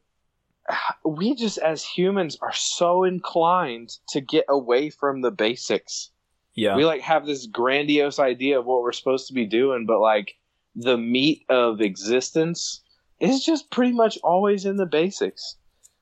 [1.05, 6.11] we just as humans are so inclined to get away from the basics.
[6.53, 6.75] Yeah.
[6.75, 10.33] We like have this grandiose idea of what we're supposed to be doing, but like
[10.75, 12.81] the meat of existence
[13.19, 15.55] is just pretty much always in the basics.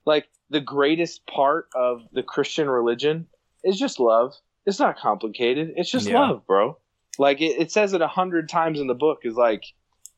[0.06, 3.28] Like the greatest part of the Christian religion
[3.64, 4.34] is just love.
[4.66, 5.74] It's not complicated.
[5.76, 6.20] It's just Yeah.
[6.20, 6.78] love, bro.
[7.18, 9.20] Like it, it says it a hundred times in the book.
[9.24, 9.64] Is like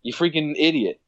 [0.03, 0.99] you freaking idiot.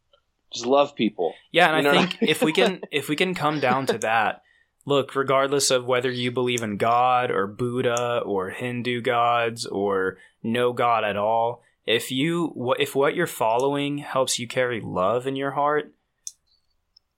[0.54, 1.34] Just love people.
[1.52, 3.98] Yeah, and You I know- think if we can if we can come down to
[4.00, 4.42] that,
[4.86, 10.74] look, regardless of whether you believe in God or Buddha or Hindu gods or no
[10.74, 15.52] god at all, if you if what you're following helps you carry love in your
[15.52, 15.94] heart,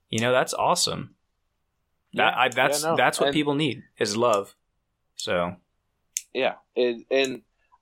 [0.10, 1.15] you know that's awesome.
[2.16, 2.96] That I, that's Yeah, no.
[2.98, 4.56] that's what And- people need is love.
[5.16, 5.56] So
[6.34, 7.42] Yeah, and, and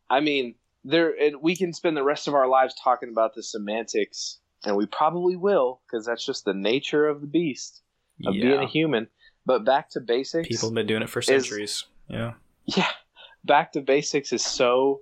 [0.10, 3.41] I mean, there and we can spend the rest of our lives talking about the
[3.43, 7.81] semantics, and we probably will because that's just the nature of the beast
[8.26, 9.07] of being a human.
[9.45, 11.85] But back to basics, people have been doing it for centuries.
[12.07, 12.34] yeah,
[12.65, 12.89] yeah,
[13.43, 15.01] back to basics is so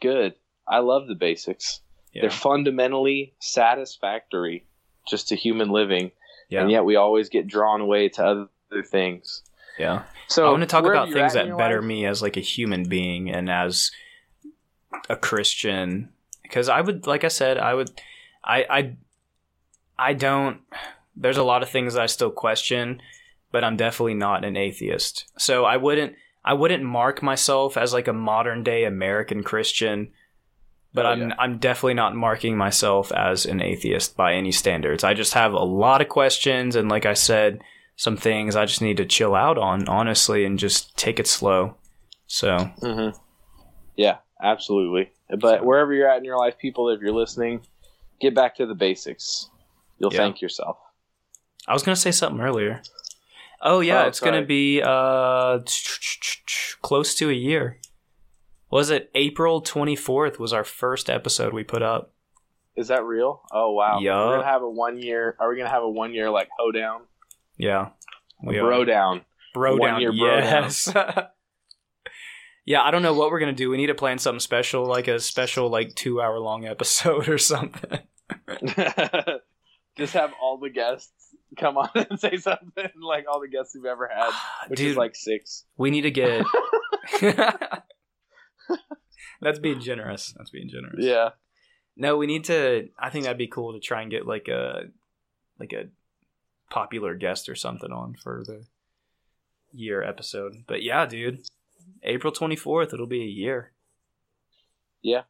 [0.00, 0.34] good.
[0.68, 1.80] I love the basics.
[2.12, 4.66] yeah, They're fundamentally satisfactory
[5.08, 6.10] just to human living,
[6.48, 8.46] yeah, and yet we always get drawn away to other
[8.82, 9.42] things.
[9.78, 10.02] yeah.
[10.28, 12.88] So I want to talk about things that better life- me as like a human
[12.88, 13.90] being and as
[15.08, 16.10] a Christian
[16.42, 17.90] because I would like I said I would
[18.44, 18.96] I I
[19.98, 20.60] I don't
[21.16, 23.00] there's a lot of things I still question
[23.52, 25.26] but I'm definitely not an atheist.
[25.38, 26.14] So I wouldn't
[26.44, 30.12] I wouldn't mark myself as like a modern day American Christian
[30.92, 31.32] but Oh, I'm.
[31.38, 35.04] I'm definitely not marking myself as an atheist by any standards.
[35.04, 37.60] I just have a lot of questions and like I said
[38.00, 41.74] some things I just need to chill out on, honestly, and just take it slow.
[42.26, 43.10] So, hmm
[43.94, 45.12] Yeah, absolutely.
[45.38, 47.60] But wherever you're at in your life, people, if you're listening,
[48.18, 49.50] get back to the basics.
[49.98, 50.20] You'll Yeah.
[50.20, 50.78] thank yourself.
[51.68, 52.80] I was going to say something earlier.
[53.60, 55.58] Oh, yeah, Oh, it's going to be uh,
[56.80, 57.80] close to a year.
[58.70, 62.14] Was it April 24th was our first episode we put up?
[62.76, 63.42] Is that real?
[63.52, 63.98] Oh wow.
[64.00, 64.24] Yeah.
[64.24, 65.36] We're gonna have a one year.
[65.38, 67.02] Are we gonna have a one year like hoedown?
[67.60, 67.88] Yeah.
[68.42, 69.22] A bro down.
[69.54, 70.00] Bro One down.
[70.00, 70.62] year bro down.
[70.62, 70.92] yes.
[72.64, 73.68] yeah, I don't know what we're going to do.
[73.70, 77.38] We need to plan something special, like a special, like, two hour long episode or
[77.38, 77.98] something.
[79.96, 81.12] Just have all the guests
[81.58, 84.30] come on and say something like all the guests we've ever had,
[84.68, 85.64] which Dude, is like six.
[85.76, 86.46] We need to get.
[89.42, 90.32] That's being generous.
[90.36, 91.04] That's being generous.
[91.04, 91.30] Yeah.
[91.96, 92.88] No, we need to.
[92.98, 94.84] I think that'd be cool to try and get like a,
[95.58, 95.88] like a,
[96.70, 98.64] popular guest or something on for the
[99.72, 100.64] year episode.
[100.66, 101.42] But yeah, dude,
[102.02, 103.72] April twenty fourth, it'll be a year.
[105.02, 105.22] Yeah,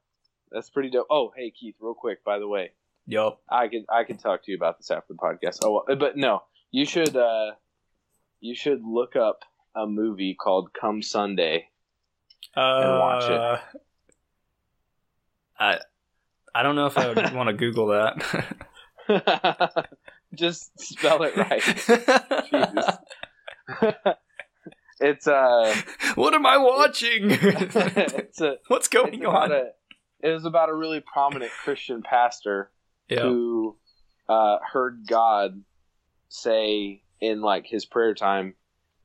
[0.52, 1.08] that's pretty dope.
[1.10, 2.72] Oh, hey Keith, real quick, by the way,
[3.06, 5.58] Yo, I can I can talk to you about this after the podcast.
[5.64, 7.52] Oh, but no, you should uh,
[8.40, 9.44] you should look up
[9.74, 11.68] a movie called Come Sunday.
[12.54, 13.80] Uh, watch it.
[15.58, 15.78] I,
[16.54, 18.56] I don't know if I would want to Google that.
[20.34, 21.62] Just spell it right.
[25.02, 25.74] It's uh,
[26.14, 27.30] what am I watching?
[27.30, 29.50] it's a What's going on?
[29.50, 29.70] a
[30.22, 32.70] it was about a really prominent Christian pastor
[33.08, 33.22] Yeah.
[33.22, 33.78] who
[34.28, 35.62] uh, heard God
[36.28, 38.56] say in like his prayer time,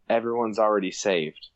[0.10, 1.48] everyone's already saved.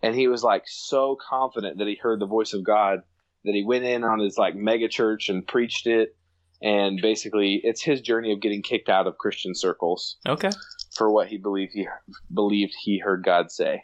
[0.00, 3.00] And he was like so confident that he heard the voice of God
[3.44, 6.14] that he went in on his like mega church and preached it.
[6.60, 10.50] And basically, it's his journey of getting kicked out of Christian circles Okay.
[10.94, 11.86] for what he believed he
[12.34, 13.82] believed he heard God say.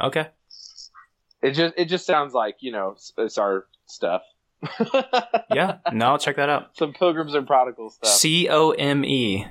[0.00, 0.28] Okay.
[1.42, 4.22] It just it just sounds like you know it's, it's our stuff.
[5.50, 5.78] Yeah.
[5.92, 6.76] No, I'll check that out.
[6.76, 8.10] some pilgrims and prodigals stuff.
[8.12, 9.46] C O M E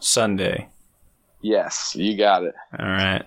[0.00, 0.68] Sunday.
[1.40, 2.54] yes, you got it.
[2.78, 3.24] All right.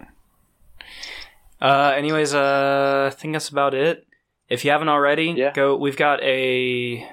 [1.62, 4.06] Uh, anyways, uh, I think that's about it.
[4.50, 5.54] If you haven't already, Yeah.
[5.54, 5.76] go.
[5.78, 7.08] We've got a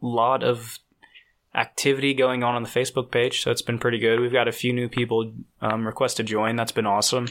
[0.00, 0.78] lot of
[1.54, 4.20] activity going on on the Facebook page, so it's been pretty good.
[4.20, 6.56] We've got a few new people um, request to join.
[6.56, 7.26] That's been awesome.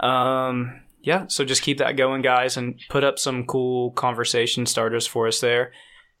[0.00, 5.06] Um, yeah, so just keep that going, guys, and put up some cool conversation starters
[5.06, 5.72] for us there.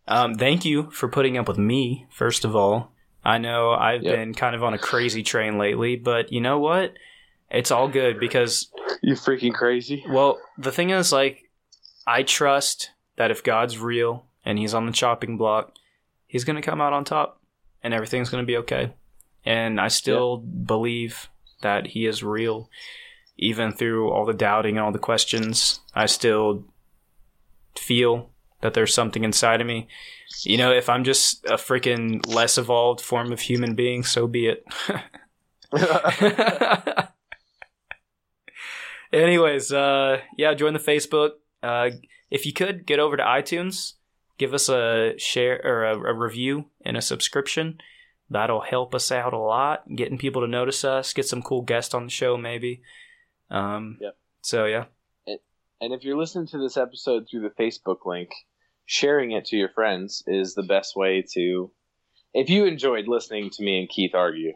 [0.08, 2.92] Um, thank you for putting up with me, first of all.
[3.24, 4.14] I know I've Yep.
[4.16, 6.94] been kind of on a crazy train lately, but you know what?
[7.50, 8.70] It's all good because
[9.02, 10.04] You're freaking crazy.
[10.08, 11.48] well, the thing is, like,
[12.06, 15.74] I trust that if God's real and He's on the chopping block,
[16.26, 17.40] He's going to come out on top
[17.82, 18.92] and everything's going to be okay.
[19.44, 21.28] and I still believe
[21.62, 22.70] that he is real,
[23.36, 25.80] even through all the doubting and all the questions.
[25.94, 26.64] I still
[27.76, 29.88] feel that there's something inside of me.
[30.42, 34.46] You know, if I'm just a freaking less evolved form of human being, so be
[34.46, 34.64] it.
[39.12, 41.32] Anyways, uh, yeah, join the Facebook.
[41.62, 41.90] Uh,
[42.30, 43.94] if you could get over to iTunes,
[44.42, 47.78] give us a share or a, a review and a subscription.
[48.28, 51.94] That'll help us out a lot, getting people to notice us, get some cool guests
[51.94, 52.82] on the show, maybe.
[53.50, 54.16] Um, Yep.
[54.42, 54.86] So yeah,
[55.80, 58.30] And if you're listening to this episode through the Facebook link,
[58.86, 61.70] sharing it to your friends is the best way to.
[62.34, 64.54] If you enjoyed listening to me and Keith argue,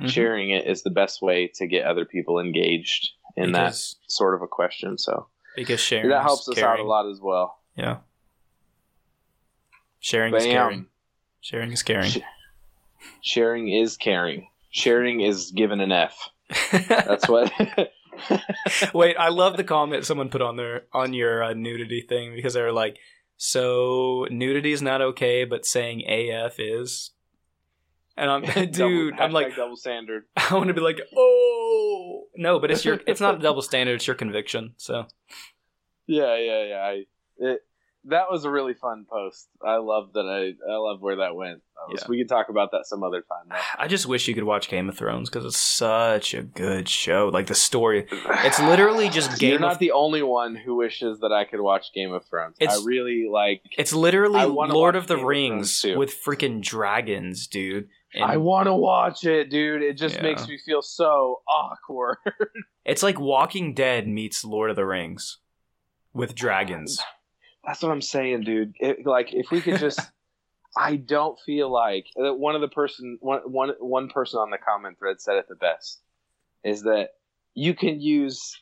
[0.00, 0.08] Mhm.
[0.08, 4.34] sharing it is the best way to get other people engaged in because that sort
[4.34, 4.98] of a question.
[4.98, 7.58] So because sharing that helps us out a lot as well.
[7.76, 7.98] Yeah,
[10.00, 10.86] sharing is caring.
[11.40, 12.10] Sharing is caring.
[12.10, 12.18] Sh-
[13.22, 14.48] Sharing is caring.
[14.70, 16.28] Sharing is given an F.
[16.88, 17.52] That's what.
[18.94, 22.54] Wait, I love the comment someone put on there on your uh, nudity thing because
[22.54, 22.98] they were like,
[23.36, 27.12] "So nudity is not okay, but saying AF is."
[28.16, 30.24] And I'm, dude, Double- I'm like, double standard.
[30.36, 33.94] I want to be like, "Oh no," but it's your, it's not a double standard.
[33.94, 34.74] It's your conviction.
[34.76, 35.06] So
[36.06, 36.80] Yeah, yeah, yeah.
[36.80, 37.04] I,
[37.38, 37.60] it,
[38.04, 39.48] that was a really fun post.
[39.62, 40.20] I love that.
[40.26, 41.58] I I love where that went.
[41.76, 42.06] Uh, was- Yeah.
[42.08, 43.48] We could talk about that some other time.
[43.50, 43.56] though.
[43.78, 47.28] I just wish you could watch Game of Thrones because it's such a good show.
[47.32, 49.42] Like the story, it's literally just games.
[49.42, 49.78] You're Game not of.
[49.78, 52.56] the only one who wishes that I could watch Game of Thrones.
[52.60, 53.62] It's- I really like.
[53.76, 55.98] It's literally Lord of the Game Rings too.
[55.98, 57.88] with freaking dragons, dude.
[58.14, 59.82] And I want to watch it, dude.
[59.82, 60.22] It just Yeah.
[60.22, 62.16] makes me feel so awkward.
[62.84, 65.40] It's like Walking Dead meets Lord of the Rings
[66.14, 66.98] with dragons.
[67.68, 68.76] That's what I'm saying, dude.
[68.80, 70.00] It, like, if we could just,
[70.76, 74.56] I don't feel like uh, one of the person, one, one, one person on the
[74.56, 76.00] comment thread said it the best,
[76.64, 77.10] is that
[77.52, 78.58] you can use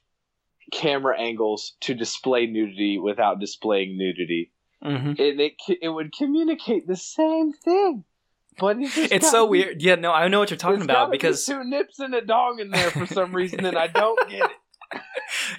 [0.73, 4.51] camera angles to display nudity without displaying nudity,
[4.83, 8.03] hmm and it it would communicate the same thing.
[8.59, 9.83] But it's, just so be- weird.
[9.83, 12.23] Yeah, no, I know what you're talking it's about be because two nips and a
[12.23, 14.57] dong in there for some reason, and I don't get it.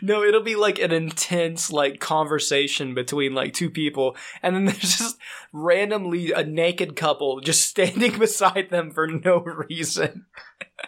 [0.01, 4.97] no, it'll be like an intense like conversation between like two people, and then there's
[4.97, 5.17] just
[5.51, 10.25] randomly a naked couple just standing beside them for no reason.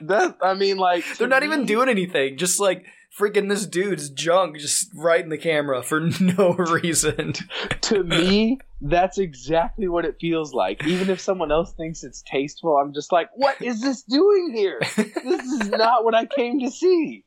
[0.02, 2.38] That I mean, like They're not even doing anything.
[2.38, 2.86] Just like
[3.18, 7.34] freaking this dude's junk just right in the camera for no reason.
[7.82, 10.86] to me, that's exactly what it feels like.
[10.86, 14.80] Even if someone else thinks it's tasteful, I'm just like, what is this doing here?
[14.96, 17.26] This is not what I came to see.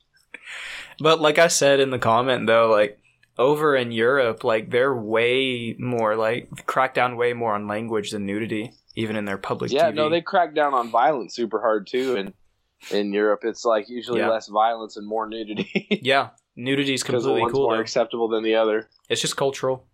[0.99, 2.99] But like I said in the comment though, like
[3.37, 8.25] over in Europe, like they're way more like crack down way more on language than
[8.25, 9.95] nudity, even in their public Yeah, TV.
[9.95, 12.15] no, they crack down on violence super hard too.
[12.15, 12.33] And
[12.91, 14.29] in Europe, it's like usually Yeah.
[14.29, 17.63] less violence and more nudity yeah, nudity is completely one's cool.
[17.63, 17.81] more Though.
[17.81, 18.87] acceptable than the other.
[19.09, 19.87] It's just cultural.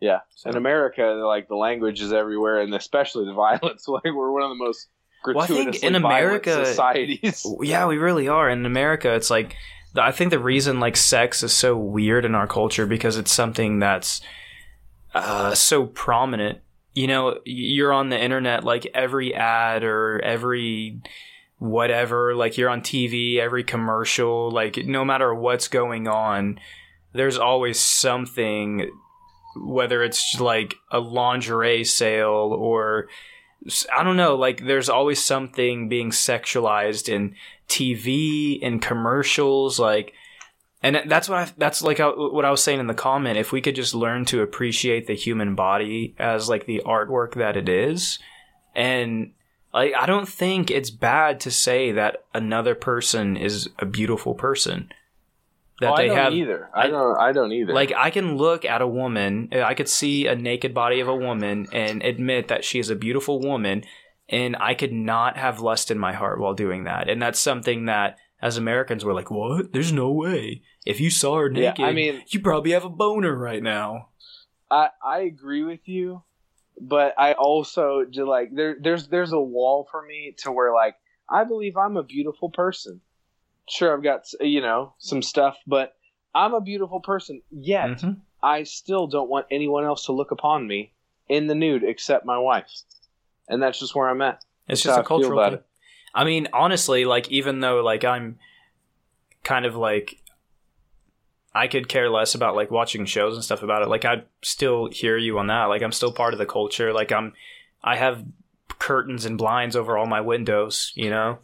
[0.00, 3.88] Yeah, So- in America, like the language is everywhere, and especially the violence.
[3.88, 4.88] Like we're one of the most
[5.26, 7.46] Well, I think in violent America- societies.
[7.62, 8.50] Yeah, we really are.
[8.50, 9.56] In America, it's like
[9.96, 13.78] I think the reason like sex is so weird in our culture because it's something
[13.78, 14.20] that's
[15.14, 16.60] uh, so prominent.
[16.94, 21.00] You know, you're on the internet like every ad or every
[21.58, 26.58] whatever, like you're on TV, every commercial, like no matter what's going on,
[27.12, 28.90] there's always something
[29.56, 33.08] whether it's like a lingerie sale or
[33.96, 37.34] I don't know, like there's always something being sexualized in
[37.68, 40.12] TV and commercials like
[40.82, 43.60] and that's what I, that's like what I was saying in the comment if we
[43.60, 48.18] could just learn to appreciate the human body as like the artwork that it is
[48.74, 49.32] and
[49.72, 54.90] like I don't think it's bad to say that another person is a beautiful person
[55.80, 56.70] that Oh, I they don't have either.
[56.72, 57.18] I I- don't.
[57.18, 57.72] I don't either.
[57.72, 61.16] like I can look at a woman, I could see a naked body of a
[61.16, 63.82] woman and admit that she is a beautiful woman
[64.28, 67.08] and I could not have lust in my heart while doing that.
[67.08, 69.72] And that's something that as Americans we're like, "What?
[69.72, 70.62] There's no way.
[70.84, 74.08] If you saw her Yeah, naked, I mean- you probably have a boner right now."
[74.70, 76.22] I I agree with you,
[76.80, 80.96] but I also do like there there's there's a wall for me to where like
[81.30, 83.00] I believe I'm a beautiful person.
[83.68, 85.94] Sure, I've got you know some stuff, but
[86.34, 87.40] I'm a beautiful person.
[87.50, 88.20] Yet Mhm.
[88.42, 90.92] I still don't want anyone else to look upon me
[91.28, 92.70] in the nude except my wife,
[93.48, 94.44] and that's just where I'm at.
[94.68, 95.54] It's That's just a cultural thing.
[95.54, 95.66] it.
[96.14, 98.38] I mean, honestly, like even though like I'm
[99.42, 100.22] kind of like
[101.54, 103.88] I could care less about like watching shows and stuff about it.
[103.88, 105.64] Like I'd still hear you on that.
[105.66, 106.92] Like I'm still part of the culture.
[106.92, 107.32] Like I'm
[107.82, 108.24] I have
[108.78, 110.92] curtains and blinds over all my windows.
[110.94, 111.38] You know.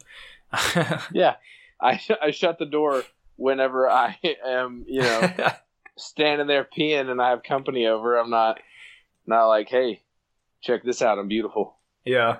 [1.13, 1.35] Yeah,
[1.79, 3.03] I I shut the door
[3.37, 5.31] whenever I am you know
[5.97, 8.17] standing there peeing and I have company over.
[8.17, 8.59] I'm not
[9.25, 10.01] not like hey,
[10.61, 11.19] check this out.
[11.19, 11.77] I'm beautiful.
[12.05, 12.37] yeah.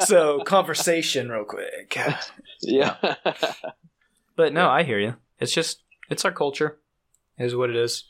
[0.00, 1.98] So conversation, real quick.
[2.60, 2.96] yeah.
[4.36, 5.16] But no, I hear you.
[5.38, 6.78] It's just it's our culture,
[7.38, 8.04] is what it is.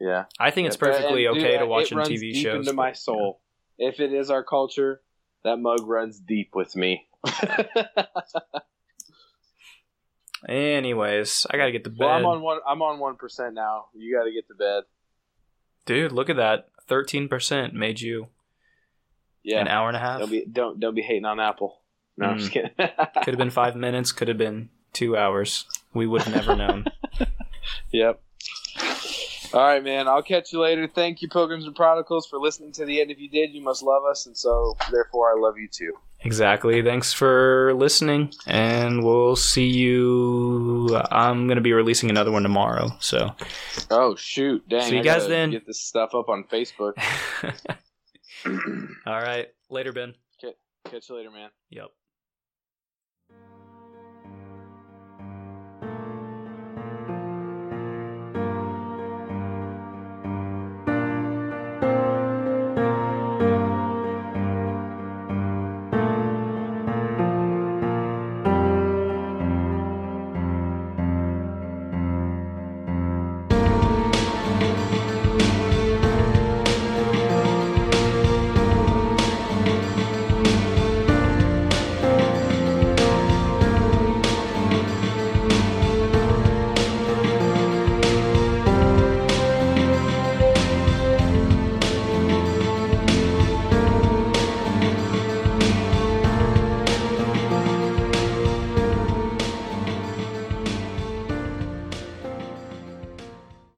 [0.00, 0.24] Yeah.
[0.38, 2.66] I think it's perfectly and, okay dude, to watch in TV deep shows.
[2.66, 3.40] Into my soul.
[3.78, 5.00] If it is our culture,
[5.44, 7.06] that mug runs deep with me.
[10.48, 12.00] Anyways, I gotta get to bed.
[12.00, 12.58] well, I'm on one.
[12.68, 13.86] I'm on one percent now.
[13.94, 14.82] You got to get to bed.
[15.86, 16.68] Dude, look at that.
[16.86, 18.28] Thirteen percent made you
[19.44, 19.60] Yeah.
[19.60, 20.20] an hour and a half.
[20.20, 21.78] Don't be don't don't be hating on Apple.
[22.16, 22.38] No, I'm Mm.
[22.40, 22.70] just kidding.
[22.78, 24.10] Could have been five minutes.
[24.12, 25.66] Could have been two hours.
[25.92, 26.86] We would have never known.
[27.92, 28.20] Yep.
[29.52, 30.08] All right, man.
[30.08, 30.88] I'll catch you later.
[30.92, 33.12] Thank you, Pilgrims and Prodigals, for listening to the end.
[33.12, 35.92] If you did, you must love us, and so therefore I love you too.
[36.20, 36.82] exactly.
[36.82, 40.96] Thanks for listening, and we'll see you.
[41.10, 42.96] I'm gonna be releasing another one tomorrow.
[43.00, 43.30] So,
[43.90, 44.68] Oh shoot!
[44.68, 44.88] Dang.
[44.88, 45.50] See you I guys then.
[45.52, 46.94] Get this stuff up on Facebook.
[49.06, 49.48] all right.
[49.70, 50.14] Later, Ben.
[50.86, 51.48] Catch you later, man.
[51.70, 51.90] Yep.